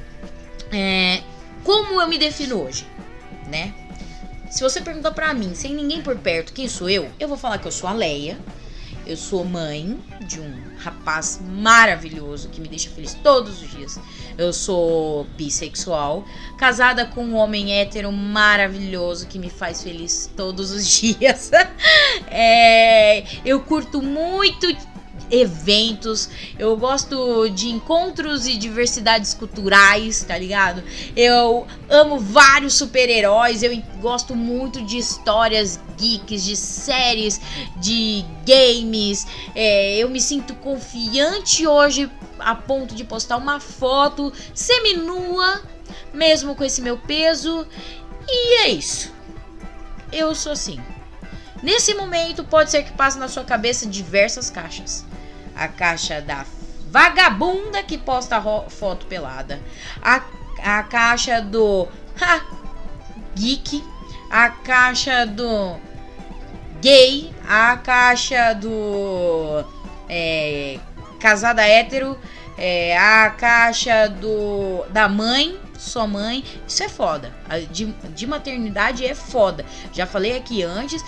é, 0.71 1.23
como 1.63 1.99
eu 1.99 2.07
me 2.07 2.19
defino 2.19 2.61
hoje? 2.61 2.85
Né? 3.47 3.73
Se 4.49 4.63
você 4.63 4.81
perguntar 4.81 5.11
para 5.11 5.33
mim, 5.33 5.53
sem 5.53 5.73
ninguém 5.73 6.01
por 6.01 6.15
perto, 6.17 6.53
quem 6.53 6.67
sou 6.67 6.89
eu? 6.89 7.09
Eu 7.19 7.27
vou 7.27 7.37
falar 7.37 7.57
que 7.57 7.67
eu 7.67 7.71
sou 7.71 7.89
a 7.89 7.93
Leia. 7.93 8.37
Eu 9.05 9.15
sou 9.15 9.45
mãe 9.45 9.99
de 10.25 10.39
um 10.39 10.77
rapaz 10.79 11.39
maravilhoso 11.43 12.49
que 12.49 12.59
me 12.59 12.67
deixa 12.67 12.89
feliz 12.89 13.13
todos 13.13 13.61
os 13.61 13.69
dias. 13.69 13.99
Eu 14.35 14.51
sou 14.51 15.25
bissexual, 15.37 16.25
casada 16.57 17.05
com 17.05 17.23
um 17.23 17.35
homem 17.35 17.73
hétero 17.73 18.11
maravilhoso 18.11 19.27
que 19.27 19.37
me 19.37 19.49
faz 19.49 19.83
feliz 19.83 20.31
todos 20.35 20.71
os 20.71 20.87
dias. 20.99 21.51
é, 22.27 23.25
eu 23.45 23.61
curto 23.61 24.01
muito 24.01 24.75
eventos, 25.35 26.29
eu 26.57 26.75
gosto 26.77 27.49
de 27.49 27.69
encontros 27.69 28.47
e 28.47 28.57
diversidades 28.57 29.33
culturais, 29.33 30.23
tá 30.23 30.37
ligado? 30.37 30.83
Eu 31.15 31.67
amo 31.89 32.19
vários 32.19 32.73
super-heróis, 32.75 33.61
eu 33.63 33.75
gosto 33.99 34.35
muito 34.35 34.81
de 34.81 34.97
histórias 34.97 35.79
geeks, 35.97 36.43
de 36.43 36.55
séries, 36.55 37.41
de 37.77 38.25
games. 38.45 39.27
É, 39.53 39.97
eu 39.97 40.09
me 40.09 40.21
sinto 40.21 40.53
confiante 40.55 41.67
hoje 41.67 42.09
a 42.39 42.55
ponto 42.55 42.95
de 42.95 43.03
postar 43.03 43.37
uma 43.37 43.59
foto 43.59 44.31
seminua, 44.53 45.61
mesmo 46.13 46.55
com 46.55 46.63
esse 46.63 46.81
meu 46.81 46.97
peso. 46.97 47.67
E 48.27 48.61
é 48.63 48.69
isso. 48.69 49.13
Eu 50.11 50.33
sou 50.33 50.51
assim. 50.51 50.79
Nesse 51.61 51.93
momento, 51.93 52.43
pode 52.43 52.69
ser 52.69 52.83
que 52.83 52.91
passe 52.93 53.17
na 53.17 53.27
sua 53.27 53.43
cabeça 53.43 53.87
diversas 53.87 54.49
caixas 54.49 55.05
a 55.55 55.67
caixa 55.67 56.21
da 56.21 56.45
vagabunda 56.91 57.83
que 57.83 57.97
posta 57.97 58.41
foto 58.69 59.05
pelada, 59.05 59.59
a, 60.01 60.21
a 60.63 60.83
caixa 60.83 61.41
do 61.41 61.87
ha, 62.21 62.41
geek, 63.35 63.83
a 64.29 64.49
caixa 64.49 65.25
do 65.25 65.77
gay, 66.81 67.33
a 67.47 67.75
caixa 67.77 68.53
do 68.53 69.65
é, 70.07 70.79
casada 71.19 71.67
hétero, 71.67 72.17
é, 72.57 72.97
a 72.97 73.29
caixa 73.31 74.07
do 74.07 74.85
da 74.89 75.09
mãe, 75.09 75.59
sua 75.77 76.07
mãe, 76.07 76.43
isso 76.67 76.83
é 76.83 76.89
foda. 76.89 77.33
De, 77.71 77.85
de 77.85 78.27
maternidade 78.27 79.05
é 79.05 79.13
foda. 79.13 79.65
Já 79.93 80.05
falei 80.05 80.35
aqui 80.35 80.63
antes, 80.63 81.03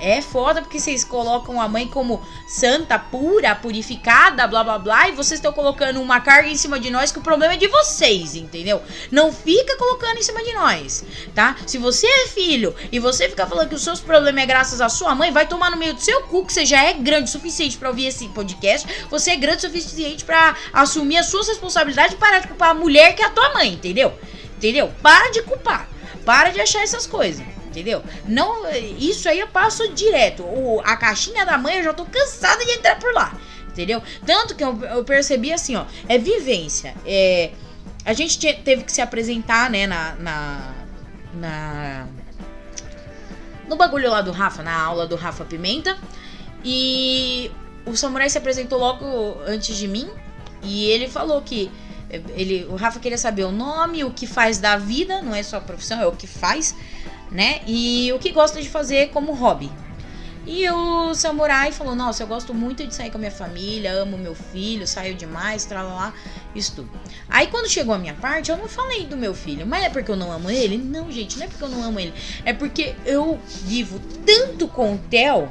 é 0.00 0.20
foda 0.20 0.60
porque 0.62 0.78
vocês 0.78 1.04
colocam 1.04 1.60
a 1.60 1.68
mãe 1.68 1.86
como 1.88 2.22
santa, 2.46 2.98
pura, 2.98 3.54
purificada, 3.54 4.46
blá 4.46 4.64
blá 4.64 4.78
blá, 4.78 5.08
e 5.08 5.12
vocês 5.12 5.38
estão 5.38 5.52
colocando 5.52 6.00
uma 6.00 6.20
carga 6.20 6.48
em 6.48 6.56
cima 6.56 6.78
de 6.78 6.90
nós 6.90 7.12
que 7.12 7.18
o 7.18 7.22
problema 7.22 7.54
é 7.54 7.56
de 7.56 7.68
vocês, 7.68 8.34
entendeu? 8.34 8.82
Não 9.10 9.32
fica 9.32 9.76
colocando 9.76 10.18
em 10.18 10.22
cima 10.22 10.42
de 10.42 10.52
nós, 10.52 11.04
tá? 11.34 11.56
Se 11.66 11.78
você 11.78 12.06
é 12.06 12.28
filho 12.28 12.74
e 12.90 12.98
você 12.98 13.28
fica 13.28 13.46
falando 13.46 13.68
que 13.68 13.74
os 13.74 13.82
seus 13.82 14.00
problemas 14.00 14.42
é 14.42 14.46
graças 14.46 14.80
à 14.80 14.88
sua 14.88 15.14
mãe, 15.14 15.30
vai 15.30 15.46
tomar 15.46 15.70
no 15.70 15.76
meio 15.76 15.94
do 15.94 16.00
seu 16.00 16.22
cu, 16.22 16.44
que 16.44 16.52
você 16.52 16.64
já 16.64 16.82
é 16.82 16.92
grande 16.92 17.28
o 17.28 17.32
suficiente 17.32 17.76
para 17.76 17.88
ouvir 17.88 18.06
esse 18.06 18.28
podcast, 18.28 18.86
você 19.10 19.32
é 19.32 19.36
grande 19.36 19.58
o 19.58 19.60
suficiente 19.60 20.24
para 20.24 20.56
assumir 20.72 21.18
as 21.18 21.26
suas 21.26 21.48
responsabilidades 21.48 22.14
e 22.14 22.16
parar 22.16 22.40
de 22.40 22.48
culpar 22.48 22.70
a 22.70 22.74
mulher 22.74 23.14
que 23.14 23.22
é 23.22 23.26
a 23.26 23.30
tua 23.30 23.54
mãe, 23.54 23.76
entendeu? 23.84 24.14
Entendeu? 24.56 24.90
Para 25.02 25.30
de 25.30 25.42
culpar. 25.42 25.88
Para 26.24 26.50
de 26.50 26.60
achar 26.60 26.82
essas 26.82 27.06
coisas. 27.06 27.44
Entendeu? 27.66 28.02
Não, 28.26 28.70
isso 28.98 29.28
aí 29.28 29.40
eu 29.40 29.48
passo 29.48 29.92
direto. 29.92 30.42
O, 30.42 30.80
a 30.84 30.96
caixinha 30.96 31.44
da 31.44 31.58
mãe 31.58 31.76
eu 31.76 31.84
já 31.84 31.92
tô 31.92 32.04
cansada 32.06 32.64
de 32.64 32.70
entrar 32.70 32.98
por 32.98 33.12
lá. 33.12 33.36
Entendeu? 33.68 34.00
Tanto 34.24 34.54
que 34.54 34.62
eu, 34.62 34.80
eu 34.84 35.04
percebi 35.04 35.52
assim, 35.52 35.74
ó. 35.74 35.84
É 36.08 36.16
vivência. 36.16 36.94
É, 37.04 37.50
a 38.04 38.12
gente 38.12 38.38
teve 38.38 38.84
que 38.84 38.92
se 38.92 39.00
apresentar, 39.00 39.68
né, 39.68 39.86
na, 39.86 40.14
na, 40.14 40.74
na. 41.34 42.06
No 43.68 43.76
bagulho 43.76 44.08
lá 44.08 44.20
do 44.20 44.30
Rafa, 44.30 44.62
na 44.62 44.80
aula 44.80 45.06
do 45.06 45.16
Rafa 45.16 45.44
Pimenta. 45.44 45.98
E 46.64 47.50
o 47.84 47.96
samurai 47.96 48.30
se 48.30 48.38
apresentou 48.38 48.78
logo 48.78 49.36
antes 49.46 49.76
de 49.76 49.88
mim. 49.88 50.08
E 50.62 50.88
ele 50.90 51.08
falou 51.08 51.42
que 51.42 51.70
ele, 52.36 52.66
o 52.70 52.76
Rafa 52.76 53.00
queria 53.00 53.18
saber 53.18 53.44
o 53.44 53.52
nome, 53.52 54.04
o 54.04 54.10
que 54.10 54.26
faz 54.26 54.58
da 54.58 54.76
vida, 54.76 55.22
não 55.22 55.34
é 55.34 55.42
só 55.42 55.60
profissão, 55.60 56.00
é 56.00 56.06
o 56.06 56.12
que 56.12 56.26
faz, 56.26 56.74
né? 57.30 57.60
E 57.66 58.12
o 58.12 58.18
que 58.18 58.30
gosta 58.30 58.60
de 58.60 58.68
fazer 58.68 59.10
como 59.10 59.32
hobby. 59.32 59.70
E 60.46 60.68
o 60.68 61.14
samurai 61.14 61.72
falou: 61.72 61.94
Nossa, 61.94 62.22
eu 62.22 62.26
gosto 62.26 62.52
muito 62.52 62.86
de 62.86 62.94
sair 62.94 63.10
com 63.10 63.16
a 63.16 63.18
minha 63.18 63.30
família, 63.30 63.92
amo 63.92 64.18
meu 64.18 64.34
filho, 64.34 64.86
saio 64.86 65.14
demais, 65.14 65.66
lá, 65.70 66.12
isso. 66.54 66.86
Aí 67.30 67.46
quando 67.46 67.68
chegou 67.68 67.94
a 67.94 67.98
minha 67.98 68.14
parte, 68.14 68.50
eu 68.50 68.56
não 68.56 68.68
falei 68.68 69.06
do 69.06 69.16
meu 69.16 69.34
filho, 69.34 69.66
mas 69.66 69.84
é 69.84 69.88
porque 69.88 70.10
eu 70.10 70.16
não 70.16 70.30
amo 70.30 70.50
ele? 70.50 70.76
Não, 70.76 71.10
gente, 71.10 71.38
não 71.38 71.46
é 71.46 71.48
porque 71.48 71.64
eu 71.64 71.68
não 71.68 71.82
amo 71.82 71.98
ele. 71.98 72.12
É 72.44 72.52
porque 72.52 72.94
eu 73.06 73.40
vivo 73.64 73.98
tanto 74.26 74.68
com 74.68 74.94
o 74.94 74.98
Theo 74.98 75.50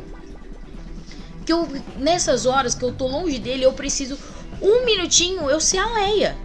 que 1.43 1.52
eu, 1.52 1.67
nessas 1.97 2.45
horas 2.45 2.73
que 2.73 2.84
eu 2.84 2.93
tô 2.93 3.08
longe 3.08 3.38
dele, 3.38 3.63
eu 3.63 3.73
preciso 3.73 4.17
um 4.62 4.86
minutinho 4.86 5.49
eu 5.49 5.60
ser 5.60 5.80
a 5.80 5.93
Leia. 5.93 6.38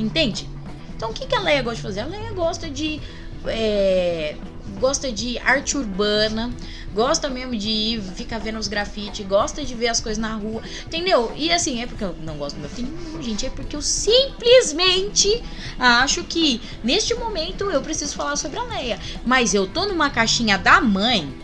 Entende? 0.00 0.48
Então 0.96 1.10
o 1.10 1.12
que, 1.12 1.26
que 1.26 1.34
a 1.34 1.40
Leia 1.40 1.62
gosta 1.62 1.76
de 1.76 1.82
fazer? 1.82 2.00
A 2.00 2.06
Leia 2.06 2.32
gosta 2.32 2.68
de. 2.68 3.00
É, 3.46 4.36
gosta 4.78 5.10
de 5.10 5.38
arte 5.38 5.76
urbana, 5.76 6.50
gosta 6.94 7.28
mesmo 7.28 7.56
de 7.56 7.68
ir 7.68 8.02
ficar 8.02 8.38
vendo 8.38 8.58
os 8.58 8.68
grafites, 8.68 9.26
gosta 9.26 9.64
de 9.64 9.74
ver 9.74 9.88
as 9.88 10.00
coisas 10.00 10.18
na 10.18 10.34
rua, 10.34 10.62
entendeu? 10.86 11.32
E 11.36 11.50
assim, 11.50 11.82
é 11.82 11.86
porque 11.86 12.04
eu 12.04 12.14
não 12.22 12.36
gosto 12.36 12.56
do 12.56 12.60
meu 12.60 12.70
filho, 12.70 12.88
não, 12.88 13.22
gente, 13.22 13.46
é 13.46 13.50
porque 13.50 13.74
eu 13.74 13.82
simplesmente 13.82 15.42
acho 15.78 16.22
que 16.24 16.60
neste 16.84 17.14
momento 17.14 17.70
eu 17.70 17.80
preciso 17.80 18.14
falar 18.14 18.36
sobre 18.36 18.58
a 18.58 18.64
Leia. 18.64 18.98
Mas 19.24 19.54
eu 19.54 19.66
tô 19.66 19.86
numa 19.86 20.10
caixinha 20.10 20.58
da 20.58 20.80
mãe, 20.80 21.34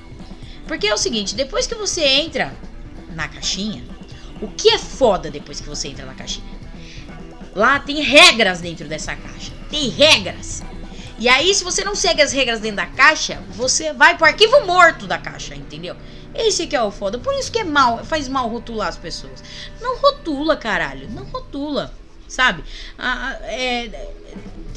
porque 0.66 0.86
é 0.86 0.94
o 0.94 0.98
seguinte, 0.98 1.34
depois 1.34 1.66
que 1.66 1.74
você 1.74 2.04
entra 2.04 2.54
na 3.14 3.26
caixinha, 3.26 3.84
o 4.40 4.48
que 4.48 4.70
é 4.70 4.78
foda 4.78 5.30
depois 5.30 5.60
que 5.60 5.68
você 5.68 5.88
entra 5.88 6.04
na 6.04 6.14
caixinha? 6.14 6.55
Lá 7.56 7.80
tem 7.80 8.02
regras 8.02 8.60
dentro 8.60 8.86
dessa 8.86 9.16
caixa. 9.16 9.50
Tem 9.70 9.88
regras. 9.88 10.62
E 11.18 11.26
aí, 11.26 11.54
se 11.54 11.64
você 11.64 11.82
não 11.82 11.94
segue 11.94 12.20
as 12.20 12.30
regras 12.30 12.60
dentro 12.60 12.76
da 12.76 12.86
caixa, 12.86 13.42
você 13.48 13.94
vai 13.94 14.14
pro 14.14 14.26
arquivo 14.26 14.66
morto 14.66 15.06
da 15.06 15.16
caixa, 15.16 15.54
entendeu? 15.54 15.96
Esse 16.34 16.66
que 16.66 16.76
é 16.76 16.82
o 16.82 16.90
foda. 16.90 17.18
Por 17.18 17.32
isso 17.32 17.50
que 17.50 17.60
é 17.60 17.64
mal, 17.64 18.04
faz 18.04 18.28
mal 18.28 18.46
rotular 18.46 18.88
as 18.88 18.98
pessoas. 18.98 19.42
Não 19.80 19.96
rotula, 19.96 20.54
caralho. 20.54 21.08
Não 21.08 21.24
rotula. 21.24 21.94
Sabe? 22.28 22.64
Ah, 22.98 23.38
é, 23.42 24.08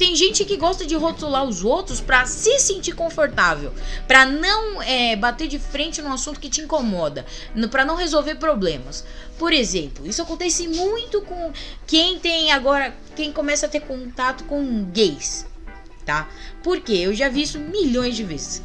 tem 0.00 0.16
gente 0.16 0.46
que 0.46 0.56
gosta 0.56 0.86
de 0.86 0.94
rotular 0.94 1.44
os 1.44 1.62
outros 1.62 2.00
para 2.00 2.24
se 2.24 2.58
sentir 2.58 2.92
confortável, 2.92 3.70
para 4.08 4.24
não 4.24 4.80
é, 4.80 5.14
bater 5.14 5.46
de 5.46 5.58
frente 5.58 6.00
num 6.00 6.10
assunto 6.10 6.40
que 6.40 6.48
te 6.48 6.62
incomoda, 6.62 7.26
para 7.70 7.84
não 7.84 7.96
resolver 7.96 8.36
problemas. 8.36 9.04
Por 9.38 9.52
exemplo, 9.52 10.06
isso 10.06 10.22
acontece 10.22 10.66
muito 10.68 11.20
com 11.20 11.52
quem 11.86 12.18
tem 12.18 12.50
agora, 12.50 12.96
quem 13.14 13.30
começa 13.30 13.66
a 13.66 13.68
ter 13.68 13.80
contato 13.80 14.44
com 14.44 14.84
gays, 14.84 15.46
tá? 16.06 16.28
Porque 16.62 16.92
eu 16.92 17.12
já 17.12 17.28
vi 17.28 17.42
isso 17.42 17.58
milhões 17.58 18.16
de 18.16 18.24
vezes. 18.24 18.62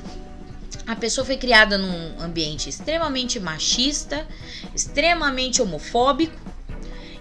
A 0.87 0.95
pessoa 0.95 1.25
foi 1.25 1.35
criada 1.35 1.77
num 1.77 2.21
ambiente 2.21 2.69
extremamente 2.69 3.41
machista, 3.41 4.25
extremamente 4.73 5.61
homofóbico, 5.61 6.44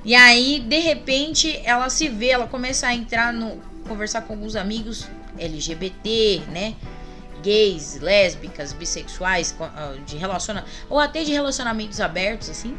e 0.05 0.15
aí, 0.15 0.61
de 0.61 0.79
repente, 0.79 1.61
ela 1.65 1.89
se 1.89 2.09
vê, 2.09 2.29
ela 2.29 2.47
começa 2.47 2.87
a 2.87 2.95
entrar 2.95 3.33
no. 3.33 3.61
conversar 3.89 4.23
com 4.23 4.35
alguns 4.35 4.55
amigos 4.55 5.09
LGBT, 5.39 6.43
né? 6.51 6.75
Gays, 7.43 8.01
lésbicas, 8.01 8.73
bissexuais, 8.73 9.55
ah, 9.61 9.95
de 10.07 10.17
relaciona 10.17 10.65
ou 10.89 10.99
até 10.99 11.25
de 11.25 11.33
relacionamentos 11.33 12.01
abertos, 12.01 12.51
assim. 12.51 12.77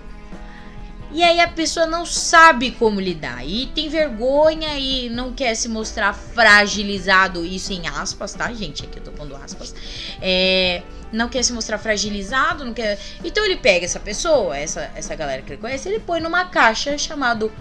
E 1.11 1.23
aí 1.23 1.39
a 1.39 1.47
pessoa 1.47 1.85
não 1.85 2.05
sabe 2.05 2.71
como 2.71 2.99
lidar 2.99 3.47
e 3.47 3.67
tem 3.67 3.87
vergonha 3.87 4.77
e 4.77 5.07
não 5.09 5.31
quer 5.33 5.55
se 5.55 5.69
mostrar 5.69 6.13
fragilizado, 6.13 7.45
isso 7.45 7.71
em 7.71 7.87
aspas, 7.87 8.33
tá, 8.33 8.51
gente? 8.53 8.83
Aqui 8.83 8.97
eu 8.99 9.03
tô 9.03 9.11
pondo 9.11 9.35
aspas. 9.35 9.73
É, 10.21 10.81
não 11.15 11.29
quer 11.29 11.43
se 11.43 11.53
mostrar 11.53 11.77
fragilizado, 11.77 12.65
não 12.65 12.73
quer. 12.73 12.99
Então 13.23 13.43
ele 13.43 13.57
pega 13.57 13.85
essa 13.85 13.99
pessoa, 13.99 14.57
essa, 14.57 14.91
essa 14.95 15.15
galera 15.15 15.41
que 15.41 15.53
ele 15.53 15.61
conhece, 15.61 15.87
ele 15.89 15.99
põe 15.99 16.19
numa 16.19 16.45
caixa 16.45 16.97
chamado 16.97 17.51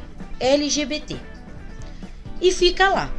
LGBT. 0.41 1.17
E 2.41 2.53
fica 2.53 2.89
lá. 2.89 3.11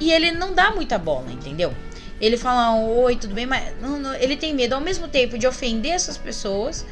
E 0.00 0.12
ele 0.12 0.32
não 0.32 0.54
dá 0.54 0.70
muita 0.72 0.98
bola, 0.98 1.30
entendeu? 1.30 1.74
Ele 2.20 2.36
fala, 2.36 2.74
oi, 2.80 3.16
tudo 3.16 3.34
bem, 3.34 3.46
mas 3.46 3.78
não, 3.80 3.98
não, 3.98 4.14
ele 4.14 4.36
tem 4.36 4.54
medo 4.54 4.74
ao 4.74 4.80
mesmo 4.80 5.06
tempo 5.06 5.38
de 5.38 5.46
ofender 5.46 5.92
essas 5.92 6.16
pessoas 6.16 6.86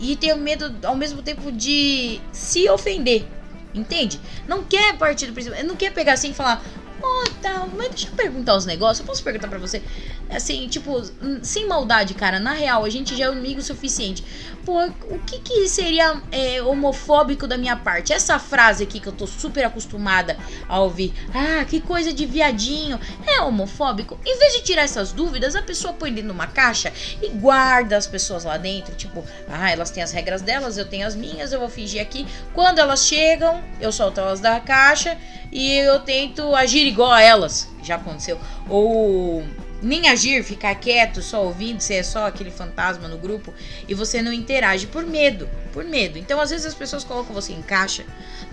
e, 0.00 0.12
e 0.12 0.16
tem 0.16 0.34
medo 0.36 0.74
ao 0.86 0.96
mesmo 0.96 1.22
tempo 1.22 1.52
de 1.52 2.20
se 2.32 2.68
ofender. 2.68 3.26
Entende? 3.74 4.18
Não 4.46 4.64
quer 4.64 4.96
partir 4.96 5.26
do 5.26 5.34
princípio. 5.34 5.64
Não 5.66 5.76
quer 5.76 5.92
pegar 5.92 6.14
assim 6.14 6.30
e 6.30 6.34
falar: 6.34 6.62
oh, 7.02 7.30
tá, 7.40 7.66
mas 7.76 7.88
deixa 7.90 8.08
eu 8.08 8.12
perguntar 8.12 8.56
os 8.56 8.66
negócios. 8.66 9.00
Eu 9.00 9.06
posso 9.06 9.22
perguntar 9.22 9.48
para 9.48 9.58
você? 9.58 9.82
Assim, 10.30 10.68
tipo, 10.68 11.02
sem 11.42 11.66
maldade, 11.66 12.14
cara. 12.14 12.38
Na 12.38 12.52
real, 12.52 12.84
a 12.84 12.90
gente 12.90 13.16
já 13.16 13.26
é 13.26 13.28
amigo 13.28 13.62
suficiente. 13.62 14.24
Pô, 14.64 14.84
o 14.84 15.18
que 15.20 15.38
que 15.38 15.68
seria 15.68 16.20
é, 16.30 16.60
homofóbico 16.62 17.46
da 17.46 17.56
minha 17.56 17.76
parte? 17.76 18.12
Essa 18.12 18.38
frase 18.38 18.84
aqui 18.84 19.00
que 19.00 19.06
eu 19.06 19.12
tô 19.12 19.26
super 19.26 19.64
acostumada 19.64 20.36
a 20.68 20.80
ouvir. 20.80 21.14
Ah, 21.34 21.64
que 21.64 21.80
coisa 21.80 22.12
de 22.12 22.26
viadinho. 22.26 23.00
É 23.26 23.40
homofóbico? 23.40 24.18
Em 24.26 24.38
vez 24.38 24.52
de 24.54 24.62
tirar 24.62 24.82
essas 24.82 25.12
dúvidas, 25.12 25.56
a 25.56 25.62
pessoa 25.62 25.94
põe 25.94 26.10
dentro 26.10 26.28
de 26.28 26.34
uma 26.34 26.46
caixa 26.46 26.92
e 27.22 27.28
guarda 27.30 27.96
as 27.96 28.06
pessoas 28.06 28.44
lá 28.44 28.58
dentro. 28.58 28.94
Tipo, 28.94 29.24
ah, 29.48 29.70
elas 29.70 29.90
têm 29.90 30.02
as 30.02 30.12
regras 30.12 30.42
delas, 30.42 30.76
eu 30.76 30.84
tenho 30.84 31.06
as 31.06 31.16
minhas, 31.16 31.52
eu 31.52 31.60
vou 31.60 31.68
fingir 31.68 32.02
aqui. 32.02 32.26
Quando 32.52 32.78
elas 32.78 33.06
chegam, 33.06 33.62
eu 33.80 33.90
solto 33.90 34.20
elas 34.20 34.40
da 34.40 34.60
caixa 34.60 35.16
e 35.50 35.72
eu 35.78 36.00
tento 36.00 36.54
agir 36.54 36.87
igual 36.88 37.12
a 37.12 37.22
elas. 37.22 37.68
Já 37.82 37.96
aconteceu. 37.96 38.38
Ou 38.68 39.44
nem 39.80 40.08
agir, 40.08 40.42
ficar 40.42 40.74
quieto, 40.74 41.22
só 41.22 41.44
ouvindo, 41.44 41.80
ser 41.80 42.04
só 42.04 42.26
aquele 42.26 42.50
fantasma 42.50 43.06
no 43.08 43.16
grupo 43.16 43.54
e 43.86 43.94
você 43.94 44.20
não 44.20 44.32
interage 44.32 44.86
por 44.86 45.04
medo, 45.04 45.48
por 45.72 45.84
medo. 45.84 46.18
Então, 46.18 46.40
às 46.40 46.50
vezes 46.50 46.66
as 46.66 46.74
pessoas 46.74 47.04
colocam 47.04 47.34
você 47.34 47.52
em 47.52 47.62
caixa 47.62 48.04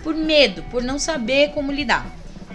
por 0.04 0.13
medo, 0.13 0.63
por 0.63 0.84
não 0.84 1.00
saber 1.00 1.50
como 1.52 1.71
lidar, 1.71 2.06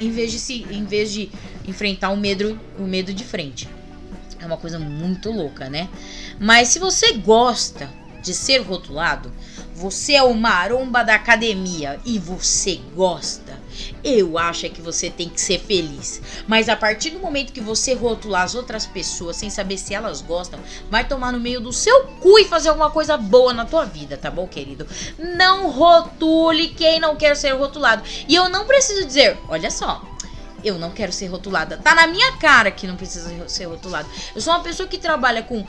em 0.00 0.10
vez 0.10 0.30
de 0.30 0.38
se, 0.38 0.66
em 0.70 0.84
vez 0.84 1.12
de 1.12 1.30
enfrentar 1.66 2.10
o 2.10 2.16
medo, 2.16 2.58
o 2.78 2.82
medo 2.82 3.12
de 3.12 3.24
frente. 3.24 3.68
É 4.38 4.46
uma 4.46 4.56
coisa 4.56 4.78
muito 4.78 5.30
louca, 5.30 5.68
né? 5.68 5.88
Mas 6.38 6.68
se 6.68 6.78
você 6.78 7.12
gosta 7.12 7.90
de 8.22 8.32
ser 8.32 8.58
rotulado, 8.58 9.32
você 9.74 10.14
é 10.14 10.22
o 10.22 10.34
maromba 10.34 11.02
da 11.02 11.14
academia 11.14 11.98
e 12.04 12.18
você 12.18 12.80
gosta 12.94 13.49
eu 14.02 14.38
acho 14.38 14.66
é 14.66 14.68
que 14.68 14.80
você 14.80 15.10
tem 15.10 15.28
que 15.28 15.40
ser 15.40 15.58
feliz. 15.58 16.20
Mas 16.46 16.68
a 16.68 16.76
partir 16.76 17.10
do 17.10 17.18
momento 17.18 17.52
que 17.52 17.60
você 17.60 17.94
rotular 17.94 18.42
as 18.42 18.54
outras 18.54 18.86
pessoas 18.86 19.36
sem 19.36 19.50
saber 19.50 19.78
se 19.78 19.94
elas 19.94 20.20
gostam, 20.20 20.60
vai 20.90 21.06
tomar 21.06 21.32
no 21.32 21.40
meio 21.40 21.60
do 21.60 21.72
seu 21.72 22.04
cu 22.20 22.38
e 22.38 22.44
fazer 22.44 22.68
alguma 22.68 22.90
coisa 22.90 23.16
boa 23.16 23.52
na 23.52 23.64
tua 23.64 23.84
vida, 23.84 24.16
tá 24.16 24.30
bom, 24.30 24.46
querido? 24.46 24.86
Não 25.18 25.70
rotule 25.70 26.68
quem 26.68 27.00
não 27.00 27.16
quer 27.16 27.36
ser 27.36 27.52
rotulado. 27.52 28.02
E 28.28 28.34
eu 28.34 28.48
não 28.48 28.66
preciso 28.66 29.06
dizer, 29.06 29.38
olha 29.48 29.70
só, 29.70 30.02
eu 30.64 30.78
não 30.78 30.90
quero 30.90 31.12
ser 31.12 31.26
rotulada. 31.26 31.78
Tá 31.78 31.94
na 31.94 32.06
minha 32.06 32.36
cara 32.36 32.70
que 32.70 32.86
não 32.86 32.96
precisa 32.96 33.48
ser 33.48 33.64
rotulada. 33.66 34.08
Eu 34.34 34.40
sou 34.40 34.52
uma 34.52 34.62
pessoa 34.62 34.88
que 34.88 34.98
trabalha 34.98 35.42
com 35.42 35.64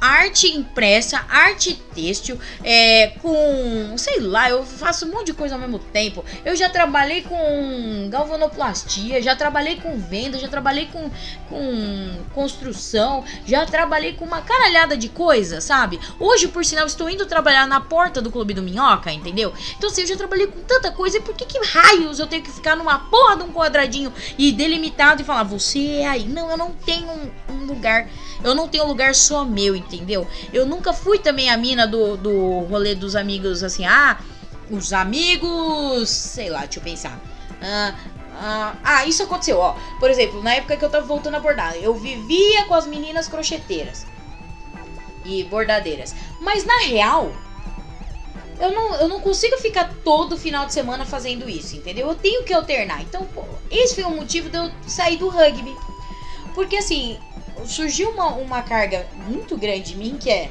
arte 0.00 0.48
impressa, 0.48 1.24
arte 1.28 1.74
têxtil, 1.94 2.38
é, 2.62 3.08
com. 3.22 3.94
sei 3.96 4.20
lá, 4.20 4.50
eu 4.50 4.64
faço 4.64 5.06
um 5.06 5.10
monte 5.10 5.26
de 5.26 5.34
coisa 5.34 5.54
ao 5.54 5.60
mesmo 5.60 5.78
tempo. 5.78 6.24
Eu 6.44 6.54
já 6.54 6.68
trabalhei 6.68 7.22
com 7.22 8.08
galvanoplastia, 8.10 9.22
já 9.22 9.34
trabalhei 9.34 9.76
com 9.76 9.98
venda, 9.98 10.38
já 10.38 10.48
trabalhei 10.48 10.86
com, 10.86 11.10
com 11.48 12.24
construção, 12.34 13.24
já 13.46 13.64
trabalhei 13.64 14.12
com 14.12 14.24
uma 14.24 14.42
caralhada 14.42 14.96
de 14.96 15.08
coisa, 15.08 15.60
sabe? 15.60 15.98
Hoje, 16.18 16.48
por 16.48 16.64
sinal, 16.64 16.86
estou 16.86 17.08
indo 17.08 17.26
trabalhar 17.26 17.66
na 17.66 17.80
porta 17.80 18.20
do 18.20 18.30
Clube 18.30 18.54
do 18.54 18.62
Minhoca, 18.62 19.10
entendeu? 19.12 19.52
Então, 19.76 19.90
assim, 19.90 20.02
eu 20.02 20.06
já 20.06 20.16
trabalhei 20.16 20.46
com 20.46 20.60
tanta 20.60 20.90
coisa, 20.90 21.18
e 21.18 21.20
por 21.20 21.34
que, 21.34 21.44
que 21.44 21.58
raios 21.66 22.18
eu 22.18 22.26
tenho 22.26 22.42
que 22.42 22.50
ficar 22.50 22.76
numa 22.76 22.98
porra 22.98 23.36
de 23.36 23.42
um 23.42 23.52
quadradinho 23.52 24.12
e 24.38 24.52
delimitado 24.52 25.22
e 25.22 25.24
falar, 25.24 25.42
você 25.44 26.00
é 26.00 26.06
aí? 26.06 26.28
Não, 26.28 26.50
eu 26.50 26.56
não 26.56 26.72
tenho 26.72 27.08
um, 27.08 27.54
um 27.54 27.66
lugar 27.66 28.08
eu 28.42 28.54
não 28.54 28.68
tenho 28.68 28.86
lugar 28.86 29.14
só 29.14 29.44
meu, 29.44 29.74
entendeu? 29.74 30.26
Eu 30.52 30.66
nunca 30.66 30.92
fui 30.92 31.18
também 31.18 31.50
a 31.50 31.56
mina 31.56 31.86
do, 31.86 32.16
do 32.16 32.60
rolê 32.60 32.94
dos 32.94 33.16
amigos, 33.16 33.62
assim, 33.62 33.84
ah, 33.84 34.18
os 34.70 34.92
amigos. 34.92 36.08
Sei 36.08 36.50
lá, 36.50 36.60
deixa 36.60 36.78
eu 36.78 36.82
pensar. 36.82 37.20
Ah, 37.62 37.94
ah, 38.38 38.76
ah, 38.84 39.06
isso 39.06 39.22
aconteceu, 39.22 39.58
ó. 39.58 39.76
Por 39.98 40.10
exemplo, 40.10 40.42
na 40.42 40.54
época 40.54 40.76
que 40.76 40.84
eu 40.84 40.90
tava 40.90 41.06
voltando 41.06 41.36
a 41.36 41.40
bordar, 41.40 41.74
eu 41.76 41.94
vivia 41.94 42.66
com 42.66 42.74
as 42.74 42.86
meninas 42.86 43.26
crocheteiras 43.26 44.06
e 45.24 45.42
bordadeiras. 45.44 46.14
Mas 46.40 46.64
na 46.64 46.78
real, 46.86 47.32
eu 48.60 48.72
não, 48.72 48.94
eu 48.94 49.08
não 49.08 49.20
consigo 49.20 49.56
ficar 49.58 49.94
todo 50.02 50.36
final 50.36 50.66
de 50.66 50.72
semana 50.72 51.04
fazendo 51.04 51.48
isso, 51.48 51.76
entendeu? 51.76 52.08
Eu 52.08 52.14
tenho 52.14 52.44
que 52.44 52.52
alternar. 52.52 53.02
Então, 53.02 53.26
pô, 53.34 53.44
esse 53.70 53.94
foi 53.94 54.04
o 54.04 54.10
motivo 54.10 54.48
de 54.48 54.56
eu 54.56 54.70
sair 54.86 55.16
do 55.16 55.28
rugby. 55.28 55.74
Porque 56.54 56.76
assim, 56.76 57.18
surgiu 57.66 58.10
uma, 58.10 58.28
uma 58.28 58.62
carga 58.62 59.06
muito 59.26 59.56
grande 59.56 59.92
em 59.92 59.96
mim 59.96 60.16
que 60.18 60.30
é 60.30 60.50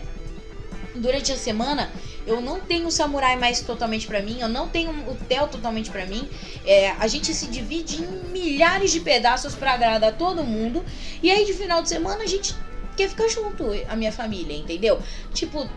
durante 0.94 1.32
a 1.32 1.38
semana 1.38 1.92
eu 2.26 2.42
não 2.42 2.60
tenho 2.60 2.88
o 2.88 2.92
samurai 2.92 3.36
mais 3.36 3.62
totalmente 3.62 4.08
para 4.08 4.22
mim, 4.22 4.40
eu 4.40 4.50
não 4.50 4.68
tenho 4.68 4.90
o 4.90 5.16
Theo 5.16 5.48
totalmente 5.48 5.92
para 5.92 6.06
mim. 6.06 6.28
É, 6.66 6.90
a 6.92 7.08
gente 7.08 7.34
se 7.34 7.46
divide 7.48 8.02
em 8.02 8.08
milhares 8.32 8.92
de 8.92 9.00
pedaços 9.00 9.54
para 9.54 9.74
agradar 9.74 10.18
todo 10.18 10.44
mundo. 10.44 10.84
E 11.22 11.30
aí 11.30 11.46
de 11.46 11.54
final 11.54 11.84
de 11.84 11.90
semana 11.90 12.24
a 12.24 12.28
gente 12.28 12.56
quer 12.98 13.10
ficar 13.10 13.28
junto, 13.28 13.66
a 13.88 13.96
minha 13.96 14.12
família, 14.12 14.58
entendeu? 14.58 15.00
Tipo, 15.34 15.70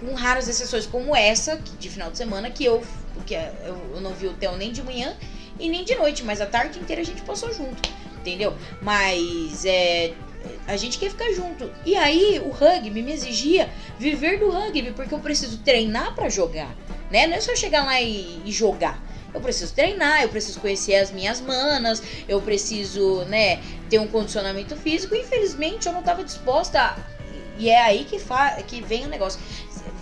com 0.00 0.14
raras 0.14 0.48
exceções 0.48 0.86
como 0.86 1.14
essa 1.14 1.56
de 1.78 1.88
final 1.90 2.10
de 2.10 2.16
semana 2.16 2.50
que 2.50 2.64
eu 2.64 2.82
porque 3.14 3.34
eu, 3.34 3.76
eu 3.94 4.00
não 4.00 4.12
vi 4.12 4.26
o 4.26 4.32
Theo 4.32 4.56
nem 4.56 4.72
de 4.72 4.82
manhã 4.82 5.14
e 5.58 5.68
nem 5.68 5.84
de 5.84 5.94
noite, 5.94 6.24
mas 6.24 6.40
a 6.40 6.46
tarde 6.46 6.78
inteira 6.78 7.02
a 7.02 7.04
gente 7.04 7.20
passou 7.22 7.52
junto, 7.52 7.88
entendeu? 8.18 8.54
Mas 8.80 9.64
é 9.64 10.14
a 10.66 10.76
gente 10.76 10.98
quer 10.98 11.10
ficar 11.10 11.30
junto. 11.32 11.70
E 11.84 11.96
aí 11.96 12.40
o 12.44 12.50
rugby 12.50 13.02
me 13.02 13.12
exigia 13.12 13.68
viver 13.98 14.38
do 14.38 14.50
rugby, 14.50 14.92
porque 14.92 15.12
eu 15.12 15.18
preciso 15.18 15.58
treinar 15.58 16.14
para 16.14 16.28
jogar, 16.28 16.74
né? 17.10 17.26
Não 17.26 17.36
é 17.36 17.40
só 17.40 17.54
chegar 17.54 17.84
lá 17.84 18.00
e, 18.00 18.40
e, 18.44 18.52
jogar. 18.52 19.02
Eu 19.32 19.40
preciso 19.40 19.72
treinar, 19.74 20.22
eu 20.22 20.28
preciso 20.28 20.60
conhecer 20.60 20.96
as 20.96 21.10
minhas 21.10 21.40
manas, 21.40 22.02
eu 22.28 22.40
preciso, 22.40 23.24
né, 23.26 23.60
ter 23.88 23.98
um 24.00 24.08
condicionamento 24.08 24.74
físico. 24.76 25.14
Infelizmente 25.14 25.86
eu 25.86 25.92
não 25.92 26.00
estava 26.00 26.24
disposta 26.24 26.80
a... 26.80 26.96
E 27.56 27.68
é 27.68 27.80
aí 27.80 28.04
que, 28.04 28.18
fa... 28.18 28.52
que 28.66 28.80
vem 28.80 29.04
o 29.04 29.08
negócio. 29.08 29.38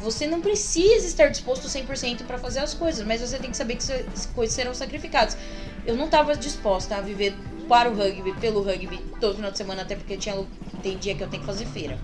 Você 0.02 0.26
não 0.26 0.40
precisa 0.40 1.06
estar 1.06 1.28
disposto 1.28 1.66
100% 1.66 2.24
para 2.24 2.38
fazer 2.38 2.60
as 2.60 2.72
coisas, 2.72 3.06
mas 3.06 3.20
você 3.20 3.38
tem 3.38 3.50
que 3.50 3.56
saber 3.56 3.76
que 3.76 3.92
as 3.92 4.26
coisas 4.26 4.54
serão 4.54 4.74
sacrificadas. 4.74 5.36
Eu 5.84 5.96
não 5.96 6.06
estava 6.06 6.36
disposta 6.36 6.96
a 6.96 7.00
viver 7.00 7.34
para 7.68 7.90
o 7.90 7.94
rugby, 7.94 8.32
pelo 8.34 8.62
rugby, 8.62 8.98
todo 9.20 9.36
final 9.36 9.50
de 9.50 9.58
semana, 9.58 9.82
até 9.82 9.96
porque 9.96 10.16
tinha, 10.16 10.34
tem 10.82 10.96
dia 10.96 11.14
que 11.14 11.22
eu 11.22 11.28
tenho 11.28 11.42
que 11.42 11.46
fazer 11.46 11.66
feira. 11.66 11.98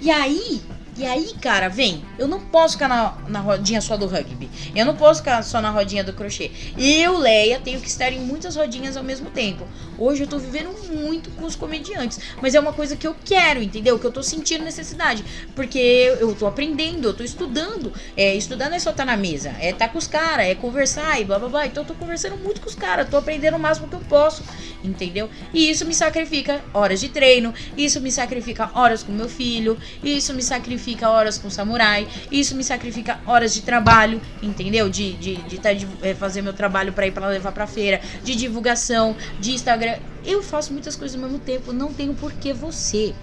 E 0.00 0.10
aí, 0.10 0.60
e 0.98 1.04
aí, 1.04 1.34
cara, 1.42 1.68
vem, 1.68 2.02
eu 2.18 2.26
não 2.26 2.40
posso 2.40 2.74
ficar 2.74 2.88
na, 2.88 3.18
na 3.28 3.40
rodinha 3.40 3.82
só 3.82 3.98
do 3.98 4.06
rugby. 4.06 4.48
Eu 4.74 4.86
não 4.86 4.96
posso 4.96 5.20
ficar 5.20 5.42
só 5.42 5.60
na 5.60 5.70
rodinha 5.70 6.02
do 6.02 6.14
crochê. 6.14 6.50
Eu, 6.78 7.18
Leia, 7.18 7.60
tenho 7.60 7.78
que 7.80 7.88
estar 7.88 8.10
em 8.10 8.20
muitas 8.20 8.56
rodinhas 8.56 8.96
ao 8.96 9.04
mesmo 9.04 9.30
tempo. 9.30 9.68
Hoje 9.98 10.22
eu 10.22 10.26
tô 10.26 10.38
vivendo 10.38 10.70
muito 10.90 11.28
com 11.32 11.44
os 11.44 11.54
comediantes. 11.54 12.18
Mas 12.40 12.54
é 12.54 12.60
uma 12.60 12.72
coisa 12.72 12.96
que 12.96 13.06
eu 13.06 13.14
quero, 13.24 13.62
entendeu? 13.62 13.98
Que 13.98 14.06
eu 14.06 14.12
tô 14.12 14.22
sentindo 14.22 14.64
necessidade. 14.64 15.22
Porque 15.54 15.78
eu 16.18 16.34
tô 16.34 16.46
aprendendo, 16.46 17.08
eu 17.08 17.14
tô 17.14 17.22
estudando. 17.22 17.92
É, 18.16 18.34
estudar 18.34 18.70
não 18.70 18.76
é 18.76 18.78
só 18.78 18.90
estar 18.90 19.04
tá 19.04 19.12
na 19.12 19.18
mesa. 19.18 19.54
É 19.60 19.70
estar 19.70 19.88
tá 19.88 19.92
com 19.92 19.98
os 19.98 20.06
caras, 20.06 20.46
é 20.46 20.54
conversar 20.54 21.20
e 21.20 21.24
blá 21.24 21.38
blá 21.38 21.48
blá. 21.50 21.66
Então 21.66 21.82
eu 21.82 21.86
tô 21.86 21.94
conversando 21.94 22.38
muito 22.38 22.62
com 22.62 22.68
os 22.68 22.74
caras. 22.74 23.06
Tô 23.10 23.18
aprendendo 23.18 23.58
o 23.58 23.60
máximo 23.60 23.86
que 23.86 23.94
eu 23.94 24.00
posso. 24.00 24.42
Entendeu? 24.82 25.28
E 25.52 25.68
isso 25.68 25.84
me 25.84 25.92
sacrifica 25.92 26.64
horas 26.72 27.00
de 27.00 27.10
treino. 27.10 27.52
Isso 27.76 28.00
me 28.00 28.10
sacrifica 28.10 28.70
horas 28.72 29.02
com 29.02 29.12
meu 29.12 29.28
filho. 29.28 29.76
Isso 30.02 30.32
me 30.32 30.42
sacrifica 30.42 30.85
sacrifica 30.86 31.10
horas 31.10 31.36
com 31.36 31.50
samurai, 31.50 32.06
isso 32.30 32.54
me 32.54 32.62
sacrifica 32.62 33.18
horas 33.26 33.52
de 33.52 33.62
trabalho, 33.62 34.22
entendeu? 34.40 34.88
De, 34.88 35.14
de, 35.14 35.36
de, 35.36 35.58
tá, 35.58 35.72
de 35.72 35.86
é, 36.00 36.14
fazer 36.14 36.42
meu 36.42 36.52
trabalho 36.52 36.92
para 36.92 37.08
ir 37.08 37.12
para 37.12 37.28
levar 37.28 37.50
pra 37.50 37.66
feira, 37.66 38.00
de 38.22 38.36
divulgação, 38.36 39.16
de 39.40 39.50
Instagram. 39.50 39.98
Eu 40.24 40.42
faço 40.42 40.72
muitas 40.72 40.94
coisas 40.94 41.20
ao 41.20 41.28
mesmo 41.28 41.40
tempo, 41.40 41.72
não 41.72 41.92
tenho 41.92 42.14
por 42.14 42.32
que 42.32 42.52
você 42.52 43.14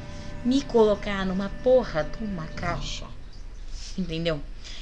me 0.43 0.61
colocar 0.61 1.25
numa 1.25 1.49
porra 1.63 2.03
de 2.03 2.25
uma 2.25 2.45
caixa, 2.47 3.05
entendeu? 3.97 4.41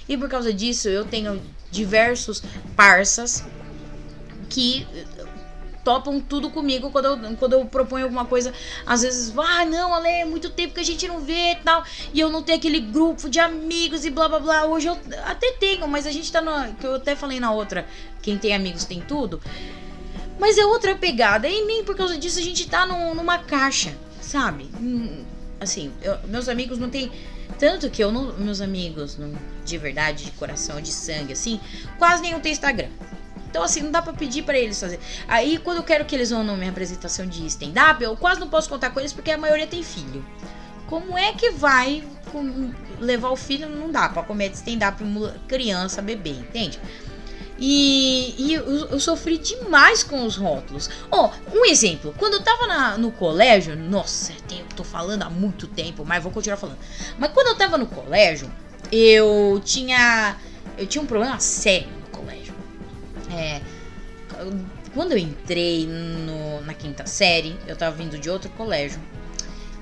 E 0.10 0.18
por 0.18 0.28
causa 0.28 0.52
disso 0.52 0.90
eu 0.90 1.06
tenho 1.06 1.40
diversos 1.70 2.42
parças 2.76 3.44
que 4.50 4.88
topam 5.84 6.20
tudo 6.20 6.50
comigo 6.50 6.92
quando 6.92 7.06
eu, 7.06 7.38
quando 7.38 7.54
eu 7.54 7.66
proponho 7.66 8.06
alguma 8.06 8.26
coisa. 8.26 8.54
Às 8.86 9.02
vezes, 9.02 9.34
ah, 9.38 9.66
não, 9.66 9.94
Ale, 9.94 10.08
é 10.08 10.26
muito 10.26 10.50
tempo 10.50 10.74
que 10.74 10.80
a 10.80 10.86
gente 10.86 11.08
não 11.08 11.20
vê 11.20 11.52
e 11.52 11.56
tal. 11.56 11.84
E 12.14 12.20
eu 12.20 12.30
não 12.30 12.42
tenho 12.42 12.58
aquele 12.58 12.80
grupo 12.80 13.30
de 13.30 13.40
amigos 13.40 14.06
e 14.06 14.10
blá 14.10 14.28
blá 14.28 14.40
blá. 14.40 14.66
Hoje 14.66 14.88
eu 14.88 14.98
até 15.26 15.54
tenho, 15.54 15.88
mas 15.88 16.06
a 16.06 16.12
gente 16.12 16.32
tá 16.32 16.42
no. 16.42 16.74
Que 16.76 16.86
eu 16.86 16.96
até 16.96 17.16
falei 17.16 17.40
na 17.40 17.52
outra. 17.52 17.86
Quem 18.22 18.38
tem 18.38 18.54
amigos 18.54 18.86
tem 18.86 19.02
tudo. 19.02 19.42
Mas 20.40 20.58
é 20.58 20.66
outra 20.66 20.96
pegada. 20.96 21.48
E 21.48 21.66
nem 21.66 21.84
por 21.84 21.96
causa 21.96 22.18
disso 22.18 22.40
a 22.40 22.44
gente 22.44 22.68
tá 22.68 22.86
no, 22.86 23.14
numa 23.14 23.38
caixa, 23.38 23.96
sabe? 24.22 24.70
Hum, 24.80 25.24
assim, 25.60 25.92
eu, 26.02 26.18
meus 26.28 26.50
amigos 26.50 26.78
não 26.78 26.90
tem. 26.90 27.12
Tanto 27.60 27.92
que 27.92 28.04
eu, 28.04 28.12
não, 28.12 28.34
meus 28.40 28.60
amigos, 28.60 29.18
não, 29.18 29.34
de 29.64 29.78
verdade, 29.78 30.26
de 30.26 30.32
coração, 30.32 30.82
de 30.82 30.92
sangue, 30.92 31.34
assim, 31.34 31.60
quase 32.00 32.24
nenhum 32.24 32.40
tem 32.40 32.52
Instagram. 32.52 32.90
Então, 33.52 33.62
assim, 33.64 33.82
não 33.82 33.92
dá 33.92 34.02
pra 34.02 34.14
pedir 34.14 34.44
para 34.44 34.58
eles 34.58 34.80
fazer. 34.80 34.98
Aí, 35.28 35.58
quando 35.58 35.78
eu 35.78 35.84
quero 35.84 36.06
que 36.06 36.16
eles 36.16 36.30
vão 36.30 36.42
na 36.42 36.56
minha 36.56 36.72
apresentação 36.72 37.28
de 37.28 37.46
stand-up, 37.48 38.02
eu 38.02 38.16
quase 38.16 38.40
não 38.40 38.48
posso 38.48 38.70
contar 38.70 38.92
com 38.92 39.00
eles 39.00 39.12
porque 39.12 39.30
a 39.30 39.38
maioria 39.38 39.68
tem 39.68 39.84
filho. 39.84 40.26
Como 40.88 41.18
é 41.18 41.34
que 41.34 41.52
vai 41.52 42.02
levar 42.98 43.30
o 43.30 43.36
filho? 43.36 43.70
Não 43.70 43.92
dá 43.92 44.08
pra 44.08 44.24
comer 44.24 44.52
stand-up 44.54 45.04
criança, 45.50 46.02
bebê, 46.02 46.30
entende? 46.30 46.80
E, 47.60 48.36
e 48.38 48.54
eu, 48.54 48.64
eu, 48.88 49.00
sofri 49.00 49.38
demais 49.38 50.02
com 50.02 50.26
os 50.26 50.38
rótulos. 50.38 50.90
Ó, 51.12 51.30
oh, 51.30 51.58
um 51.58 51.66
exemplo. 51.66 52.16
Quando 52.18 52.36
eu 52.36 52.42
tava 52.42 52.66
na, 52.66 52.98
no 52.98 53.12
colégio, 53.12 53.76
nossa, 53.76 54.32
eu 54.50 54.66
tô 54.76 54.84
falando 54.84 55.24
há 55.24 55.30
muito 55.30 55.68
tempo, 55.68 56.06
mas 56.06 56.24
vou 56.24 56.32
continuar 56.32 56.58
falando. 56.58 56.80
Mas 57.20 57.32
quando 57.32 57.48
eu 57.48 57.56
tava 57.56 57.78
no 57.78 57.86
colégio, 57.86 58.50
eu 58.92 59.62
tinha. 59.64 60.38
Eu 60.78 60.88
tinha 60.88 61.02
um 61.02 61.06
problema 61.06 61.38
sério 61.40 62.01
é, 63.34 63.62
quando 64.94 65.14
eu 65.14 65.18
entrei 65.18 65.88
no, 65.88 66.62
na 66.62 66.74
quinta 66.74 67.06
série, 67.06 67.56
eu 67.68 67.76
tava 67.76 67.96
vindo 67.96 68.18
de 68.18 68.30
outro 68.30 68.50
colégio. 68.52 69.00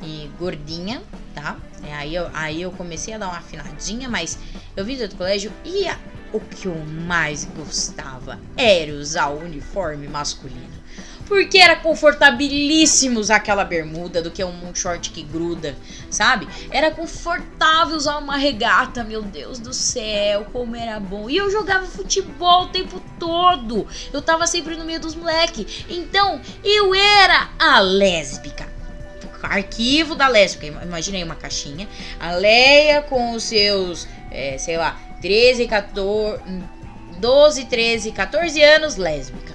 E 0.01 0.29
gordinha, 0.39 1.01
tá? 1.35 1.57
É, 1.83 1.93
aí, 1.93 2.15
eu, 2.15 2.29
aí 2.33 2.61
eu 2.61 2.71
comecei 2.71 3.13
a 3.13 3.17
dar 3.17 3.27
uma 3.27 3.37
afinadinha, 3.37 4.07
mas 4.07 4.39
eu 4.75 4.85
vim 4.85 4.95
de 4.95 5.03
outro 5.03 5.17
colégio 5.17 5.51
e 5.65 5.87
a, 5.87 5.97
o 6.31 6.39
que 6.39 6.67
eu 6.67 6.75
mais 7.05 7.43
gostava 7.43 8.39
era 8.55 8.93
usar 8.93 9.27
o 9.27 9.43
uniforme 9.43 10.07
masculino. 10.07 10.79
Porque 11.29 11.59
era 11.59 11.75
confortabilíssimo 11.75 13.19
usar 13.19 13.35
aquela 13.35 13.63
bermuda 13.63 14.19
do 14.19 14.31
que 14.31 14.43
um 14.43 14.73
short 14.73 15.11
que 15.11 15.21
gruda, 15.21 15.77
sabe? 16.09 16.47
Era 16.71 16.89
confortável 16.89 17.95
usar 17.95 18.17
uma 18.17 18.35
regata, 18.35 19.03
meu 19.03 19.21
Deus 19.21 19.59
do 19.59 19.71
céu, 19.71 20.47
como 20.51 20.75
era 20.75 20.99
bom. 20.99 21.29
E 21.29 21.37
eu 21.37 21.51
jogava 21.51 21.85
futebol 21.85 22.63
o 22.63 22.69
tempo 22.69 22.99
todo. 23.19 23.87
Eu 24.11 24.23
tava 24.23 24.47
sempre 24.47 24.75
no 24.75 24.83
meio 24.83 24.99
dos 24.99 25.13
moleques. 25.13 25.85
Então, 25.87 26.41
eu 26.63 26.95
era 26.95 27.51
a 27.59 27.79
lésbica 27.79 28.67
arquivo 29.43 30.15
da 30.15 30.27
lésbica. 30.27 30.83
Imaginei 30.83 31.23
uma 31.23 31.35
caixinha. 31.35 31.87
A 32.19 32.33
Leia 32.33 33.03
com 33.03 33.33
os 33.33 33.43
seus, 33.43 34.07
é, 34.31 34.57
sei 34.57 34.77
lá, 34.77 34.99
13, 35.21 35.67
14, 35.67 36.41
12, 37.19 37.65
13, 37.65 38.11
14 38.11 38.61
anos, 38.61 38.95
lésbica. 38.97 39.53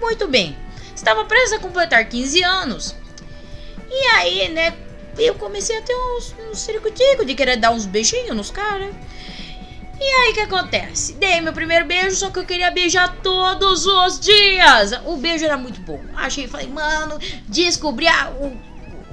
Muito 0.00 0.28
bem 0.28 0.63
estava 0.94 1.24
presa 1.24 1.56
a 1.56 1.60
completar 1.60 2.04
15 2.08 2.42
anos. 2.42 2.94
E 3.90 4.06
aí, 4.16 4.48
né, 4.48 4.74
eu 5.18 5.34
comecei 5.34 5.78
a 5.78 5.82
ter 5.82 5.94
uns, 5.94 6.34
uns 6.50 6.58
circuiticos 6.58 7.26
de 7.26 7.34
querer 7.34 7.56
dar 7.56 7.70
uns 7.70 7.86
beijinhos 7.86 8.36
nos 8.36 8.50
caras. 8.50 8.94
E 10.00 10.04
aí 10.04 10.32
o 10.32 10.34
que 10.34 10.40
acontece? 10.40 11.14
Dei 11.14 11.40
meu 11.40 11.52
primeiro 11.52 11.84
beijo, 11.84 12.16
só 12.16 12.30
que 12.30 12.38
eu 12.38 12.44
queria 12.44 12.70
beijar 12.70 13.16
todos 13.22 13.86
os 13.86 14.18
dias. 14.18 14.92
O 15.04 15.16
beijo 15.16 15.44
era 15.44 15.56
muito 15.56 15.80
bom. 15.80 16.00
Achei, 16.14 16.48
falei, 16.48 16.66
mano, 16.66 17.18
descobri 17.48 18.08
a, 18.08 18.30
o, 18.30 18.46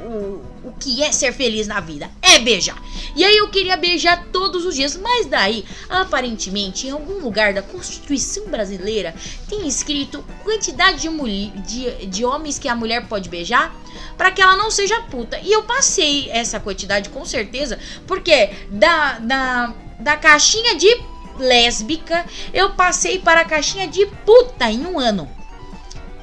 o, 0.03 0.50
o 0.63 0.71
que 0.71 1.03
é 1.03 1.11
ser 1.11 1.33
feliz 1.33 1.67
na 1.67 1.79
vida. 1.79 2.09
É 2.21 2.39
beijar. 2.39 2.81
E 3.15 3.23
aí 3.23 3.37
eu 3.37 3.49
queria 3.49 3.75
beijar 3.77 4.27
todos 4.31 4.65
os 4.65 4.75
dias. 4.75 4.95
Mas 4.97 5.25
daí, 5.25 5.65
aparentemente, 5.89 6.87
em 6.87 6.91
algum 6.91 7.19
lugar 7.19 7.53
da 7.53 7.61
Constituição 7.61 8.47
brasileira, 8.47 9.13
tem 9.49 9.67
escrito 9.67 10.23
quantidade 10.43 11.07
de, 11.07 11.49
de, 11.61 12.05
de 12.07 12.25
homens 12.25 12.59
que 12.59 12.67
a 12.67 12.75
mulher 12.75 13.07
pode 13.07 13.29
beijar 13.29 13.75
para 14.17 14.31
que 14.31 14.41
ela 14.41 14.55
não 14.55 14.71
seja 14.71 15.01
puta. 15.01 15.39
E 15.39 15.51
eu 15.51 15.63
passei 15.63 16.29
essa 16.29 16.59
quantidade 16.59 17.09
com 17.09 17.25
certeza, 17.25 17.79
porque 18.07 18.51
da, 18.69 19.19
da 19.19 19.73
da 20.01 20.17
caixinha 20.17 20.75
de 20.75 20.99
lésbica, 21.37 22.25
eu 22.53 22.71
passei 22.71 23.19
para 23.19 23.41
a 23.41 23.45
caixinha 23.45 23.87
de 23.87 24.05
puta 24.05 24.69
em 24.69 24.85
um 24.85 24.99
ano. 24.99 25.29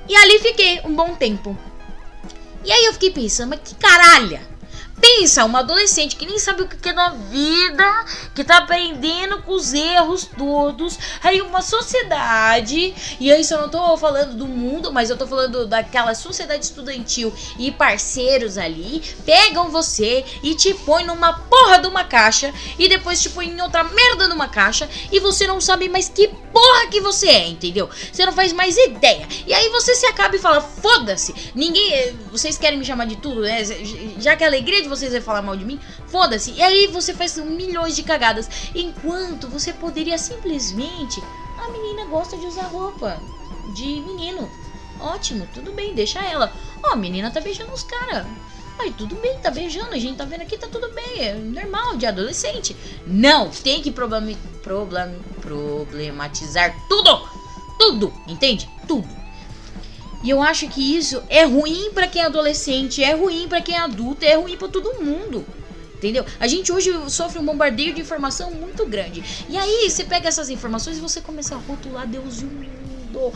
E 0.09 0.17
ali 0.17 0.39
fiquei 0.41 0.81
um 0.85 0.95
bom 0.95 1.15
tempo. 1.15 1.57
E 2.65 2.73
aí 2.73 2.85
eu 2.85 2.93
fiquei 2.93 3.11
pensando, 3.11 3.51
mas 3.51 3.61
que 3.65 3.75
caralho! 3.75 4.41
Pensa, 5.01 5.45
uma 5.45 5.61
adolescente 5.61 6.17
que 6.17 6.27
nem 6.27 6.39
sabe 6.39 6.63
o 6.63 6.69
que 6.69 6.89
é 6.89 6.93
na 6.93 7.11
vida, 7.11 8.05
que 8.35 8.43
tá 8.43 8.59
aprendendo 8.59 9.43
com 9.43 9.53
os 9.53 9.73
erros 9.73 10.29
todos. 10.37 10.99
Aí 11.23 11.41
uma 11.41 11.63
sociedade, 11.63 12.95
e 13.21 13.31
aí 13.31 13.43
eu 13.49 13.59
não 13.63 13.69
tô 13.69 13.97
falando 13.97 14.35
do 14.37 14.47
mundo, 14.47 14.93
mas 14.93 15.11
eu 15.11 15.17
tô 15.17 15.27
falando 15.27 15.67
daquela 15.67 16.15
sociedade 16.15 16.65
estudantil 16.65 17.33
e 17.59 17.71
parceiros 17.71 18.59
ali, 18.59 19.03
pegam 19.25 19.71
você 19.71 20.25
e 20.43 20.55
te 20.55 20.75
põe 20.75 21.05
numa 21.05 21.33
porra 21.33 21.79
de 21.79 21.87
uma 21.87 22.05
caixa 22.05 22.53
e 22.79 22.89
depois 22.89 23.21
te 23.21 23.31
põe 23.31 23.47
em 23.47 23.61
outra 23.61 23.85
merda 23.85 24.29
numa 24.29 24.49
caixa 24.49 24.89
e 25.13 25.21
você 25.21 25.47
não 25.47 25.61
sabe 25.61 25.89
mais 25.89 26.09
que 26.09 26.29
porra 26.29 26.87
que 26.91 27.01
você 27.01 27.29
é, 27.29 27.49
entendeu? 27.49 27.89
Você 28.13 28.27
não 28.27 28.33
faz 28.33 28.53
mais 28.53 28.77
ideia. 28.77 29.29
E 29.47 29.55
aí 29.55 29.69
você 29.69 29.95
se 29.95 30.07
acaba 30.07 30.35
e 30.35 30.39
fala: 30.39 30.61
"Foda-se. 30.61 31.35
Ninguém, 31.55 32.17
vocês 32.31 32.59
querem 32.59 32.79
me 32.79 32.85
chamar 32.85 33.07
de 33.07 33.17
tudo, 33.17 33.43
né? 33.43 33.63
Já 34.19 34.37
que 34.37 34.45
a 34.45 34.47
alegria 34.47 34.83
de 34.83 34.88
vocês 34.89 35.13
vai 35.13 35.21
falar 35.21 35.43
mal 35.43 35.57
de 35.57 35.65
mim, 35.65 35.79
foda-se. 36.07 36.53
E 36.53 36.63
aí 36.63 36.87
você 36.89 37.15
faz 37.15 37.37
milhões 37.37 37.95
de 37.95 38.03
cagadas. 38.03 38.49
Enquanto 38.75 39.49
você 39.49 39.73
poderia 39.73 40.19
simplesmente. 40.19 41.23
A 41.59 41.71
menina 41.71 42.05
gosta 42.07 42.37
de 42.37 42.47
usar 42.47 42.65
roupa 42.65 43.21
de 43.75 44.01
menino. 44.01 44.49
Ótimo, 45.01 45.47
tudo 45.53 45.73
bem, 45.73 45.95
deixa 45.95 46.21
ela. 46.21 46.53
Ó, 46.83 46.89
oh, 46.89 46.93
a 46.93 46.97
menina 46.97 47.31
tá 47.31 47.41
beijando 47.41 47.73
os 47.73 47.83
caras. 47.83 48.27
Ai, 48.79 48.95
tudo 48.97 49.17
bem, 49.17 49.37
tá 49.39 49.51
beijando, 49.51 49.93
a 49.93 49.99
gente 49.99 50.17
tá 50.17 50.25
vendo 50.25 50.43
aqui, 50.43 50.57
tá 50.57 50.69
tudo 50.69 50.89
bem, 50.93 51.21
é 51.21 51.35
normal, 51.35 51.97
de 51.97 52.07
adolescente. 52.07 52.77
Não, 53.05 53.51
tem 53.51 53.83
que 53.83 53.91
problem, 53.91 54.37
problem, 54.63 55.19
problematizar 55.41 56.73
tudo, 56.89 57.29
tudo, 57.77 58.13
entende? 58.29 58.71
Tudo. 58.87 59.18
E 60.23 60.31
eu 60.31 60.43
acho 60.43 60.69
que 60.69 60.97
isso 60.97 61.23
é 61.29 61.45
ruim 61.45 61.91
para 61.93 62.09
quem 62.09 62.23
é 62.23 62.27
adolescente, 62.27 63.03
é 63.03 63.15
ruim 63.15 63.47
para 63.49 63.61
quem 63.61 63.77
é 63.77 63.79
adulto, 63.79 64.25
é 64.25 64.35
ruim 64.35 64.57
para 64.57 64.69
todo 64.69 65.03
mundo. 65.03 65.45
Entendeu? 65.95 66.25
A 66.39 66.47
gente 66.47 66.71
hoje 66.71 66.93
sofre 67.09 67.41
um 67.41 67.45
bombardeio 67.45 67.93
de 67.93 68.01
informação 68.01 68.53
muito 68.53 68.87
grande. 68.87 69.23
E 69.49 69.57
aí 69.57 69.91
você 69.91 70.05
pega 70.05 70.29
essas 70.29 70.49
informações 70.49 70.97
e 70.97 71.01
você 71.01 71.21
começa 71.21 71.57
a 71.57 71.59
rotular 71.59 72.07
Deus 72.07 72.41
e 72.41 72.45
o 72.45 72.49
mundo. 72.49 73.33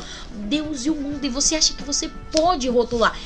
Deus 0.48 0.86
e 0.86 0.90
o 0.90 0.94
mundo. 0.94 1.24
E 1.24 1.28
você 1.28 1.56
acha 1.56 1.74
que 1.74 1.82
você 1.82 2.08
pode 2.30 2.68
rotular. 2.68 3.18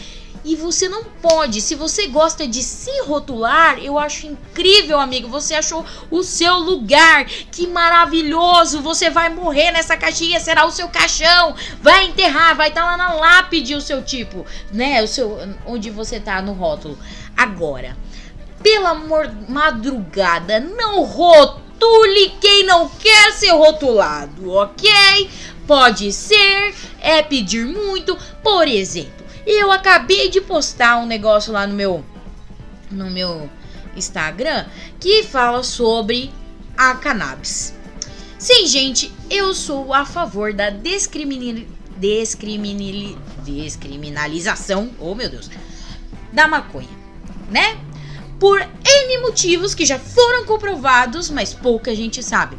E 0.46 0.54
você 0.54 0.88
não 0.88 1.02
pode. 1.02 1.60
Se 1.60 1.74
você 1.74 2.06
gosta 2.06 2.46
de 2.46 2.62
se 2.62 3.02
rotular, 3.02 3.80
eu 3.80 3.98
acho 3.98 4.28
incrível, 4.28 5.00
amigo. 5.00 5.26
Você 5.28 5.54
achou 5.54 5.84
o 6.08 6.22
seu 6.22 6.54
lugar. 6.58 7.24
Que 7.24 7.66
maravilhoso. 7.66 8.80
Você 8.80 9.10
vai 9.10 9.28
morrer 9.28 9.72
nessa 9.72 9.96
caixinha, 9.96 10.38
será 10.38 10.64
o 10.64 10.70
seu 10.70 10.88
caixão. 10.88 11.56
Vai 11.82 12.06
enterrar, 12.06 12.54
vai 12.54 12.68
estar 12.68 12.82
tá 12.82 12.86
lá 12.92 12.96
na 12.96 13.14
lápide 13.14 13.74
o 13.74 13.80
seu 13.80 14.04
tipo, 14.04 14.46
né? 14.72 15.02
O 15.02 15.08
seu 15.08 15.36
onde 15.66 15.90
você 15.90 16.20
tá 16.20 16.40
no 16.40 16.52
rótulo. 16.52 16.96
Agora, 17.36 17.96
pela 18.62 18.94
madrugada, 19.48 20.60
não 20.60 21.02
rotule 21.02 22.36
quem 22.40 22.64
não 22.64 22.88
quer 22.88 23.32
ser 23.32 23.50
rotulado, 23.50 24.52
OK? 24.52 25.28
Pode 25.66 26.12
ser, 26.12 26.72
é 27.00 27.20
pedir 27.20 27.66
muito, 27.66 28.16
por 28.44 28.68
exemplo, 28.68 29.15
e 29.46 29.62
eu 29.62 29.70
acabei 29.70 30.28
de 30.28 30.40
postar 30.40 30.98
um 30.98 31.06
negócio 31.06 31.52
lá 31.52 31.66
no 31.66 31.74
meu 31.74 32.04
no 32.90 33.08
meu 33.10 33.48
Instagram 33.96 34.66
que 35.00 35.22
fala 35.22 35.62
sobre 35.62 36.32
a 36.76 36.94
cannabis. 36.94 37.74
Sim, 38.38 38.66
gente, 38.66 39.10
eu 39.30 39.54
sou 39.54 39.94
a 39.94 40.04
favor 40.04 40.52
da 40.52 40.68
descriminal, 40.68 41.64
descriminal, 41.96 43.18
descriminalização, 43.44 44.90
oh 45.00 45.14
meu 45.14 45.28
Deus, 45.28 45.50
da 46.32 46.46
maconha, 46.46 46.88
né? 47.50 47.78
Por 48.38 48.60
N 48.60 49.18
motivos 49.22 49.74
que 49.74 49.86
já 49.86 49.98
foram 49.98 50.44
comprovados, 50.44 51.30
mas 51.30 51.54
pouca 51.54 51.94
gente 51.94 52.22
sabe. 52.22 52.58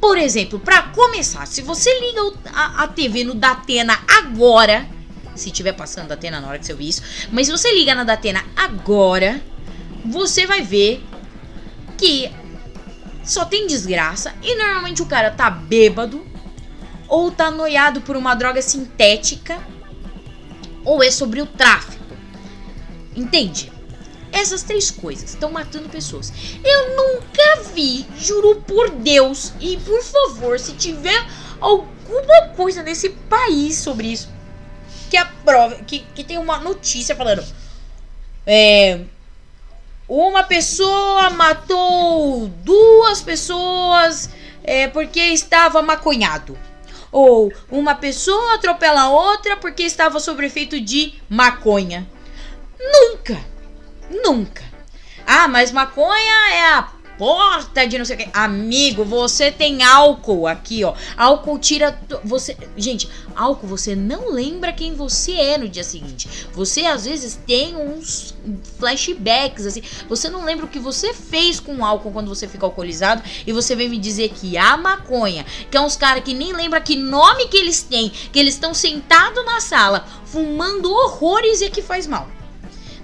Por 0.00 0.18
exemplo, 0.18 0.58
para 0.58 0.82
começar, 0.88 1.46
se 1.46 1.62
você 1.62 1.88
liga 2.00 2.20
a, 2.52 2.82
a 2.82 2.88
TV 2.88 3.22
no 3.22 3.34
Datena 3.34 3.96
agora, 4.08 4.84
se 5.34 5.50
tiver 5.50 5.72
passando 5.72 6.08
da 6.08 6.14
Atena 6.14 6.40
na 6.40 6.48
hora 6.48 6.58
que 6.58 6.66
você 6.66 6.72
ouvir 6.72 6.88
isso. 6.88 7.02
Mas 7.30 7.46
se 7.46 7.52
você 7.52 7.72
liga 7.72 7.94
na 7.94 8.04
Datena 8.04 8.44
agora, 8.56 9.42
você 10.04 10.46
vai 10.46 10.62
ver 10.62 11.04
que 11.96 12.30
só 13.24 13.44
tem 13.44 13.66
desgraça 13.66 14.34
e 14.42 14.56
normalmente 14.56 15.02
o 15.02 15.06
cara 15.06 15.30
tá 15.30 15.48
bêbado 15.48 16.26
ou 17.08 17.30
tá 17.30 17.50
noiado 17.50 18.00
por 18.00 18.16
uma 18.16 18.34
droga 18.34 18.60
sintética 18.60 19.58
ou 20.84 21.02
é 21.02 21.10
sobre 21.10 21.40
o 21.40 21.46
tráfico. 21.46 22.02
Entende? 23.14 23.70
Essas 24.32 24.62
três 24.62 24.90
coisas 24.90 25.30
estão 25.30 25.52
matando 25.52 25.88
pessoas. 25.90 26.32
Eu 26.64 26.96
nunca 26.96 27.70
vi, 27.74 28.06
juro 28.16 28.62
por 28.66 28.90
Deus, 28.90 29.52
e 29.60 29.76
por 29.76 30.02
favor, 30.02 30.58
se 30.58 30.72
tiver 30.72 31.26
alguma 31.60 32.48
coisa 32.56 32.82
nesse 32.82 33.10
país 33.10 33.76
sobre 33.76 34.08
isso, 34.08 34.31
que 35.12 35.16
a 35.18 35.26
prova. 35.26 35.74
Que, 35.86 35.98
que 36.14 36.24
tem 36.24 36.38
uma 36.38 36.58
notícia 36.58 37.14
falando. 37.14 37.44
É. 38.46 39.00
Uma 40.08 40.42
pessoa 40.42 41.28
matou 41.28 42.48
duas 42.48 43.20
pessoas 43.20 44.30
é, 44.64 44.88
porque 44.88 45.20
estava 45.20 45.82
maconhado. 45.82 46.58
Ou 47.10 47.52
uma 47.70 47.94
pessoa 47.94 48.54
atropela 48.54 49.10
outra 49.10 49.54
porque 49.58 49.82
estava 49.82 50.18
sob 50.18 50.44
efeito 50.46 50.80
de 50.80 51.14
maconha. 51.28 52.08
Nunca! 52.80 53.38
Nunca! 54.24 54.64
Ah, 55.26 55.46
mas 55.46 55.72
maconha 55.72 56.54
é 56.54 56.72
a 56.72 56.88
porta 57.18 57.86
de 57.86 57.98
não 57.98 58.04
sei 58.04 58.16
o 58.16 58.18
que. 58.18 58.28
Amigo, 58.32 59.04
você 59.04 59.50
tem 59.50 59.82
álcool 59.82 60.46
aqui, 60.46 60.84
ó. 60.84 60.94
Álcool 61.16 61.58
tira. 61.58 61.98
Você. 62.24 62.56
Gente, 62.76 63.08
álcool 63.34 63.66
você 63.66 63.94
não 63.94 64.30
lembra 64.30 64.72
quem 64.72 64.94
você 64.94 65.32
é 65.32 65.58
no 65.58 65.68
dia 65.68 65.84
seguinte. 65.84 66.28
Você 66.52 66.86
às 66.86 67.04
vezes 67.04 67.38
tem 67.46 67.76
uns 67.76 68.34
flashbacks, 68.78 69.66
assim. 69.66 69.82
Você 70.08 70.28
não 70.28 70.44
lembra 70.44 70.66
o 70.66 70.68
que 70.68 70.78
você 70.78 71.14
fez 71.14 71.60
com 71.60 71.84
álcool 71.84 72.12
quando 72.12 72.28
você 72.28 72.48
fica 72.48 72.66
alcoolizado. 72.66 73.22
E 73.46 73.52
você 73.52 73.74
vem 73.74 73.88
me 73.88 73.98
dizer 73.98 74.30
que 74.30 74.56
a 74.56 74.76
maconha, 74.76 75.44
que 75.70 75.76
é 75.76 75.80
uns 75.80 75.96
caras 75.96 76.24
que 76.24 76.34
nem 76.34 76.52
lembra 76.52 76.80
que 76.80 76.96
nome 76.96 77.48
que 77.48 77.56
eles 77.56 77.82
têm, 77.82 78.08
que 78.10 78.38
eles 78.38 78.54
estão 78.54 78.74
sentados 78.74 79.44
na 79.44 79.60
sala 79.60 80.06
fumando 80.24 80.90
horrores 80.90 81.60
e 81.60 81.66
é 81.66 81.70
que 81.70 81.82
faz 81.82 82.06
mal. 82.06 82.28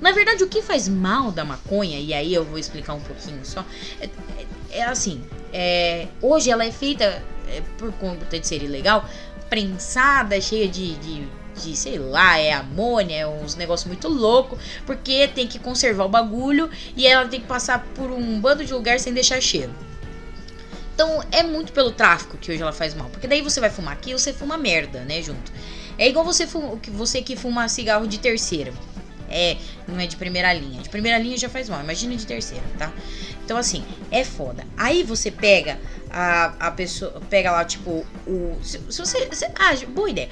Na 0.00 0.12
verdade, 0.12 0.44
o 0.44 0.48
que 0.48 0.62
faz 0.62 0.88
mal 0.88 1.32
da 1.32 1.44
maconha, 1.44 1.98
e 1.98 2.14
aí 2.14 2.32
eu 2.32 2.44
vou 2.44 2.58
explicar 2.58 2.94
um 2.94 3.00
pouquinho 3.00 3.44
só, 3.44 3.64
é, 4.00 4.04
é, 4.06 4.78
é 4.78 4.84
assim: 4.84 5.22
é, 5.52 6.06
hoje 6.22 6.50
ela 6.50 6.64
é 6.64 6.70
feita 6.70 7.22
é, 7.48 7.62
por 7.76 7.92
conta 7.92 8.38
de 8.38 8.46
ser 8.46 8.62
ilegal, 8.62 9.04
prensada, 9.50 10.40
cheia 10.40 10.68
de, 10.68 10.94
de, 10.96 11.26
de, 11.60 11.76
sei 11.76 11.98
lá, 11.98 12.38
é 12.38 12.52
amônia, 12.52 13.16
é 13.16 13.26
uns 13.26 13.56
negócios 13.56 13.88
muito 13.88 14.08
louco, 14.08 14.56
porque 14.86 15.26
tem 15.28 15.46
que 15.48 15.58
conservar 15.58 16.04
o 16.04 16.08
bagulho 16.08 16.70
e 16.96 17.06
ela 17.06 17.26
tem 17.26 17.40
que 17.40 17.46
passar 17.46 17.84
por 17.94 18.10
um 18.10 18.40
bando 18.40 18.64
de 18.64 18.72
lugar 18.72 19.00
sem 19.00 19.12
deixar 19.12 19.40
cheiro. 19.40 19.74
Então 20.94 21.24
é 21.30 21.42
muito 21.42 21.72
pelo 21.72 21.92
tráfico 21.92 22.36
que 22.36 22.50
hoje 22.50 22.60
ela 22.60 22.72
faz 22.72 22.92
mal. 22.92 23.08
Porque 23.08 23.28
daí 23.28 23.40
você 23.40 23.60
vai 23.60 23.70
fumar 23.70 23.94
aqui 23.94 24.12
você 24.12 24.32
fuma 24.32 24.58
merda, 24.58 25.00
né, 25.00 25.22
junto. 25.22 25.52
É 25.96 26.08
igual 26.08 26.24
você, 26.24 26.46
fuma, 26.46 26.78
você 26.90 27.22
que 27.22 27.36
fuma 27.36 27.68
cigarro 27.68 28.06
de 28.06 28.18
terceira 28.18 28.72
é, 29.30 29.56
não 29.86 29.98
é 29.98 30.06
de 30.06 30.16
primeira 30.16 30.52
linha. 30.52 30.82
De 30.82 30.88
primeira 30.88 31.18
linha 31.18 31.36
já 31.36 31.48
faz 31.48 31.68
mal, 31.68 31.80
imagina 31.80 32.14
de 32.16 32.26
terceira, 32.26 32.64
tá? 32.78 32.92
Então, 33.44 33.56
assim, 33.56 33.84
é 34.10 34.24
foda. 34.24 34.64
Aí 34.76 35.02
você 35.02 35.30
pega 35.30 35.78
a, 36.10 36.68
a 36.68 36.70
pessoa, 36.70 37.20
pega 37.30 37.50
lá, 37.50 37.64
tipo, 37.64 38.06
o. 38.26 38.58
Se, 38.62 38.78
se 38.90 38.98
você, 38.98 39.28
se, 39.32 39.46
Ah, 39.54 39.74
boa 39.88 40.10
ideia. 40.10 40.28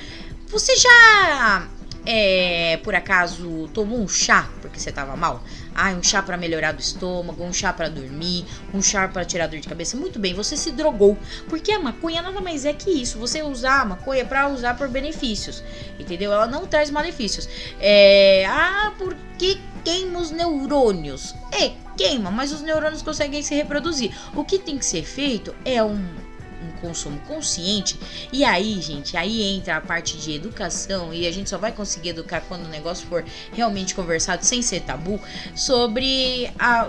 Você 0.49 0.77
já 0.77 1.69
é, 2.07 2.79
por 2.85 2.95
acaso 2.95 3.69
tomou 3.75 3.99
um 3.99 4.07
chá 4.07 4.49
porque 4.63 4.79
você 4.79 4.93
tava 4.93 5.17
mal? 5.17 5.43
Ah, 5.77 5.91
um 5.91 6.03
chá 6.03 6.23
para 6.23 6.37
melhorar 6.37 6.73
do 6.73 6.81
estômago, 6.81 7.45
um 7.45 7.53
chá 7.53 7.73
para 7.73 7.89
dormir, 7.89 8.47
um 8.73 8.81
chá 8.81 9.07
para 9.07 9.25
tirar 9.25 9.47
dor 9.47 9.61
de 9.61 9.69
cabeça. 9.69 9.97
Muito 9.97 10.19
bem, 10.19 10.33
você 10.33 10.57
se 10.57 10.73
drogou. 10.73 11.19
Porque 11.49 11.71
a 11.71 11.79
maconha 11.79 12.23
nada 12.23 12.41
mais 12.41 12.65
é 12.65 12.73
que 12.73 12.91
isso. 12.91 13.19
Você 13.19 13.43
usar 13.43 13.83
a 13.83 13.85
maconha 13.85 14.25
para 14.25 14.49
usar 14.49 14.77
por 14.77 14.89
benefícios. 14.89 15.63
Entendeu? 15.99 16.33
Ela 16.33 16.47
não 16.47 16.67
traz 16.67 16.91
malefícios. 16.91 17.49
É, 17.79 18.47
ah, 18.47 18.93
porque 18.97 19.59
queima 19.85 20.19
os 20.19 20.31
neurônios. 20.31 21.35
É, 21.53 21.73
queima, 21.97 22.31
mas 22.31 22.53
os 22.53 22.63
neurônios 22.63 23.03
conseguem 23.03 23.43
se 23.43 23.55
reproduzir. 23.55 24.17
O 24.35 24.45
que 24.45 24.59
tem 24.59 24.79
que 24.79 24.85
ser 24.85 25.05
feito 25.05 25.55
é 25.65 25.83
um 25.83 26.26
um 26.63 26.81
consumo 26.81 27.19
consciente. 27.21 27.99
E 28.33 28.45
aí, 28.45 28.81
gente, 28.81 29.17
aí 29.17 29.43
entra 29.43 29.77
a 29.77 29.81
parte 29.81 30.17
de 30.17 30.33
educação 30.33 31.13
e 31.13 31.27
a 31.27 31.33
gente 31.33 31.51
só 31.51 31.59
vai 31.59 31.73
conseguir 31.73 32.11
educar 32.11 32.41
quando 32.43 32.67
o 32.67 32.69
negócio 32.69 33.07
for 33.07 33.25
realmente 33.53 33.95
conversado 33.95 34.45
sem 34.45 34.63
ser 34.63 34.81
tabu 34.81 35.21
sobre 35.55 36.51
a 36.59 36.89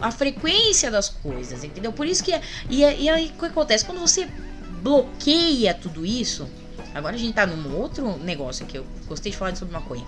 a 0.00 0.12
frequência 0.12 0.88
das 0.88 1.08
coisas, 1.08 1.64
entendeu? 1.64 1.92
Por 1.92 2.06
isso 2.06 2.22
que. 2.22 2.32
E, 2.70 2.80
e 2.80 3.08
aí 3.08 3.32
o 3.36 3.40
que 3.40 3.46
acontece? 3.46 3.84
Quando 3.84 4.00
você 4.00 4.28
bloqueia 4.82 5.74
tudo 5.74 6.04
isso. 6.04 6.46
Agora 6.94 7.16
a 7.16 7.18
gente 7.18 7.34
tá 7.34 7.44
num 7.44 7.76
outro 7.76 8.16
negócio 8.18 8.64
aqui. 8.64 8.78
Eu 8.78 8.86
gostei 9.08 9.32
de 9.32 9.38
falar 9.38 9.56
sobre 9.56 9.74
maconha. 9.74 10.04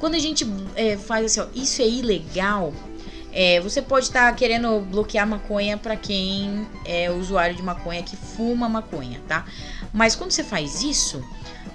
Quando 0.00 0.14
a 0.14 0.18
gente 0.18 0.44
é, 0.74 0.96
faz 0.96 1.26
assim, 1.26 1.40
ó, 1.40 1.46
isso 1.54 1.82
é 1.82 1.88
ilegal, 1.88 2.72
é, 3.38 3.60
você 3.60 3.82
pode 3.82 4.06
estar 4.06 4.30
tá 4.30 4.32
querendo 4.34 4.80
bloquear 4.80 5.26
maconha 5.26 5.76
para 5.76 5.94
quem 5.94 6.66
é 6.86 7.10
usuário 7.10 7.54
de 7.54 7.62
maconha 7.62 8.02
que 8.02 8.16
fuma 8.16 8.66
maconha, 8.66 9.20
tá? 9.28 9.44
Mas 9.92 10.16
quando 10.16 10.30
você 10.30 10.42
faz 10.42 10.82
isso, 10.82 11.22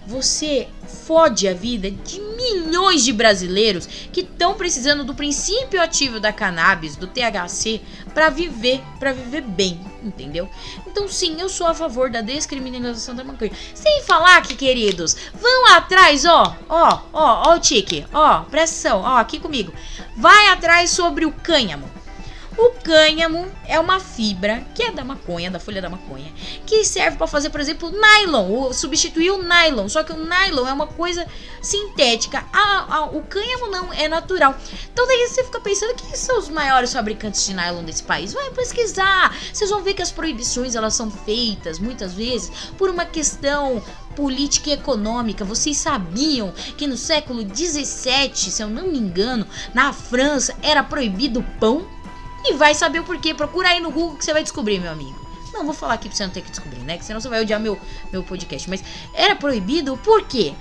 você 0.07 0.68
fode 1.05 1.47
a 1.47 1.53
vida 1.53 1.91
de 1.91 2.20
milhões 2.41 3.03
de 3.03 3.13
brasileiros 3.13 3.85
que 4.11 4.21
estão 4.21 4.55
precisando 4.55 5.03
do 5.03 5.13
princípio 5.13 5.81
ativo 5.81 6.19
da 6.19 6.33
cannabis, 6.33 6.95
do 6.95 7.07
THC, 7.07 7.81
para 8.13 8.29
viver, 8.29 8.81
para 8.99 9.13
viver 9.13 9.41
bem, 9.41 9.79
entendeu? 10.03 10.49
Então 10.87 11.07
sim, 11.07 11.39
eu 11.39 11.47
sou 11.47 11.67
a 11.67 11.73
favor 11.73 12.09
da 12.09 12.21
descriminalização 12.21 13.15
da 13.15 13.23
maconha. 13.23 13.51
Sem 13.73 14.01
falar 14.03 14.41
que, 14.41 14.55
queridos, 14.55 15.15
vão 15.33 15.75
atrás, 15.75 16.25
ó, 16.25 16.55
ó, 16.67 17.01
ó, 17.13 17.49
ó 17.49 17.55
o 17.55 17.59
tique, 17.59 18.05
ó, 18.13 18.45
atenção, 18.81 19.01
ó, 19.01 19.17
aqui 19.17 19.39
comigo. 19.39 19.73
Vai 20.17 20.47
atrás 20.47 20.89
sobre 20.89 21.25
o 21.25 21.31
cânhamo. 21.31 21.89
O 22.57 22.71
cânhamo 22.83 23.49
é 23.65 23.79
uma 23.79 23.99
fibra 23.99 24.63
que 24.75 24.83
é 24.83 24.91
da 24.91 25.03
maconha, 25.05 25.49
da 25.49 25.59
folha 25.59 25.81
da 25.81 25.89
maconha, 25.89 26.31
que 26.65 26.83
serve 26.83 27.17
para 27.17 27.25
fazer, 27.25 27.49
por 27.49 27.61
exemplo, 27.61 27.89
nylon, 27.89 28.73
substituir 28.73 29.31
o 29.31 29.41
nylon. 29.41 29.87
Só 29.87 30.03
que 30.03 30.11
o 30.11 30.17
nylon 30.17 30.67
é 30.67 30.73
uma 30.73 30.87
coisa 30.87 31.25
sintética. 31.61 32.45
O 33.13 33.21
cânhamo 33.21 33.67
não, 33.67 33.93
é 33.93 34.07
natural. 34.07 34.55
Então 34.91 35.07
daí 35.07 35.27
você 35.27 35.43
fica 35.45 35.61
pensando 35.61 35.95
quem 35.95 36.13
são 36.15 36.37
os 36.37 36.49
maiores 36.49 36.91
fabricantes 36.91 37.45
de 37.45 37.53
nylon 37.53 37.83
desse 37.83 38.03
país? 38.03 38.33
Vai 38.33 38.51
pesquisar. 38.51 39.33
Vocês 39.53 39.69
vão 39.69 39.81
ver 39.81 39.93
que 39.93 40.01
as 40.01 40.11
proibições 40.11 40.75
elas 40.75 40.93
são 40.93 41.09
feitas 41.09 41.79
muitas 41.79 42.13
vezes 42.13 42.51
por 42.77 42.89
uma 42.89 43.05
questão 43.05 43.81
política 44.15 44.71
e 44.71 44.73
econômica. 44.73 45.45
Vocês 45.45 45.77
sabiam 45.77 46.51
que 46.77 46.85
no 46.85 46.97
século 46.97 47.45
17, 47.45 48.51
se 48.51 48.61
eu 48.61 48.67
não 48.67 48.87
me 48.89 48.97
engano, 48.97 49.47
na 49.73 49.93
França 49.93 50.53
era 50.61 50.83
proibido 50.83 51.39
o 51.39 51.43
pão? 51.57 52.00
E 52.43 52.53
vai 52.53 52.73
saber 52.73 52.99
o 52.99 53.03
porquê. 53.03 53.33
Procura 53.33 53.69
aí 53.69 53.79
no 53.79 53.91
Google 53.91 54.17
que 54.17 54.25
você 54.25 54.33
vai 54.33 54.43
descobrir, 54.43 54.79
meu 54.79 54.91
amigo. 54.91 55.19
Não 55.53 55.65
vou 55.65 55.73
falar 55.73 55.95
aqui 55.95 56.07
pra 56.07 56.15
você 56.15 56.23
não 56.25 56.31
ter 56.31 56.41
que 56.41 56.49
descobrir, 56.49 56.79
né? 56.79 56.97
Que 56.97 57.05
senão 57.05 57.19
você 57.19 57.29
vai 57.29 57.41
odiar 57.41 57.59
meu, 57.59 57.77
meu 58.11 58.23
podcast. 58.23 58.69
Mas 58.69 58.83
era 59.13 59.35
proibido 59.35 59.97
por 59.97 60.23
quê? 60.23 60.53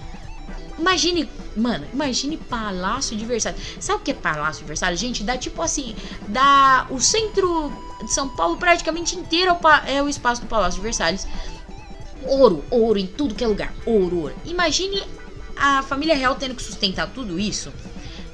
Imagine, 0.78 1.28
mano, 1.57 1.87
imagine 1.93 2.37
Palácio 2.39 3.16
de 3.16 3.24
Versalhes. 3.24 3.61
Sabe 3.78 4.01
o 4.01 4.03
que 4.03 4.11
é 4.11 4.14
Palácio 4.14 4.62
de 4.62 4.68
Versalhes? 4.68 4.99
Gente, 4.99 5.22
dá 5.22 5.37
tipo 5.37 5.61
assim, 5.61 5.95
dá 6.26 6.87
o 6.91 6.99
centro 6.99 7.70
de 8.03 8.12
São 8.12 8.28
Paulo 8.31 8.57
praticamente 8.57 9.14
inteiro 9.14 9.57
é 9.87 10.03
o 10.03 10.09
espaço 10.09 10.41
do 10.41 10.49
Palácio 10.49 10.81
de 10.81 10.83
Versalhes. 10.83 11.26
Ouro, 12.24 12.64
ouro 12.70 12.99
em 12.99 13.07
tudo 13.07 13.35
que 13.35 13.45
é 13.45 13.47
lugar. 13.47 13.72
Ouro, 13.85 14.20
ouro. 14.20 14.35
Imagine 14.47 15.03
a 15.55 15.83
família 15.83 16.16
real 16.16 16.35
tendo 16.35 16.55
que 16.55 16.62
sustentar 16.62 17.09
tudo 17.09 17.39
isso, 17.39 17.70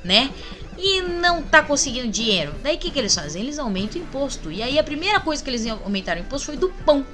né? 0.05 0.31
E 0.79 1.01
não 1.01 1.43
tá 1.43 1.63
conseguindo 1.63 2.09
dinheiro. 2.09 2.55
Daí 2.63 2.77
o 2.77 2.79
que, 2.79 2.91
que 2.91 2.99
eles 2.99 3.15
fazem? 3.15 3.43
Eles 3.43 3.59
aumentam 3.59 4.01
o 4.01 4.05
imposto. 4.05 4.51
E 4.51 4.63
aí 4.63 4.79
a 4.79 4.85
primeira 4.85 5.21
coisa 5.21 5.43
que 5.43 5.51
eles 5.51 5.67
aumentaram 5.67 6.21
o 6.21 6.25
imposto 6.25 6.47
foi 6.47 6.57
do 6.57 6.69
pão. 6.85 7.05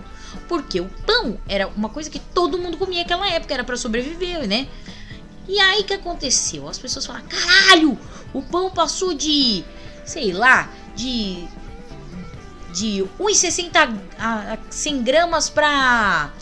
Porque 0.49 0.81
o 0.81 0.89
pão 1.07 1.39
era 1.49 1.69
uma 1.69 1.89
coisa 1.89 2.11
que 2.11 2.19
todo 2.19 2.59
mundo 2.59 2.77
comia 2.77 3.03
naquela 3.03 3.29
época, 3.31 3.55
era 3.55 3.65
para 3.65 3.77
sobreviver, 3.77 4.49
né? 4.49 4.67
E 5.49 5.59
aí 5.59 5.83
que 5.85 5.95
aconteceu? 5.95 6.69
As 6.69 6.79
pessoas 6.79 7.07
falaram: 7.07 7.27
caralho, 7.27 7.99
o 8.33 8.43
pão 8.43 8.71
passou 8.71 9.15
de, 9.15 9.65
sei 10.05 10.33
lá, 10.33 10.71
de. 10.95 11.45
de 12.73 13.05
1,60 13.21 13.99
a 14.19 14.59
100 14.71 15.03
gramas 15.03 15.49
pra 15.49 16.33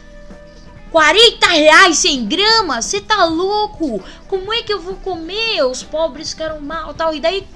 40 0.91 1.47
reais 1.47 1.99
100 1.99 2.27
gramas? 2.27 2.85
Você 2.85 3.01
tá 3.01 3.25
louco? 3.25 4.03
Como 4.29 4.53
é 4.53 4.63
que 4.63 4.73
eu 4.73 4.81
vou 4.81 4.97
comer? 4.97 5.63
Os 5.65 5.83
pobres 5.83 6.31
ficaram 6.31 6.61
mal 6.61 6.93
tal. 6.95 7.15
E 7.15 7.21
daí 7.21 7.47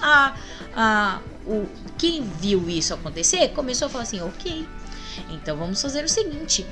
a, 0.00 0.34
a, 0.74 1.20
o, 1.46 1.66
quem 1.98 2.22
viu 2.22 2.68
isso 2.68 2.94
acontecer 2.94 3.48
começou 3.48 3.86
a 3.86 3.88
falar 3.88 4.04
assim: 4.04 4.20
ok, 4.20 4.66
então 5.30 5.56
vamos 5.56 5.80
fazer 5.80 6.04
o 6.04 6.08
seguinte. 6.08 6.66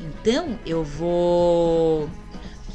Então 0.00 0.58
eu 0.64 0.82
vou 0.82 2.08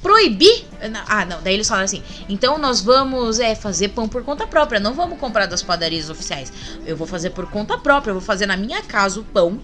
proibir. 0.01 0.65
Ah, 1.07 1.25
não, 1.25 1.41
daí 1.41 1.55
eles 1.55 1.67
falaram 1.67 1.85
assim: 1.85 2.03
então 2.29 2.57
nós 2.59 2.79
vamos 2.79 3.39
é, 3.39 3.55
fazer 3.55 3.89
pão 3.89 4.07
por 4.07 4.23
conta 4.23 4.45
própria, 4.45 4.79
não 4.79 4.93
vamos 4.93 5.19
comprar 5.19 5.47
das 5.47 5.63
padarias 5.63 6.09
oficiais. 6.09 6.53
Eu 6.85 6.95
vou 6.95 7.07
fazer 7.07 7.31
por 7.31 7.49
conta 7.49 7.77
própria, 7.77 8.11
eu 8.11 8.15
vou 8.15 8.23
fazer 8.23 8.45
na 8.45 8.55
minha 8.55 8.81
casa 8.83 9.19
o 9.19 9.23
pão. 9.23 9.59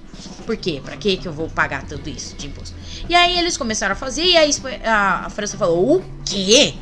Por 0.45 0.57
quê? 0.57 0.81
Pra 0.83 0.97
que 0.97 1.19
eu 1.23 1.31
vou 1.31 1.47
pagar 1.47 1.85
tudo 1.85 2.09
isso 2.09 2.35
de 2.35 2.47
imposto? 2.47 2.75
E 3.11 3.15
aí 3.15 3.37
eles 3.37 3.57
começaram 3.57 3.91
a 3.91 3.95
fazer, 3.95 4.23
e 4.23 4.37
a, 4.85 5.25
a 5.25 5.29
França 5.29 5.57
falou: 5.57 5.97
o 5.97 6.03
quê? 6.25 6.75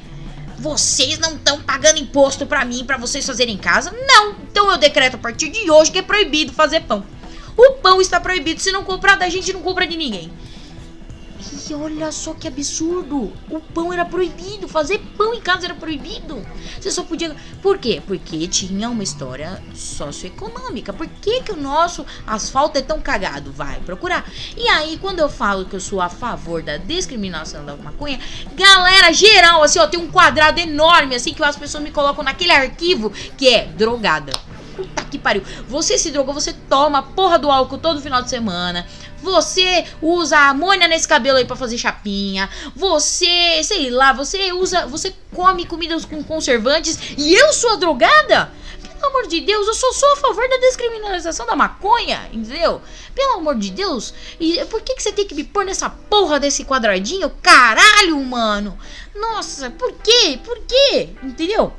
Vocês 0.59 1.17
não 1.17 1.33
estão 1.33 1.59
pagando 1.59 1.97
imposto 1.97 2.45
para 2.45 2.63
mim 2.63 2.85
para 2.85 2.97
vocês 2.97 3.25
fazerem 3.25 3.55
em 3.55 3.57
casa? 3.57 3.91
Não! 4.07 4.35
Então 4.43 4.69
eu 4.69 4.77
decreto 4.77 5.15
a 5.15 5.17
partir 5.17 5.49
de 5.49 5.71
hoje 5.71 5.89
que 5.89 5.97
é 5.97 6.03
proibido 6.03 6.53
fazer 6.53 6.81
pão. 6.81 7.03
O 7.57 7.71
pão 7.81 7.99
está 7.99 8.19
proibido. 8.19 8.61
Se 8.61 8.71
não 8.71 8.83
comprar 8.83 9.17
da 9.17 9.27
gente, 9.27 9.51
não 9.51 9.63
compra 9.63 9.87
de 9.87 9.97
ninguém. 9.97 10.31
Olha 11.73 12.11
só 12.11 12.33
que 12.33 12.47
absurdo! 12.47 13.31
O 13.49 13.59
pão 13.59 13.91
era 13.91 14.05
proibido, 14.05 14.67
fazer 14.67 14.99
pão 15.17 15.33
em 15.33 15.41
casa 15.41 15.65
era 15.65 15.75
proibido. 15.75 16.45
Você 16.79 16.91
só 16.91 17.03
podia. 17.03 17.35
Por 17.61 17.77
quê? 17.77 18.01
Porque 18.05 18.47
tinha 18.47 18.89
uma 18.89 19.03
história 19.03 19.61
socioeconômica. 19.73 20.93
Por 20.93 21.07
que, 21.07 21.41
que 21.41 21.51
o 21.51 21.55
nosso 21.57 22.05
asfalto 22.25 22.77
é 22.77 22.81
tão 22.81 23.01
cagado? 23.01 23.51
Vai 23.51 23.79
procurar. 23.81 24.29
E 24.55 24.67
aí, 24.67 24.97
quando 24.97 25.19
eu 25.19 25.29
falo 25.29 25.65
que 25.65 25.75
eu 25.75 25.79
sou 25.79 26.01
a 26.01 26.09
favor 26.09 26.61
da 26.61 26.77
discriminação 26.77 27.65
da 27.65 27.75
maconha, 27.75 28.19
galera, 28.55 29.11
geral, 29.11 29.63
assim, 29.63 29.79
ó, 29.79 29.87
tem 29.87 29.99
um 29.99 30.09
quadrado 30.09 30.59
enorme, 30.59 31.15
assim, 31.15 31.33
que 31.33 31.43
as 31.43 31.55
pessoas 31.55 31.83
me 31.83 31.91
colocam 31.91 32.23
naquele 32.23 32.51
arquivo 32.51 33.09
que 33.37 33.47
é 33.47 33.65
drogada. 33.65 34.31
Puta 34.75 35.03
que 35.05 35.17
pariu. 35.17 35.43
Você 35.67 35.97
se 35.97 36.11
drogou, 36.11 36.33
você 36.33 36.53
toma 36.53 36.99
a 36.99 37.03
porra 37.03 37.37
do 37.37 37.51
álcool 37.51 37.77
todo 37.77 38.01
final 38.01 38.21
de 38.21 38.29
semana. 38.29 38.85
Você 39.21 39.85
usa 40.01 40.37
amônia 40.49 40.87
nesse 40.87 41.07
cabelo 41.07 41.37
aí 41.37 41.45
para 41.45 41.55
fazer 41.55 41.77
chapinha. 41.77 42.49
Você, 42.75 43.61
sei 43.63 43.89
lá, 43.89 44.13
você 44.13 44.51
usa, 44.53 44.85
você 44.87 45.13
come 45.33 45.65
comidas 45.65 46.05
com 46.05 46.23
conservantes 46.23 46.97
e 47.17 47.33
eu 47.33 47.53
sou 47.53 47.71
a 47.71 47.75
drogada? 47.75 48.51
Pelo 48.99 49.11
amor 49.11 49.27
de 49.27 49.39
Deus, 49.39 49.65
eu 49.65 49.73
só 49.73 49.93
sou 49.93 50.11
a 50.11 50.15
favor 50.17 50.47
da 50.49 50.57
descriminalização 50.57 51.45
da 51.45 51.55
maconha, 51.55 52.29
entendeu? 52.33 52.81
Pelo 53.15 53.37
amor 53.37 53.55
de 53.57 53.71
Deus. 53.71 54.13
E 54.39 54.63
por 54.65 54.81
que, 54.81 54.95
que 54.95 55.01
você 55.01 55.13
tem 55.13 55.25
que 55.25 55.33
me 55.33 55.43
pôr 55.45 55.63
nessa 55.63 55.89
porra 55.89 56.37
desse 56.37 56.65
quadradinho? 56.65 57.29
Caralho, 57.41 58.19
mano. 58.21 58.77
Nossa, 59.15 59.69
por 59.71 59.93
quê? 59.93 60.37
Por 60.43 60.59
quê? 60.67 61.09
Entendeu? 61.23 61.73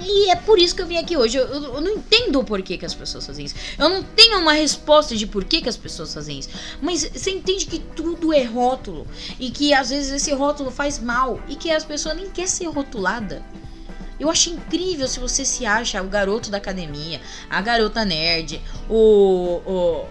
E 0.00 0.30
é 0.30 0.36
por 0.36 0.58
isso 0.58 0.74
que 0.74 0.82
eu 0.82 0.86
vim 0.86 0.96
aqui 0.96 1.16
hoje. 1.16 1.36
Eu, 1.36 1.46
eu, 1.46 1.74
eu, 1.74 1.80
não 1.80 1.92
entendo 1.92 2.40
o 2.40 2.44
porquê 2.44 2.78
que 2.78 2.86
as 2.86 2.94
pessoas 2.94 3.26
fazem 3.26 3.44
isso. 3.44 3.54
Eu 3.78 3.88
não 3.88 4.02
tenho 4.02 4.38
uma 4.38 4.52
resposta 4.52 5.16
de 5.16 5.26
porquê 5.26 5.60
que 5.60 5.68
as 5.68 5.76
pessoas 5.76 6.14
fazem 6.14 6.38
isso. 6.38 6.48
Mas 6.80 7.02
você 7.02 7.30
entende 7.30 7.66
que 7.66 7.78
tudo 7.78 8.32
é 8.32 8.42
rótulo. 8.42 9.06
E 9.38 9.50
que 9.50 9.74
às 9.74 9.90
vezes 9.90 10.12
esse 10.12 10.32
rótulo 10.32 10.70
faz 10.70 10.98
mal. 10.98 11.40
E 11.48 11.54
que 11.54 11.70
as 11.70 11.84
pessoas 11.84 12.16
nem 12.16 12.30
querem 12.30 12.48
ser 12.48 12.66
rotulada. 12.66 13.42
Eu 14.18 14.28
acho 14.30 14.50
incrível 14.50 15.08
se 15.08 15.18
você 15.18 15.44
se 15.44 15.64
acha 15.64 16.02
o 16.02 16.08
garoto 16.08 16.50
da 16.50 16.58
academia, 16.58 17.20
a 17.48 17.62
garota 17.62 18.04
nerd, 18.04 18.60
o, 18.88 19.62
o 19.66 20.06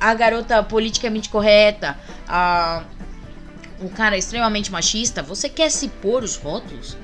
a 0.00 0.12
garota 0.14 0.60
politicamente 0.64 1.28
correta, 1.28 1.96
a, 2.26 2.82
o 3.80 3.88
cara 3.88 4.18
extremamente 4.18 4.70
machista. 4.72 5.22
Você 5.22 5.48
quer 5.48 5.70
se 5.70 5.88
pôr 5.88 6.24
os 6.24 6.34
rótulos? 6.36 6.96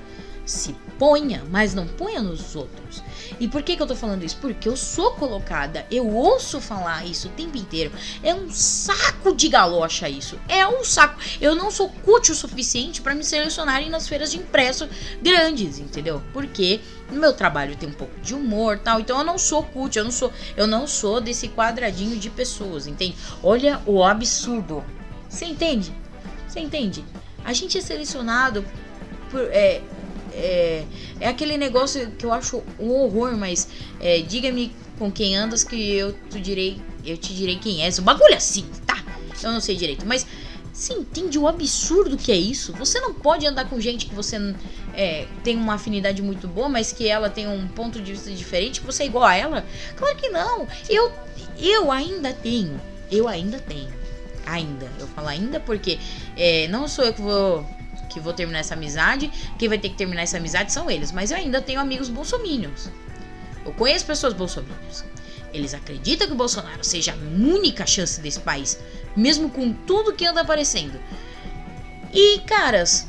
se 0.50 0.74
ponha, 1.00 1.42
mas 1.48 1.74
não 1.74 1.86
ponha 1.86 2.20
nos 2.20 2.54
outros. 2.54 3.02
E 3.40 3.48
por 3.48 3.62
que, 3.62 3.74
que 3.74 3.82
eu 3.82 3.86
tô 3.86 3.96
falando 3.96 4.22
isso? 4.22 4.36
Porque 4.36 4.68
eu 4.68 4.76
sou 4.76 5.12
colocada, 5.12 5.86
eu 5.90 6.06
ouço 6.06 6.60
falar 6.60 7.06
isso 7.06 7.28
o 7.28 7.30
tempo 7.30 7.56
inteiro. 7.56 7.90
É 8.22 8.34
um 8.34 8.50
saco 8.50 9.34
de 9.34 9.48
galocha 9.48 10.10
isso. 10.10 10.38
É 10.46 10.68
um 10.68 10.84
saco. 10.84 11.18
Eu 11.40 11.54
não 11.54 11.70
sou 11.70 11.88
cútil 11.88 12.34
o 12.34 12.36
suficiente 12.36 13.00
para 13.00 13.14
me 13.14 13.24
selecionarem 13.24 13.88
nas 13.88 14.06
feiras 14.06 14.30
de 14.30 14.36
impresso 14.36 14.86
grandes, 15.22 15.78
entendeu? 15.78 16.22
Porque 16.34 16.80
no 17.10 17.18
meu 17.18 17.32
trabalho 17.32 17.74
tem 17.76 17.88
um 17.88 17.94
pouco 17.94 18.20
de 18.20 18.34
humor 18.34 18.78
tal. 18.78 19.00
Então 19.00 19.16
eu 19.16 19.24
não 19.24 19.38
sou 19.38 19.62
cult, 19.62 19.96
eu 19.96 20.04
não 20.04 20.12
sou, 20.12 20.30
eu 20.54 20.66
não 20.66 20.86
sou 20.86 21.18
desse 21.18 21.48
quadradinho 21.48 22.18
de 22.18 22.28
pessoas, 22.28 22.86
entende? 22.86 23.16
Olha 23.42 23.80
o 23.86 24.04
absurdo. 24.04 24.84
Você 25.30 25.46
entende? 25.46 25.90
Você 26.46 26.60
entende? 26.60 27.02
A 27.42 27.54
gente 27.54 27.78
é 27.78 27.80
selecionado 27.80 28.62
por, 29.30 29.40
é, 29.50 29.80
é, 30.40 30.84
é 31.20 31.28
aquele 31.28 31.56
negócio 31.56 32.10
que 32.12 32.24
eu 32.24 32.32
acho 32.32 32.62
um 32.78 32.90
horror, 32.90 33.36
mas 33.36 33.68
é, 34.00 34.20
diga-me 34.20 34.72
com 34.98 35.10
quem 35.10 35.36
andas 35.36 35.62
que 35.62 35.92
eu 35.92 36.12
te 36.30 36.40
direi, 36.40 36.80
eu 37.04 37.16
te 37.16 37.34
direi 37.34 37.58
quem 37.58 37.84
és. 37.84 37.98
O 37.98 38.02
bagulho 38.02 38.32
é 38.32 38.36
assim, 38.36 38.66
tá? 38.86 39.02
Eu 39.42 39.52
não 39.52 39.60
sei 39.60 39.76
direito, 39.76 40.04
mas 40.06 40.26
você 40.72 40.94
entende 40.94 41.38
o 41.38 41.46
absurdo 41.46 42.16
que 42.16 42.32
é 42.32 42.36
isso? 42.36 42.72
Você 42.74 43.00
não 43.00 43.12
pode 43.12 43.46
andar 43.46 43.68
com 43.68 43.78
gente 43.80 44.06
que 44.06 44.14
você 44.14 44.36
é, 44.94 45.26
tem 45.44 45.56
uma 45.56 45.74
afinidade 45.74 46.22
muito 46.22 46.48
boa, 46.48 46.68
mas 46.68 46.92
que 46.92 47.06
ela 47.06 47.28
tem 47.28 47.48
um 47.48 47.68
ponto 47.68 48.00
de 48.00 48.12
vista 48.12 48.30
diferente, 48.30 48.80
que 48.80 48.86
você 48.86 49.02
é 49.02 49.06
igual 49.06 49.24
a 49.24 49.34
ela? 49.34 49.66
Claro 49.96 50.16
que 50.16 50.28
não. 50.28 50.66
Eu, 50.88 51.12
eu 51.58 51.92
ainda 51.92 52.32
tenho. 52.32 52.80
Eu 53.10 53.28
ainda 53.28 53.58
tenho. 53.58 53.92
Ainda. 54.46 54.90
Eu 54.98 55.06
falo 55.08 55.28
ainda 55.28 55.60
porque 55.60 55.98
é, 56.36 56.66
não 56.68 56.88
sou 56.88 57.04
eu 57.04 57.12
que 57.12 57.20
vou 57.20 57.66
que 58.10 58.20
vou 58.20 58.32
terminar 58.32 58.58
essa 58.58 58.74
amizade. 58.74 59.30
Quem 59.58 59.68
vai 59.68 59.78
ter 59.78 59.88
que 59.88 59.96
terminar 59.96 60.22
essa 60.22 60.36
amizade 60.36 60.72
são 60.72 60.90
eles. 60.90 61.12
Mas 61.12 61.30
eu 61.30 61.36
ainda 61.36 61.62
tenho 61.62 61.80
amigos 61.80 62.08
bolsominions. 62.08 62.90
Eu 63.64 63.72
conheço 63.72 64.04
pessoas 64.04 64.34
bolsominions. 64.34 65.04
Eles 65.52 65.74
acreditam 65.74 66.26
que 66.26 66.32
o 66.32 66.36
Bolsonaro 66.36 66.84
seja 66.84 67.12
a 67.12 67.16
única 67.16 67.86
chance 67.86 68.20
desse 68.20 68.40
país, 68.40 68.78
mesmo 69.16 69.50
com 69.50 69.72
tudo 69.72 70.12
que 70.12 70.24
anda 70.24 70.42
aparecendo. 70.42 71.00
E, 72.12 72.38
caras, 72.40 73.08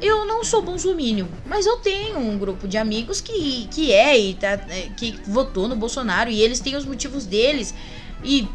eu 0.00 0.24
não 0.24 0.44
sou 0.44 0.62
bolsomínio, 0.62 1.28
mas 1.46 1.66
eu 1.66 1.78
tenho 1.78 2.18
um 2.18 2.38
grupo 2.38 2.66
de 2.66 2.76
amigos 2.76 3.20
que, 3.20 3.66
que 3.70 3.92
é 3.92 4.18
e 4.18 4.34
tá, 4.34 4.52
é, 4.68 4.88
que 4.96 5.18
votou 5.26 5.68
no 5.68 5.76
Bolsonaro 5.76 6.30
e 6.30 6.40
eles 6.40 6.60
têm 6.60 6.76
os 6.76 6.84
motivos 6.84 7.26
deles. 7.26 7.74
E 8.22 8.48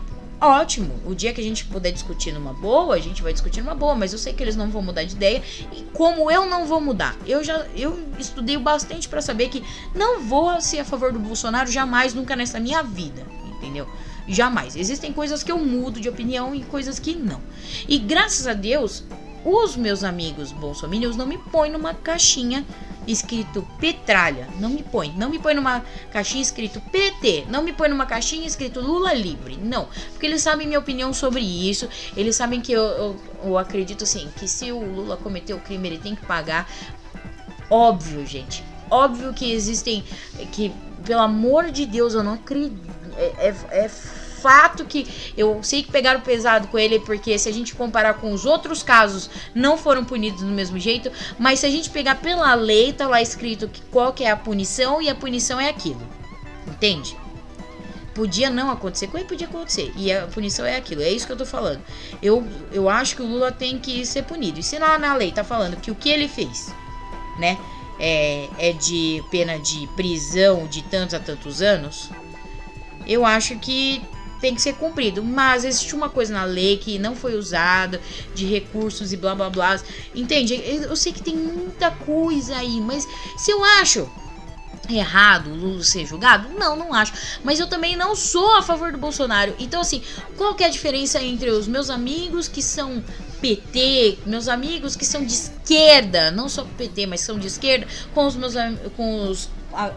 ótimo. 0.48 0.94
O 1.06 1.14
dia 1.14 1.34
que 1.34 1.42
a 1.42 1.44
gente 1.44 1.66
puder 1.66 1.92
discutir 1.92 2.32
numa 2.32 2.54
boa, 2.54 2.96
a 2.96 3.00
gente 3.00 3.22
vai 3.22 3.34
discutir 3.34 3.62
numa 3.62 3.76
boa, 3.76 3.96
mas 3.96 4.14
eu 4.14 4.20
sei 4.20 4.34
que 4.34 4.44
eles 4.44 4.56
não 4.56 4.70
vão 4.70 4.82
mudar 4.82 5.04
de 5.04 5.16
ideia. 5.16 5.42
E 5.74 5.84
como 5.94 6.30
eu 6.32 6.46
não 6.46 6.66
vou 6.66 6.80
mudar, 6.80 7.18
eu 7.26 7.44
já 7.44 7.66
eu 7.76 8.00
estudei 8.18 8.58
bastante 8.58 9.08
para 9.08 9.22
saber 9.22 9.50
que 9.50 9.64
não 9.94 10.22
vou 10.22 10.60
ser 10.62 10.80
a 10.80 10.86
favor 10.86 11.12
do 11.12 11.20
Bolsonaro 11.20 11.72
jamais, 11.72 12.14
nunca 12.14 12.36
nessa 12.36 12.60
minha 12.60 12.82
vida, 12.82 13.26
entendeu? 13.58 13.88
Jamais. 14.28 14.76
Existem 14.76 15.12
coisas 15.12 15.42
que 15.42 15.52
eu 15.52 15.58
mudo 15.58 16.00
de 16.00 16.08
opinião 16.08 16.54
e 16.54 16.64
coisas 16.64 17.00
que 17.00 17.16
não. 17.16 17.42
E 17.88 17.98
graças 17.98 18.46
a 18.46 18.54
Deus, 18.54 19.04
os 19.50 19.76
meus 19.76 20.04
amigos 20.04 20.52
bolsominions 20.52 21.16
não 21.16 21.26
me 21.26 21.38
põem 21.38 21.72
numa 21.72 21.94
caixinha 21.94 22.66
escrito 23.08 23.68
Petralha, 23.80 24.48
não 24.60 24.70
me 24.70 24.84
põe. 24.84 25.12
Não 25.16 25.30
me 25.30 25.40
põe 25.40 25.54
numa 25.54 25.84
caixinha 26.12 26.42
escrito 26.42 26.80
PT, 26.92 27.46
não 27.50 27.64
me 27.64 27.74
põe 27.74 27.90
numa 27.90 28.06
caixinha 28.06 28.46
escrito 28.46 28.80
Lula 28.80 29.14
livre. 29.14 29.58
Não, 29.58 29.88
porque 30.12 30.26
eles 30.26 30.42
sabem 30.42 30.68
minha 30.68 30.80
opinião 30.80 31.14
sobre 31.14 31.42
isso. 31.42 31.88
Eles 32.16 32.36
sabem 32.36 32.62
que 32.62 32.72
eu, 32.72 32.84
eu, 32.84 33.16
eu 33.44 33.58
acredito 33.58 34.04
assim, 34.04 34.30
que 34.38 34.48
se 34.48 34.72
o 34.72 34.80
Lula 34.80 35.18
cometeu 35.18 35.58
o 35.58 35.62
crime, 35.62 35.88
ele 35.88 35.98
tem 35.98 36.16
que 36.16 36.26
pagar. 36.26 36.70
Óbvio, 37.70 38.26
gente. 38.26 38.64
Óbvio 38.90 39.34
que 39.34 39.52
existem. 39.52 40.04
Que, 40.52 40.72
pelo 41.04 41.22
amor 41.22 41.72
de 41.72 41.86
Deus, 41.86 42.14
eu 42.14 42.24
não 42.24 42.34
acredito. 42.34 42.80
é, 43.18 43.48
é, 43.48 43.86
é 43.86 43.90
fato 44.42 44.86
que 44.86 45.08
eu 45.38 45.60
sei 45.62 45.84
que 45.84 45.92
pegaram 45.92 46.22
pesado 46.22 46.68
com 46.68 46.78
ele, 46.78 47.00
porque 47.00 47.38
se 47.38 47.50
a 47.50 47.54
gente 47.54 47.76
comparar 47.76 48.16
com 48.16 48.32
os 48.32 48.46
outros 48.46 48.82
casos, 48.82 49.30
não 49.54 49.78
foram 49.78 50.04
punidos 50.04 50.42
do 50.42 50.48
mesmo 50.48 50.80
jeito, 50.80 51.12
mas 51.38 51.60
se 51.60 51.66
a 51.66 51.70
gente 51.70 51.90
pegar 51.90 52.16
pela 52.16 52.54
lei, 52.54 52.94
tá 52.94 53.08
lá 53.08 53.22
escrito 53.22 53.68
que 53.68 53.82
qual 53.84 54.14
que 54.14 54.24
é 54.24 54.32
a 54.32 54.36
punição 54.38 55.02
e 55.02 55.10
a 55.10 55.16
punição 55.16 55.60
é 55.60 55.70
aquilo. 55.70 56.02
Entende? 56.68 57.18
Podia 58.14 58.50
não 58.50 58.70
acontecer 58.70 59.08
com 59.08 59.18
ele, 59.18 59.28
podia 59.28 59.48
acontecer. 59.48 59.94
E 59.96 60.12
a 60.12 60.28
punição 60.28 60.66
é 60.66 60.76
aquilo. 60.76 61.02
É 61.02 61.10
isso 61.10 61.26
que 61.26 61.32
eu 61.32 61.38
tô 61.38 61.46
falando. 61.46 61.82
Eu, 62.22 62.46
eu 62.72 62.90
acho 62.90 63.16
que 63.16 63.22
o 63.22 63.26
Lula 63.26 63.52
tem 63.52 63.80
que 63.80 64.06
ser 64.06 64.24
punido. 64.24 64.60
E 64.60 64.64
se 64.64 64.78
lá 64.78 64.98
na 64.98 65.14
lei 65.14 65.32
tá 65.32 65.44
falando 65.44 65.78
que 65.78 65.90
o 65.90 65.96
que 65.96 66.10
ele 66.10 66.28
fez, 66.28 66.74
né, 67.38 67.58
é, 68.00 68.48
é 68.58 68.74
de 68.74 69.24
pena 69.30 69.58
de 69.60 69.88
prisão 69.96 70.68
de 70.68 70.82
tantos 70.84 71.14
a 71.14 71.20
tantos 71.20 71.62
anos, 71.62 72.10
eu 73.06 73.26
acho 73.26 73.58
que 73.58 74.02
tem 74.40 74.56
que 74.56 74.62
ser 74.62 74.74
cumprido. 74.76 75.24
Mas 75.24 75.64
existe 75.64 75.96
uma 75.96 76.10
coisa 76.10 76.34
na 76.34 76.44
lei 76.44 76.78
que 76.78 76.98
não 77.00 77.16
foi 77.16 77.36
usada, 77.36 78.02
de 78.34 78.46
recursos 78.46 79.12
e 79.14 79.18
blá 79.18 79.36
blá 79.36 79.50
blá. 79.50 79.80
Entende? 80.14 80.54
Eu 80.56 80.96
sei 80.96 81.14
que 81.14 81.22
tem 81.22 81.36
muita 81.36 81.92
coisa 81.92 82.56
aí, 82.56 82.80
mas 82.82 83.08
se 83.38 83.52
eu 83.52 83.64
acho 83.64 84.10
errado 84.90 85.52
o 85.52 85.56
Lula 85.56 85.84
ser 85.84 86.06
julgado? 86.06 86.50
Não, 86.50 86.76
não 86.76 86.94
acho. 86.94 87.14
Mas 87.44 87.60
eu 87.60 87.68
também 87.68 87.96
não 87.96 88.16
sou 88.16 88.56
a 88.56 88.62
favor 88.62 88.92
do 88.92 88.98
Bolsonaro. 88.98 89.56
Então, 89.60 89.82
assim, 89.82 90.02
qual 90.38 90.56
que 90.56 90.64
é 90.64 90.68
a 90.68 90.72
diferença 90.72 91.22
entre 91.22 91.50
os 91.50 91.68
meus 91.68 91.90
amigos 91.90 92.48
que 92.48 92.62
são 92.62 93.04
PT, 93.42 94.20
meus 94.26 94.48
amigos 94.48 94.96
que 94.96 95.06
são 95.06 95.24
de 95.24 95.34
esquerda, 95.34 96.32
não 96.32 96.50
só 96.50 96.66
PT, 96.78 97.06
mas 97.06 97.22
são 97.22 97.40
de 97.40 97.48
esquerda, 97.48 97.88
com 98.14 98.26
os 98.26 98.36
meus 98.36 98.54
com 98.96 99.30
os 99.30 99.50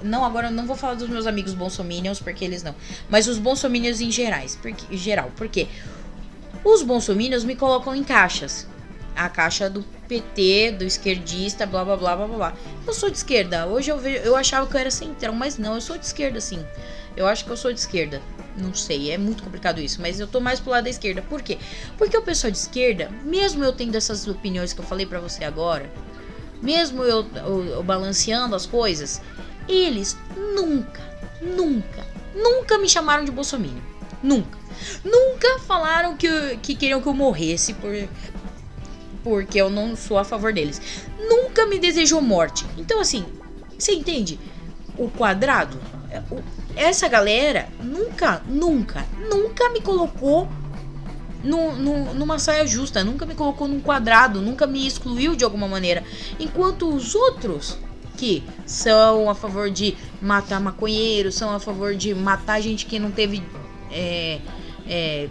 não, 0.02 0.24
agora 0.24 0.50
não 0.50 0.66
vou 0.66 0.76
falar 0.76 0.94
dos 0.94 1.08
meus 1.08 1.26
amigos 1.26 1.54
bonsominions, 1.54 2.20
porque 2.20 2.44
eles 2.44 2.62
não. 2.62 2.74
Mas 3.08 3.26
os 3.26 3.38
bonsominions 3.38 4.00
em 4.00 4.10
gerais, 4.10 4.58
porque, 4.60 4.94
em 4.94 4.98
geral. 4.98 5.30
Porque 5.36 5.66
os 6.64 6.82
bonsominions 6.82 7.44
me 7.44 7.56
colocam 7.56 7.94
em 7.94 8.04
caixas. 8.04 8.66
A 9.14 9.28
caixa 9.28 9.68
do 9.68 9.82
PT, 10.08 10.72
do 10.72 10.84
esquerdista, 10.84 11.66
blá 11.66 11.84
blá 11.84 11.96
blá 11.96 12.16
blá 12.16 12.26
blá. 12.26 12.52
Eu 12.86 12.92
sou 12.92 13.10
de 13.10 13.16
esquerda. 13.16 13.66
Hoje 13.66 13.90
eu 13.90 13.98
vejo, 13.98 14.22
eu 14.22 14.36
achava 14.36 14.66
que 14.66 14.74
eu 14.74 14.80
era 14.80 14.90
centrão, 14.90 15.34
mas 15.34 15.58
não, 15.58 15.74
eu 15.74 15.80
sou 15.80 15.98
de 15.98 16.06
esquerda 16.06 16.40
sim. 16.40 16.64
Eu 17.16 17.26
acho 17.26 17.44
que 17.44 17.50
eu 17.50 17.56
sou 17.56 17.72
de 17.72 17.80
esquerda. 17.80 18.22
Não 18.56 18.74
sei, 18.74 19.10
é 19.10 19.18
muito 19.18 19.42
complicado 19.42 19.80
isso, 19.80 20.00
mas 20.00 20.20
eu 20.20 20.26
tô 20.26 20.40
mais 20.40 20.60
pro 20.60 20.70
lado 20.70 20.84
da 20.84 20.90
esquerda. 20.90 21.22
Por 21.22 21.42
quê? 21.42 21.58
Porque 21.96 22.16
o 22.16 22.22
pessoal 22.22 22.50
de 22.50 22.58
esquerda, 22.58 23.10
mesmo 23.24 23.64
eu 23.64 23.72
tendo 23.72 23.96
essas 23.96 24.26
opiniões 24.26 24.72
que 24.72 24.80
eu 24.80 24.84
falei 24.84 25.06
para 25.06 25.20
você 25.20 25.44
agora, 25.44 25.90
mesmo 26.60 27.02
eu, 27.02 27.26
eu, 27.34 27.64
eu 27.66 27.82
balanceando 27.82 28.54
as 28.54 28.66
coisas, 28.66 29.22
eles 29.68 30.16
nunca, 30.36 31.02
nunca, 31.40 32.06
nunca 32.34 32.78
me 32.78 32.88
chamaram 32.88 33.24
de 33.24 33.30
bolsominion. 33.30 33.80
Nunca. 34.22 34.58
Nunca 35.04 35.58
falaram 35.60 36.16
que, 36.16 36.56
que 36.62 36.74
queriam 36.74 37.00
que 37.00 37.08
eu 37.08 37.14
morresse 37.14 37.74
por, 37.74 37.92
porque 39.22 39.60
eu 39.60 39.70
não 39.70 39.96
sou 39.96 40.18
a 40.18 40.24
favor 40.24 40.52
deles. 40.52 40.80
Nunca 41.18 41.66
me 41.66 41.78
desejou 41.78 42.20
morte. 42.20 42.66
Então, 42.76 43.00
assim, 43.00 43.24
você 43.78 43.92
entende? 43.92 44.38
O 44.96 45.08
quadrado. 45.10 45.80
É, 46.10 46.22
essa 46.76 47.08
galera 47.08 47.68
nunca, 47.82 48.42
nunca, 48.46 49.04
nunca 49.30 49.68
me 49.70 49.80
colocou 49.80 50.48
no, 51.42 51.72
no, 51.72 52.14
numa 52.14 52.38
saia 52.38 52.66
justa, 52.66 53.02
nunca 53.02 53.26
me 53.26 53.34
colocou 53.34 53.66
num 53.66 53.80
quadrado, 53.80 54.40
nunca 54.40 54.66
me 54.66 54.86
excluiu 54.86 55.34
de 55.34 55.44
alguma 55.44 55.66
maneira. 55.66 56.04
Enquanto 56.38 56.88
os 56.88 57.14
outros 57.14 57.78
que 58.16 58.44
são 58.64 59.28
a 59.28 59.34
favor 59.34 59.70
de 59.70 59.96
matar 60.20 60.60
maconheiros, 60.60 61.34
são 61.34 61.54
a 61.54 61.58
favor 61.58 61.94
de 61.94 62.14
matar 62.14 62.60
gente 62.60 62.86
que 62.86 62.98
não 62.98 63.10
teve. 63.10 63.42
É, 63.90 64.38
é, 64.86 65.28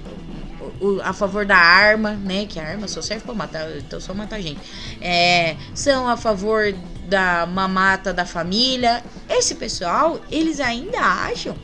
a 1.03 1.13
favor 1.13 1.45
da 1.45 1.57
arma, 1.57 2.11
né? 2.11 2.45
Que 2.45 2.59
a 2.59 2.67
arma 2.67 2.87
só 2.87 3.01
serve 3.01 3.23
pra 3.23 3.33
matar, 3.33 3.69
então 3.77 3.99
só 3.99 4.13
matar 4.13 4.41
gente. 4.41 4.59
É, 4.99 5.55
são 5.73 6.07
a 6.07 6.17
favor 6.17 6.73
da 7.11 7.45
mamata 7.45 8.13
da 8.13 8.25
família. 8.25 9.03
Esse 9.29 9.55
pessoal, 9.55 10.21
eles 10.31 10.61
ainda 10.61 10.97
acham 10.97 11.57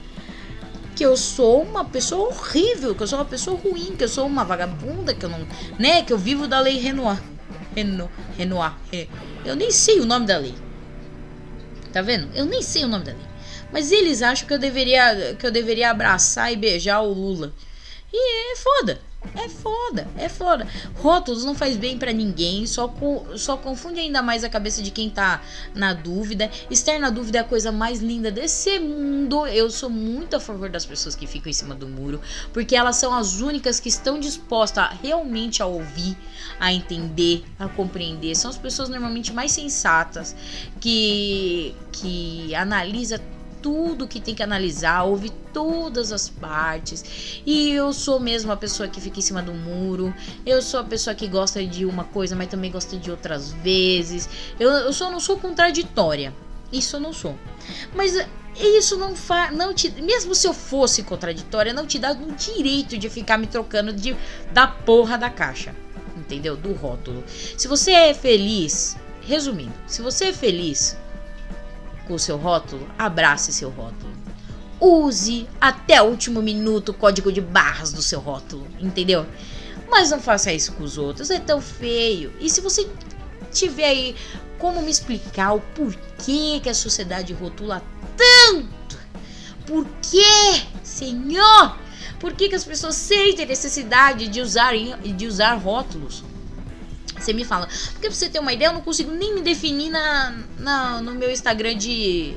que 0.93 1.05
eu 1.05 1.15
sou 1.15 1.63
uma 1.63 1.85
pessoa 1.85 2.27
horrível, 2.27 2.93
que 2.93 3.01
eu 3.01 3.07
sou 3.07 3.19
uma 3.19 3.25
pessoa 3.25 3.57
ruim, 3.57 3.95
que 3.95 4.03
eu 4.03 4.09
sou 4.09 4.27
uma 4.27 4.43
vagabunda, 4.43 5.15
que 5.15 5.23
eu 5.23 5.29
não, 5.29 5.47
né, 5.79 6.01
que 6.01 6.11
eu 6.11 6.17
vivo 6.17 6.47
da 6.47 6.59
lei 6.59 6.77
Renoir. 6.77 7.21
Reno, 7.73 8.11
Renoir. 8.37 8.73
Eu 9.45 9.55
nem 9.55 9.71
sei 9.71 10.01
o 10.01 10.05
nome 10.05 10.25
da 10.25 10.37
lei. 10.37 10.55
Tá 11.93 12.01
vendo? 12.01 12.27
Eu 12.35 12.45
nem 12.45 12.61
sei 12.61 12.83
o 12.83 12.87
nome 12.87 13.05
da 13.05 13.13
lei. 13.13 13.27
Mas 13.71 13.91
eles 13.91 14.21
acham 14.21 14.47
que 14.47 14.53
eu 14.53 14.59
deveria 14.59 15.35
que 15.39 15.45
eu 15.45 15.51
deveria 15.51 15.91
abraçar 15.91 16.51
e 16.51 16.57
beijar 16.57 17.01
o 17.01 17.13
Lula. 17.13 17.53
E 18.11 18.51
é 18.51 18.55
foda. 18.57 18.99
É 19.35 19.49
foda, 19.49 20.07
é 20.17 20.29
foda. 20.29 20.67
Rótulos 20.95 21.43
não 21.43 21.55
faz 21.55 21.77
bem 21.77 21.97
para 21.97 22.11
ninguém, 22.11 22.65
só, 22.65 22.87
co 22.87 23.25
só 23.37 23.57
confunde 23.57 23.99
ainda 23.99 24.21
mais 24.21 24.43
a 24.43 24.49
cabeça 24.49 24.81
de 24.81 24.91
quem 24.91 25.09
tá 25.09 25.41
na 25.73 25.93
dúvida. 25.93 26.49
Estar 26.69 26.99
na 26.99 27.09
dúvida 27.09 27.39
é 27.39 27.41
a 27.41 27.43
coisa 27.43 27.71
mais 27.71 27.99
linda 27.99 28.31
desse 28.31 28.79
mundo. 28.79 29.45
Eu 29.47 29.69
sou 29.69 29.89
muito 29.89 30.35
a 30.35 30.39
favor 30.39 30.69
das 30.69 30.85
pessoas 30.85 31.15
que 31.15 31.27
ficam 31.27 31.49
em 31.49 31.53
cima 31.53 31.75
do 31.75 31.87
muro, 31.87 32.21
porque 32.53 32.75
elas 32.75 32.95
são 32.95 33.13
as 33.13 33.39
únicas 33.39 33.79
que 33.79 33.89
estão 33.89 34.19
dispostas 34.19 34.85
a, 34.85 34.89
realmente 34.89 35.61
a 35.61 35.65
ouvir, 35.65 36.17
a 36.59 36.73
entender, 36.73 37.43
a 37.59 37.67
compreender. 37.67 38.35
São 38.35 38.49
as 38.49 38.57
pessoas 38.57 38.89
normalmente 38.89 39.33
mais 39.33 39.51
sensatas 39.51 40.35
que 40.79 41.75
que 41.91 42.53
analisa 42.53 43.19
tudo 43.61 44.07
que 44.07 44.19
tem 44.19 44.35
que 44.35 44.43
analisar, 44.43 45.03
ouve 45.03 45.29
todas 45.53 46.11
as 46.11 46.29
partes. 46.29 47.41
E 47.45 47.71
eu 47.71 47.91
sou 47.93 48.19
mesmo 48.19 48.51
a 48.51 48.57
pessoa 48.57 48.87
que 48.87 49.01
fica 49.01 49.19
em 49.19 49.21
cima 49.21 49.41
do 49.41 49.53
muro. 49.53 50.13
Eu 50.45 50.61
sou 50.61 50.79
a 50.79 50.83
pessoa 50.83 51.15
que 51.15 51.27
gosta 51.27 51.65
de 51.65 51.85
uma 51.85 52.03
coisa, 52.03 52.35
mas 52.35 52.47
também 52.47 52.71
gosta 52.71 52.97
de 52.97 53.09
outras 53.09 53.51
vezes. 53.51 54.29
Eu, 54.59 54.69
eu 54.69 54.93
só 54.93 55.09
não 55.09 55.19
sou 55.19 55.37
contraditória. 55.37 56.33
Isso 56.71 56.95
eu 56.95 56.99
não 56.99 57.13
sou. 57.13 57.35
Mas 57.95 58.13
isso 58.59 58.97
não 58.97 59.15
faz. 59.15 59.55
Não 59.55 59.73
mesmo 60.01 60.35
se 60.35 60.47
eu 60.47 60.53
fosse 60.53 61.03
contraditória, 61.03 61.73
não 61.73 61.85
te 61.85 61.99
dá 61.99 62.11
o 62.11 62.31
direito 62.33 62.97
de 62.97 63.09
ficar 63.09 63.37
me 63.37 63.47
trocando 63.47 63.93
de, 63.93 64.15
da 64.51 64.67
porra 64.67 65.17
da 65.17 65.29
caixa. 65.29 65.75
Entendeu? 66.15 66.57
Do 66.57 66.73
rótulo. 66.73 67.23
Se 67.27 67.67
você 67.67 67.91
é 67.91 68.13
feliz, 68.13 68.97
resumindo, 69.21 69.73
se 69.85 70.01
você 70.01 70.25
é 70.25 70.33
feliz 70.33 70.97
com 72.07 72.17
seu 72.17 72.37
rótulo, 72.37 72.87
abrace 72.97 73.51
seu 73.51 73.69
rótulo. 73.69 74.11
Use 74.79 75.47
até 75.59 76.01
o 76.01 76.05
último 76.05 76.41
minuto 76.41 76.89
o 76.89 76.93
código 76.93 77.31
de 77.31 77.41
barras 77.41 77.91
do 77.91 78.01
seu 78.01 78.19
rótulo, 78.19 78.65
entendeu? 78.79 79.25
Mas 79.89 80.11
não 80.11 80.19
faça 80.19 80.53
isso 80.53 80.73
com 80.73 80.83
os 80.83 80.97
outros, 80.97 81.29
é 81.29 81.39
tão 81.39 81.59
feio. 81.59 82.31
E 82.39 82.49
se 82.49 82.61
você 82.61 82.87
tiver 83.51 83.85
aí 83.85 84.15
como 84.57 84.81
me 84.81 84.91
explicar 84.91 85.53
o 85.53 85.61
porquê 85.75 86.59
que 86.61 86.69
a 86.69 86.73
sociedade 86.73 87.33
rotula 87.33 87.81
tanto? 88.15 88.97
Por 89.65 89.85
Senhor? 90.83 91.77
Por 92.19 92.33
que, 92.33 92.49
que 92.49 92.55
as 92.55 92.63
pessoas 92.63 92.95
sentem 92.95 93.45
necessidade 93.45 94.27
de 94.27 94.41
usar, 94.41 94.73
de 94.75 95.27
usar 95.27 95.53
rótulos? 95.55 96.23
Você 97.19 97.33
me 97.33 97.43
fala. 97.43 97.67
Porque 97.93 98.07
pra 98.07 98.11
você 98.11 98.29
ter 98.29 98.39
uma 98.39 98.53
ideia, 98.53 98.69
eu 98.69 98.73
não 98.73 98.81
consigo 98.81 99.11
nem 99.11 99.35
me 99.35 99.41
definir 99.41 99.89
na, 99.89 100.37
na 100.57 101.01
no 101.01 101.13
meu 101.13 101.31
Instagram 101.31 101.75
de, 101.75 102.35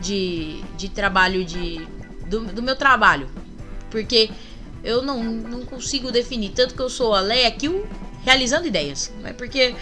de, 0.00 0.62
de 0.76 0.88
trabalho 0.88 1.44
de. 1.44 1.86
Do, 2.26 2.40
do 2.46 2.62
meu 2.62 2.76
trabalho. 2.76 3.28
Porque 3.90 4.30
eu 4.82 5.02
não, 5.02 5.22
não 5.22 5.64
consigo 5.64 6.10
definir. 6.10 6.50
Tanto 6.50 6.74
que 6.74 6.80
eu 6.80 6.88
sou 6.88 7.14
a 7.14 7.20
Leia 7.20 7.50
Kill 7.50 7.86
realizando 8.24 8.66
ideias. 8.66 9.12
Não 9.20 9.28
é 9.28 9.32
porque 9.32 9.74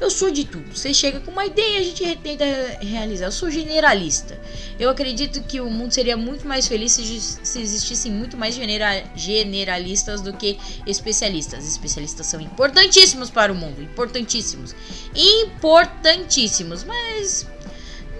eu 0.00 0.10
sou 0.10 0.30
de 0.30 0.44
tudo. 0.44 0.74
Você 0.74 0.94
chega 0.94 1.20
com 1.20 1.30
uma 1.30 1.44
ideia 1.44 1.78
e 1.78 1.80
a 1.80 1.82
gente 1.82 2.16
tenta 2.16 2.44
realizar. 2.80 3.26
Eu 3.26 3.32
sou 3.32 3.50
generalista. 3.50 4.40
Eu 4.78 4.88
acredito 4.88 5.42
que 5.42 5.60
o 5.60 5.68
mundo 5.68 5.92
seria 5.92 6.16
muito 6.16 6.48
mais 6.48 6.66
feliz 6.66 6.92
se, 6.92 7.20
se 7.20 7.60
existissem 7.60 8.10
muito 8.10 8.36
mais 8.36 8.54
genera, 8.54 9.04
generalistas 9.14 10.22
do 10.22 10.32
que 10.32 10.58
especialistas. 10.86 11.68
Especialistas 11.68 12.26
são 12.26 12.40
importantíssimos 12.40 13.30
para 13.30 13.52
o 13.52 13.54
mundo. 13.54 13.82
Importantíssimos. 13.82 14.74
Importantíssimos. 15.14 16.82
Mas 16.82 17.46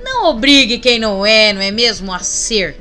não 0.05 0.27
obrigue 0.27 0.79
quem 0.79 0.99
não 0.99 1.25
é, 1.25 1.53
não 1.53 1.63
é 1.63 1.71
mesmo, 1.71 2.13
a 2.13 2.19
ser. 2.19 2.77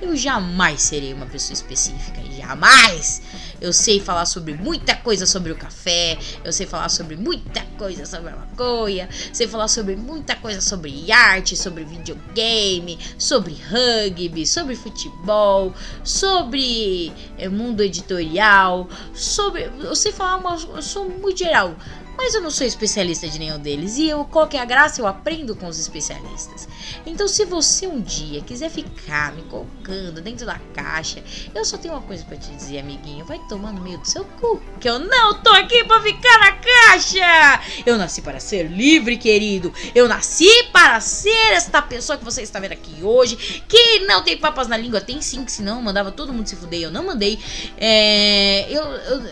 Eu 0.00 0.14
jamais 0.14 0.82
serei 0.82 1.14
uma 1.14 1.26
pessoa 1.26 1.54
específica. 1.54 2.20
Jamais! 2.36 3.22
Eu 3.60 3.72
sei 3.72 4.00
falar 4.00 4.26
sobre 4.26 4.54
muita 4.54 4.94
coisa 4.94 5.26
sobre 5.26 5.52
o 5.52 5.56
café, 5.56 6.18
eu 6.44 6.52
sei 6.52 6.66
falar 6.66 6.88
sobre 6.88 7.16
muita 7.16 7.62
coisa 7.78 8.04
sobre 8.04 8.30
a 8.30 8.36
maconha, 8.36 9.08
sei 9.32 9.46
falar 9.46 9.68
sobre 9.68 9.96
muita 9.96 10.36
coisa 10.36 10.60
sobre 10.60 11.10
arte, 11.10 11.56
sobre 11.56 11.84
videogame, 11.84 12.98
sobre 13.18 13.54
rugby, 13.54 14.46
sobre 14.46 14.76
futebol, 14.76 15.74
sobre 16.04 17.12
é, 17.38 17.48
mundo 17.48 17.82
editorial, 17.82 18.88
sobre. 19.14 19.70
Eu 19.80 19.96
sei 19.96 20.12
falar 20.12 20.36
uma. 20.36 20.56
Eu 20.76 20.82
sou 20.82 21.08
muito 21.08 21.38
geral. 21.38 21.76
Mas 22.16 22.34
eu 22.34 22.40
não 22.40 22.50
sou 22.50 22.66
especialista 22.66 23.28
de 23.28 23.38
nenhum 23.38 23.58
deles 23.58 23.98
e 23.98 24.08
eu, 24.08 24.24
qual 24.24 24.46
que 24.46 24.56
é 24.56 24.60
a 24.60 24.64
graça? 24.64 25.00
Eu 25.00 25.06
aprendo 25.06 25.54
com 25.54 25.66
os 25.66 25.78
especialistas. 25.78 26.66
Então, 27.04 27.28
se 27.28 27.44
você 27.44 27.86
um 27.86 28.00
dia 28.00 28.40
quiser 28.40 28.70
ficar 28.70 29.32
me 29.34 29.42
colocando 29.42 30.20
dentro 30.22 30.46
da 30.46 30.58
caixa, 30.74 31.22
eu 31.54 31.64
só 31.64 31.76
tenho 31.76 31.94
uma 31.94 32.02
coisa 32.02 32.24
para 32.24 32.36
te 32.36 32.50
dizer, 32.50 32.78
amiguinho. 32.78 33.24
Vai 33.26 33.38
tomar 33.48 33.72
no 33.72 33.82
meio 33.82 33.98
do 33.98 34.06
seu 34.06 34.24
cu, 34.24 34.60
que 34.80 34.88
eu 34.88 34.98
não 34.98 35.34
tô 35.42 35.50
aqui 35.50 35.84
para 35.84 36.02
ficar 36.02 36.38
na 36.38 36.52
caixa. 36.52 37.60
Eu 37.84 37.98
nasci 37.98 38.22
para 38.22 38.40
ser 38.40 38.64
livre, 38.64 39.18
querido. 39.18 39.72
Eu 39.94 40.08
nasci 40.08 40.64
para 40.72 40.98
ser 41.00 41.52
esta 41.52 41.82
pessoa 41.82 42.16
que 42.16 42.24
você 42.24 42.42
está 42.42 42.58
vendo 42.58 42.72
aqui 42.72 43.02
hoje, 43.02 43.62
que 43.68 44.00
não 44.00 44.22
tem 44.22 44.38
papas 44.38 44.68
na 44.68 44.76
língua. 44.76 45.00
Tem 45.00 45.20
sim, 45.20 45.44
que 45.44 45.52
senão 45.52 45.76
eu 45.76 45.82
mandava 45.82 46.10
todo 46.10 46.32
mundo 46.32 46.46
se 46.46 46.56
fuder. 46.56 46.80
Eu 46.80 46.90
não 46.90 47.04
mandei. 47.04 47.38
É, 47.76 48.66
eu, 48.70 48.82
eu, 48.84 49.30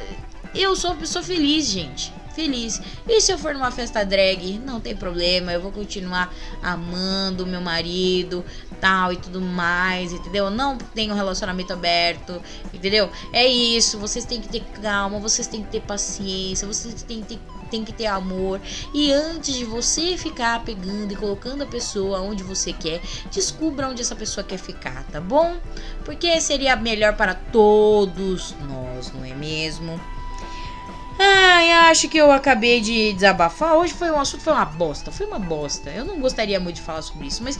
eu 0.55 0.77
sou 0.77 0.91
uma 0.91 1.01
pessoa 1.01 1.25
feliz, 1.25 1.67
gente 1.67 2.13
feliz. 2.35 2.81
E 3.07 3.21
se 3.21 3.33
eu 3.33 3.39
for 3.39 3.55
numa 3.55 3.71
festa 3.71 4.05
drag, 4.05 4.59
não 4.59 4.81
tem 4.81 4.95
problema, 4.97 5.53
eu 5.53 5.61
vou 5.61 5.73
continuar 5.73 6.33
amando 6.63 7.47
meu 7.47 7.61
marido, 7.61 8.45
tal 8.81 9.13
e 9.13 9.17
tudo 9.17 9.41
mais, 9.41 10.13
entendeu? 10.13 10.51
Não 10.51 10.77
tenho 10.77 11.13
um 11.13 11.17
relacionamento 11.17 11.73
aberto, 11.73 12.43
entendeu? 12.73 13.11
É 13.33 13.47
isso, 13.47 13.99
vocês 13.99 14.25
têm 14.25 14.41
que 14.41 14.49
ter 14.49 14.63
calma, 14.83 15.19
vocês 15.19 15.47
têm 15.47 15.63
que 15.63 15.71
ter 15.71 15.81
paciência, 15.81 16.67
vocês 16.67 17.03
têm 17.03 17.23
que 17.23 17.37
ter 17.37 17.41
tem 17.71 17.85
que 17.85 17.93
ter 17.93 18.07
amor. 18.07 18.61
E 18.93 19.13
antes 19.13 19.55
de 19.55 19.65
você 19.65 20.17
ficar 20.17 20.65
pegando 20.65 21.13
e 21.13 21.17
colocando 21.17 21.63
a 21.63 21.67
pessoa 21.67 22.21
onde 22.21 22.45
você 22.45 22.73
quer, 22.73 23.01
descubra 23.33 23.89
onde 23.89 24.01
essa 24.01 24.15
pessoa 24.15 24.45
quer 24.45 24.59
ficar, 24.59 25.03
tá 25.11 25.21
bom? 25.21 25.57
Porque 26.05 26.41
seria 26.41 26.77
melhor 26.77 27.17
para 27.17 27.35
todos 27.35 28.55
nós, 28.69 29.13
não 29.13 29.25
é 29.25 29.35
mesmo? 29.35 30.01
Ai, 31.19 31.71
acho 31.91 32.09
que 32.09 32.19
eu 32.19 32.33
acabei 32.33 32.81
de 32.81 33.13
desabafar. 33.13 33.75
Hoje 33.75 33.93
foi 33.93 34.11
um 34.11 34.19
assunto, 34.19 34.43
foi 34.43 34.53
uma 34.53 34.65
bosta. 34.65 35.13
Foi 35.13 35.27
uma 35.27 35.39
bosta. 35.39 35.91
Eu 35.91 36.05
não 36.05 36.19
gostaria 36.19 36.59
muito 36.59 36.77
de 36.77 36.83
falar 36.83 37.03
sobre 37.03 37.27
isso, 37.27 37.43
mas 37.43 37.59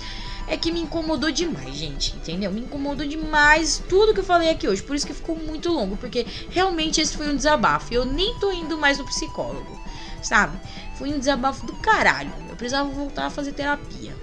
é 0.49 0.57
que 0.57 0.73
me 0.73 0.81
incomodou 0.81 1.31
demais, 1.31 1.75
gente. 1.75 2.17
Entendeu? 2.17 2.51
Me 2.51 2.61
incomodou 2.63 3.07
demais 3.07 3.83
tudo 3.89 4.13
que 4.13 4.21
eu 4.21 4.25
falei 4.25 4.51
aqui 4.51 4.67
hoje. 4.67 4.83
Por 4.83 4.97
isso 4.97 5.07
que 5.07 5.15
ficou 5.15 5.37
muito 5.37 5.73
longo. 5.73 5.97
Porque 5.97 6.27
realmente 6.51 7.01
esse 7.01 7.17
foi 7.17 7.29
um 7.29 7.37
desabafo. 7.37 7.95
Eu 7.95 8.05
nem 8.05 8.39
tô 8.39 8.51
indo 8.51 8.77
mais 8.77 8.99
no 8.99 9.05
psicólogo. 9.05 9.81
Sabe? 10.21 10.59
Foi 10.97 11.13
um 11.13 11.19
desabafo 11.19 11.65
do 11.67 11.75
caralho. 11.75 12.33
Eu 12.49 12.57
precisava 12.57 12.89
voltar 12.89 13.27
a 13.27 13.31
fazer 13.31 13.53
terapia. 13.53 14.15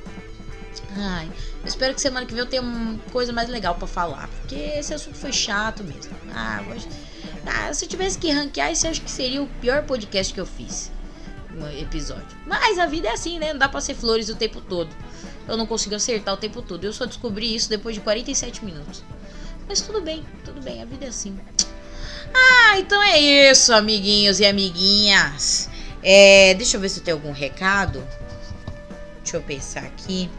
Ai, 0.97 1.29
eu 1.61 1.67
espero 1.67 1.93
que 1.93 2.01
semana 2.01 2.25
que 2.25 2.33
vem 2.33 2.41
eu 2.41 2.49
tenha 2.49 2.61
uma 2.61 2.97
coisa 3.11 3.31
mais 3.31 3.47
legal 3.47 3.75
para 3.75 3.87
falar. 3.87 4.27
Porque 4.27 4.55
esse 4.55 4.93
assunto 4.93 5.17
foi 5.17 5.31
chato 5.31 5.83
mesmo. 5.83 6.11
Ah, 6.33 6.61
hoje. 6.69 6.87
Ah, 7.45 7.73
se 7.73 7.85
eu 7.85 7.89
tivesse 7.89 8.17
que 8.17 8.31
ranquear, 8.31 8.71
esse 8.71 8.87
acho 8.87 9.01
que 9.01 9.11
seria 9.11 9.41
o 9.41 9.47
pior 9.59 9.83
podcast 9.83 10.33
que 10.33 10.39
eu 10.39 10.45
fiz. 10.45 10.91
Um 11.55 11.67
episódio. 11.79 12.37
Mas 12.45 12.79
a 12.79 12.85
vida 12.85 13.09
é 13.09 13.11
assim, 13.11 13.37
né? 13.37 13.51
Não 13.51 13.59
dá 13.59 13.67
pra 13.67 13.81
ser 13.81 13.93
flores 13.93 14.29
o 14.29 14.35
tempo 14.35 14.61
todo. 14.61 14.89
Eu 15.47 15.57
não 15.57 15.65
consigo 15.65 15.95
acertar 15.95 16.33
o 16.33 16.37
tempo 16.37 16.61
todo. 16.61 16.83
Eu 16.83 16.93
só 16.93 17.05
descobri 17.05 17.53
isso 17.53 17.69
depois 17.69 17.95
de 17.95 18.01
47 18.01 18.63
minutos. 18.63 19.03
Mas 19.67 19.81
tudo 19.81 20.01
bem, 20.01 20.25
tudo 20.45 20.61
bem, 20.61 20.81
a 20.81 20.85
vida 20.85 21.05
é 21.05 21.09
assim. 21.09 21.37
Ah, 22.33 22.79
então 22.79 23.01
é 23.01 23.19
isso, 23.19 23.73
amiguinhos 23.73 24.39
e 24.39 24.45
amiguinhas. 24.45 25.69
É, 26.01 26.53
deixa 26.55 26.77
eu 26.77 26.81
ver 26.81 26.89
se 26.89 27.01
tem 27.01 27.13
algum 27.13 27.31
recado. 27.31 28.05
Deixa 29.23 29.37
eu 29.37 29.41
pensar 29.41 29.83
aqui. 29.83 30.29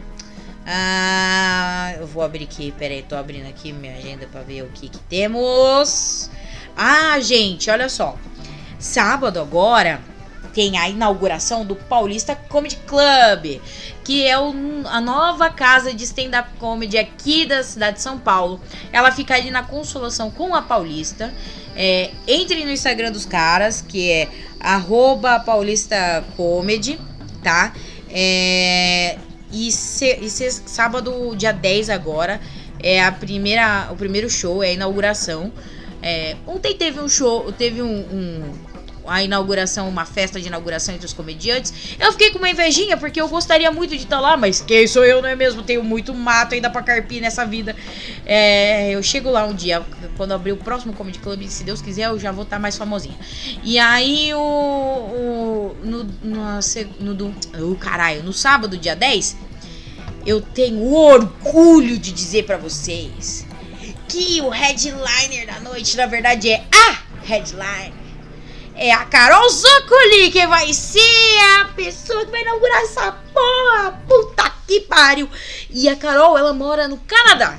Ah, 0.65 1.95
eu 1.99 2.07
vou 2.07 2.23
abrir 2.23 2.45
aqui, 2.45 2.71
peraí, 2.71 3.03
tô 3.03 3.15
abrindo 3.15 3.47
aqui 3.47 3.73
minha 3.73 3.95
agenda 3.95 4.27
para 4.27 4.41
ver 4.41 4.63
o 4.63 4.69
que, 4.69 4.89
que 4.89 4.99
temos. 4.99 6.29
Ah, 6.75 7.19
gente, 7.19 7.69
olha 7.69 7.89
só. 7.89 8.17
Sábado 8.79 9.39
agora 9.39 10.01
tem 10.53 10.77
a 10.77 10.87
inauguração 10.87 11.65
do 11.65 11.75
Paulista 11.75 12.35
Comedy 12.35 12.77
Club, 12.85 13.59
que 14.03 14.25
é 14.25 14.37
o, 14.37 14.53
a 14.85 15.01
nova 15.01 15.49
casa 15.49 15.93
de 15.93 16.03
stand-up 16.03 16.49
comedy 16.59 16.97
aqui 16.97 17.45
da 17.45 17.63
cidade 17.63 17.97
de 17.97 18.03
São 18.03 18.19
Paulo. 18.19 18.61
Ela 18.91 19.11
fica 19.11 19.33
ali 19.33 19.49
na 19.49 19.63
Consolação 19.63 20.29
com 20.29 20.53
a 20.53 20.61
Paulista. 20.61 21.33
É, 21.75 22.11
entre 22.27 22.63
no 22.63 22.71
Instagram 22.71 23.11
dos 23.11 23.25
caras, 23.25 23.81
que 23.81 24.11
é 24.11 24.29
arroba 24.59 25.39
Paulista 25.39 26.23
Comedy, 26.37 26.99
tá? 27.41 27.73
É, 28.09 29.17
e, 29.51 29.71
se, 29.71 30.19
e 30.21 30.29
se, 30.29 30.51
sábado, 30.67 31.35
dia 31.35 31.51
10 31.51 31.89
agora, 31.89 32.39
é 32.79 33.03
a 33.03 33.11
primeira, 33.11 33.87
o 33.91 33.95
primeiro 33.95 34.29
show, 34.29 34.63
é 34.63 34.69
a 34.69 34.73
inauguração. 34.73 35.51
É, 36.03 36.35
ontem 36.45 36.75
teve 36.75 36.99
um 36.99 37.07
show, 37.07 37.49
teve 37.53 37.81
um, 37.81 37.87
um, 37.87 38.53
a 39.07 39.23
inauguração, 39.23 39.87
uma 39.87 40.05
festa 40.05 40.39
de 40.39 40.47
inauguração 40.47 40.93
entre 40.93 41.05
os 41.05 41.13
comediantes. 41.13 41.95
Eu 41.97 42.11
fiquei 42.11 42.29
com 42.29 42.39
uma 42.39 42.49
invejinha 42.49 42.97
porque 42.97 43.21
eu 43.21 43.29
gostaria 43.29 43.71
muito 43.71 43.91
de 43.91 44.03
estar 44.03 44.19
lá, 44.19 44.35
mas 44.35 44.59
quem 44.59 44.85
sou 44.85 45.05
eu, 45.05 45.21
não 45.21 45.29
é 45.29 45.35
mesmo? 45.35 45.63
Tenho 45.63 45.81
muito 45.81 46.13
mato 46.13 46.55
ainda 46.55 46.69
pra 46.69 46.83
carpir 46.83 47.21
nessa 47.21 47.45
vida. 47.45 47.73
É, 48.25 48.91
eu 48.91 49.01
chego 49.01 49.29
lá 49.29 49.45
um 49.45 49.53
dia, 49.53 49.81
quando 50.17 50.33
abrir 50.33 50.51
o 50.51 50.57
próximo 50.57 50.91
Comedy 50.91 51.19
Club, 51.19 51.47
se 51.47 51.63
Deus 51.63 51.81
quiser, 51.81 52.07
eu 52.09 52.19
já 52.19 52.33
vou 52.33 52.43
estar 52.43 52.59
mais 52.59 52.77
famosinha. 52.77 53.17
E 53.63 53.79
aí, 53.79 54.33
o. 54.33 54.39
o 54.39 55.75
no, 55.83 56.03
no, 56.21 56.59
no, 56.99 57.13
no, 57.13 57.35
oh, 57.71 57.75
caralho, 57.75 58.23
no 58.23 58.33
sábado, 58.33 58.77
dia 58.77 58.95
10, 58.95 59.37
eu 60.25 60.41
tenho 60.41 60.93
orgulho 60.93 61.97
de 61.97 62.11
dizer 62.11 62.43
para 62.43 62.57
vocês 62.57 63.45
que 64.13 64.39
o 64.41 64.49
headliner 64.49 65.47
da 65.47 65.59
noite, 65.59 65.97
na 65.97 66.05
verdade, 66.05 66.51
é 66.51 66.63
a 66.71 66.97
headline. 67.23 67.95
É 68.75 68.91
a 68.91 69.05
Carol 69.05 69.49
Zocoli 69.49 70.29
que 70.31 70.45
vai 70.45 70.71
ser 70.71 71.39
a 71.59 71.65
pessoa 71.75 72.23
que 72.23 72.29
vai 72.29 72.41
inaugurar 72.43 72.81
essa 72.83 73.11
porra. 73.11 73.91
Puta 74.07 74.51
que 74.67 74.81
pariu. 74.81 75.27
E 75.71 75.89
a 75.89 75.95
Carol, 75.95 76.37
ela 76.37 76.53
mora 76.53 76.87
no 76.87 76.97
Canadá. 76.97 77.57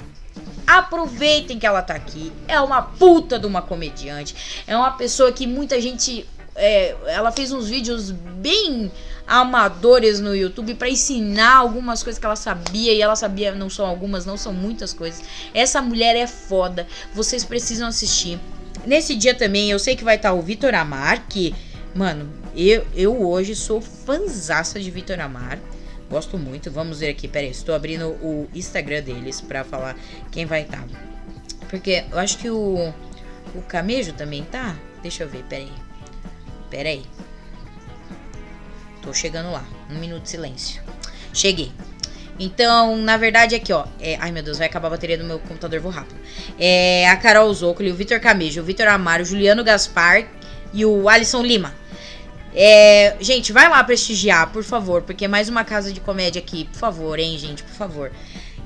Aproveitem 0.65 1.59
que 1.59 1.67
ela 1.67 1.83
tá 1.83 1.95
aqui. 1.95 2.33
É 2.47 2.61
uma 2.61 2.83
puta 2.83 3.37
de 3.37 3.47
uma 3.47 3.61
comediante. 3.61 4.65
É 4.65 4.77
uma 4.77 4.93
pessoa 4.93 5.33
que 5.33 5.49
muita 5.49 5.81
gente. 5.81 6.25
É, 6.55 6.95
ela 7.09 7.33
fez 7.33 7.51
uns 7.51 7.69
vídeos 7.69 8.13
bem 8.13 8.93
amadores 9.27 10.21
no 10.21 10.35
YouTube 10.35 10.75
para 10.75 10.89
ensinar 10.89 11.57
algumas 11.57 12.03
coisas 12.03 12.19
que 12.19 12.27
ela 12.27 12.37
sabia 12.37 12.93
e 12.93 13.01
ela 13.01 13.17
sabia 13.17 13.55
não 13.55 13.71
são 13.71 13.87
algumas, 13.87 14.27
não 14.27 14.37
são 14.37 14.53
muitas 14.53 14.93
coisas. 14.93 15.23
Essa 15.53 15.81
mulher 15.81 16.17
é 16.17 16.27
foda. 16.27 16.87
Vocês 17.15 17.45
precisam 17.45 17.89
assistir. 17.89 18.39
Nesse 18.87 19.15
dia 19.15 19.35
também 19.35 19.71
eu 19.71 19.79
sei 19.79 19.97
que 19.97 20.05
vai 20.05 20.17
estar 20.17 20.33
o 20.33 20.43
Vitor 20.43 20.75
Amar, 20.75 21.27
que, 21.29 21.55
mano, 21.95 22.31
eu, 22.55 22.87
eu 22.95 23.27
hoje 23.27 23.55
sou 23.55 23.81
fanzaça 23.81 24.79
de 24.79 24.91
Vitor 24.91 25.21
Amar. 25.21 25.59
Gosto 26.11 26.39
muito. 26.39 26.71
Vamos 26.71 27.01
ver 27.01 27.09
aqui, 27.09 27.27
peraí, 27.27 27.51
estou 27.51 27.75
abrindo 27.75 28.09
o 28.23 28.49
Instagram 28.55 29.03
deles 29.03 29.41
para 29.41 29.65
falar 29.65 29.97
quem 30.31 30.45
vai 30.45 30.63
estar. 30.63 30.85
Porque 31.71 32.05
eu 32.13 32.19
acho 32.19 32.39
que 32.39 32.51
o 32.51 32.93
o 33.55 33.63
Camejo 33.63 34.13
também 34.13 34.45
tá. 34.45 34.77
Deixa 35.03 35.23
eu 35.23 35.29
ver, 35.29 35.45
peraí. 35.45 35.73
Peraí. 36.71 37.03
Tô 39.05 39.13
chegando 39.13 39.53
lá. 39.53 39.65
Um 39.91 39.99
minuto 39.99 40.23
de 40.23 40.31
silêncio. 40.31 40.83
Cheguei. 41.33 41.71
Então, 42.39 42.97
na 42.97 43.17
verdade, 43.17 43.55
aqui, 43.55 43.73
ó. 43.73 43.85
É, 44.01 44.17
ai, 44.19 44.33
meu 44.33 44.43
Deus, 44.43 44.59
vai 44.59 44.67
acabar 44.67 44.89
a 44.89 44.91
bateria 44.93 45.19
do 45.19 45.25
meu 45.25 45.39
computador, 45.39 45.79
vou 45.79 45.93
rápido. 45.93 46.19
É 46.59 47.09
a 47.09 47.17
Carol 47.17 47.53
Zócoli, 47.53 47.91
o 47.91 47.95
Vitor 47.95 48.19
Camejo, 48.19 48.61
o 48.61 48.65
Vitor 48.65 48.89
Amaro, 48.89 49.23
o 49.23 49.27
Juliano 49.27 49.63
Gaspar 49.63 50.27
e 50.73 50.85
o 50.85 51.09
Alisson 51.09 51.43
Lima. 51.43 51.75
É, 52.55 53.17
gente, 53.21 53.53
vai 53.53 53.69
lá 53.69 53.83
prestigiar, 53.85 54.51
por 54.51 54.65
favor, 54.65 55.03
porque 55.03 55.25
é 55.25 55.29
mais 55.29 55.49
uma 55.49 55.65
casa 55.65 55.93
de 55.93 56.01
comédia 56.01 56.41
aqui, 56.41 56.65
por 56.67 56.79
favor, 56.79 57.19
hein, 57.19 57.37
gente, 57.37 57.63
por 57.63 57.75
favor. 57.75 58.13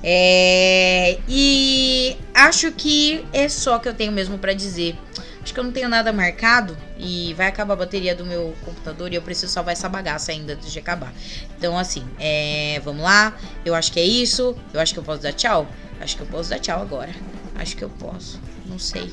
É, 0.01 1.17
e 1.27 2.15
acho 2.33 2.71
que 2.71 3.25
é 3.33 3.49
só 3.49 3.79
que 3.79 3.89
eu 3.89 3.93
tenho 3.93 4.11
mesmo 4.11 4.37
para 4.37 4.53
dizer. 4.53 4.95
Acho 5.41 5.53
que 5.53 5.59
eu 5.59 5.63
não 5.63 5.71
tenho 5.71 5.87
nada 5.87 6.11
marcado 6.11 6.77
e 6.97 7.33
vai 7.35 7.47
acabar 7.47 7.73
a 7.73 7.77
bateria 7.77 8.13
do 8.13 8.25
meu 8.25 8.53
computador 8.65 9.11
e 9.11 9.15
eu 9.15 9.21
preciso 9.21 9.51
salvar 9.51 9.71
essa 9.71 9.87
bagaça 9.87 10.31
ainda 10.31 10.53
antes 10.53 10.71
de 10.71 10.79
acabar. 10.79 11.13
Então, 11.57 11.77
assim, 11.77 12.05
é, 12.19 12.81
vamos 12.83 13.03
lá. 13.03 13.37
Eu 13.63 13.73
acho 13.73 13.91
que 13.91 13.99
é 13.99 14.05
isso. 14.05 14.55
Eu 14.73 14.79
acho 14.79 14.93
que 14.93 14.99
eu 14.99 15.03
posso 15.03 15.21
dar 15.21 15.33
tchau. 15.33 15.67
Acho 16.01 16.17
que 16.17 16.23
eu 16.23 16.27
posso 16.27 16.49
dar 16.49 16.59
tchau 16.59 16.81
agora. 16.81 17.13
Acho 17.55 17.75
que 17.75 17.83
eu 17.83 17.89
posso. 17.89 18.39
Não 18.65 18.77
sei. 18.77 19.11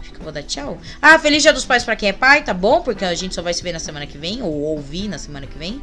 Acho 0.00 0.12
que 0.12 0.18
eu 0.18 0.22
vou 0.22 0.32
dar 0.32 0.42
tchau. 0.42 0.78
Ah, 1.02 1.18
feliz 1.18 1.42
dia 1.42 1.52
dos 1.52 1.64
pais 1.64 1.82
para 1.82 1.96
quem 1.96 2.08
é 2.08 2.12
pai, 2.12 2.44
tá 2.44 2.54
bom? 2.54 2.80
Porque 2.82 3.04
a 3.04 3.14
gente 3.14 3.34
só 3.34 3.42
vai 3.42 3.52
se 3.52 3.62
ver 3.62 3.72
na 3.72 3.78
semana 3.78 4.06
que 4.06 4.18
vem, 4.18 4.42
ou 4.42 4.52
ouvir 4.52 5.08
na 5.08 5.18
semana 5.18 5.46
que 5.46 5.58
vem. 5.58 5.82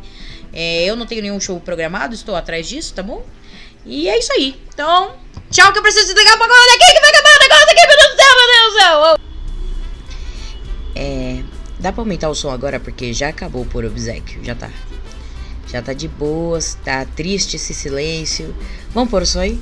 É, 0.53 0.85
eu 0.85 0.95
não 0.95 1.05
tenho 1.05 1.21
nenhum 1.21 1.39
show 1.39 1.59
programado, 1.59 2.13
estou 2.13 2.35
atrás 2.35 2.67
disso, 2.67 2.93
tá 2.93 3.03
bom? 3.03 3.25
E 3.85 4.09
é 4.09 4.17
isso 4.17 4.31
aí. 4.33 4.61
Então, 4.73 5.15
tchau 5.49 5.71
que 5.71 5.79
eu 5.79 5.83
preciso 5.83 6.07
desligar 6.07 6.35
o 6.35 6.39
bagulho 6.39 6.59
daqui 6.71 6.93
que 6.93 6.99
vai 6.99 7.09
acabar 7.09 7.35
o 7.35 7.39
negócio 7.39 7.65
aqui, 7.65 7.87
meu 7.87 7.97
Deus 7.97 8.11
do 8.11 8.15
céu, 8.15 8.35
meu 8.35 8.47
Deus 8.47 8.73
do 8.73 8.79
céu. 8.79 9.20
É. 11.01 11.41
Dá 11.79 11.91
pra 11.91 12.03
aumentar 12.03 12.29
o 12.29 12.35
som 12.35 12.51
agora 12.51 12.79
porque 12.79 13.11
já 13.11 13.29
acabou 13.29 13.65
por 13.65 13.83
obsequio, 13.83 14.43
já 14.43 14.53
tá. 14.53 14.69
Já 15.67 15.81
tá 15.81 15.93
de 15.93 16.07
boas, 16.07 16.77
tá 16.85 17.05
triste 17.05 17.55
esse 17.55 17.73
silêncio. 17.73 18.53
Vamos 18.93 19.09
pôr 19.09 19.23
o 19.23 19.25
som 19.25 19.39
aí? 19.39 19.59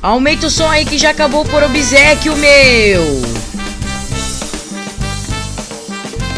Aumenta 0.00 0.46
o 0.46 0.50
som 0.50 0.68
aí 0.68 0.84
que 0.84 0.96
já 0.96 1.10
acabou 1.10 1.44
por 1.44 1.60
obsequio, 1.64 2.36
meu! 2.36 3.65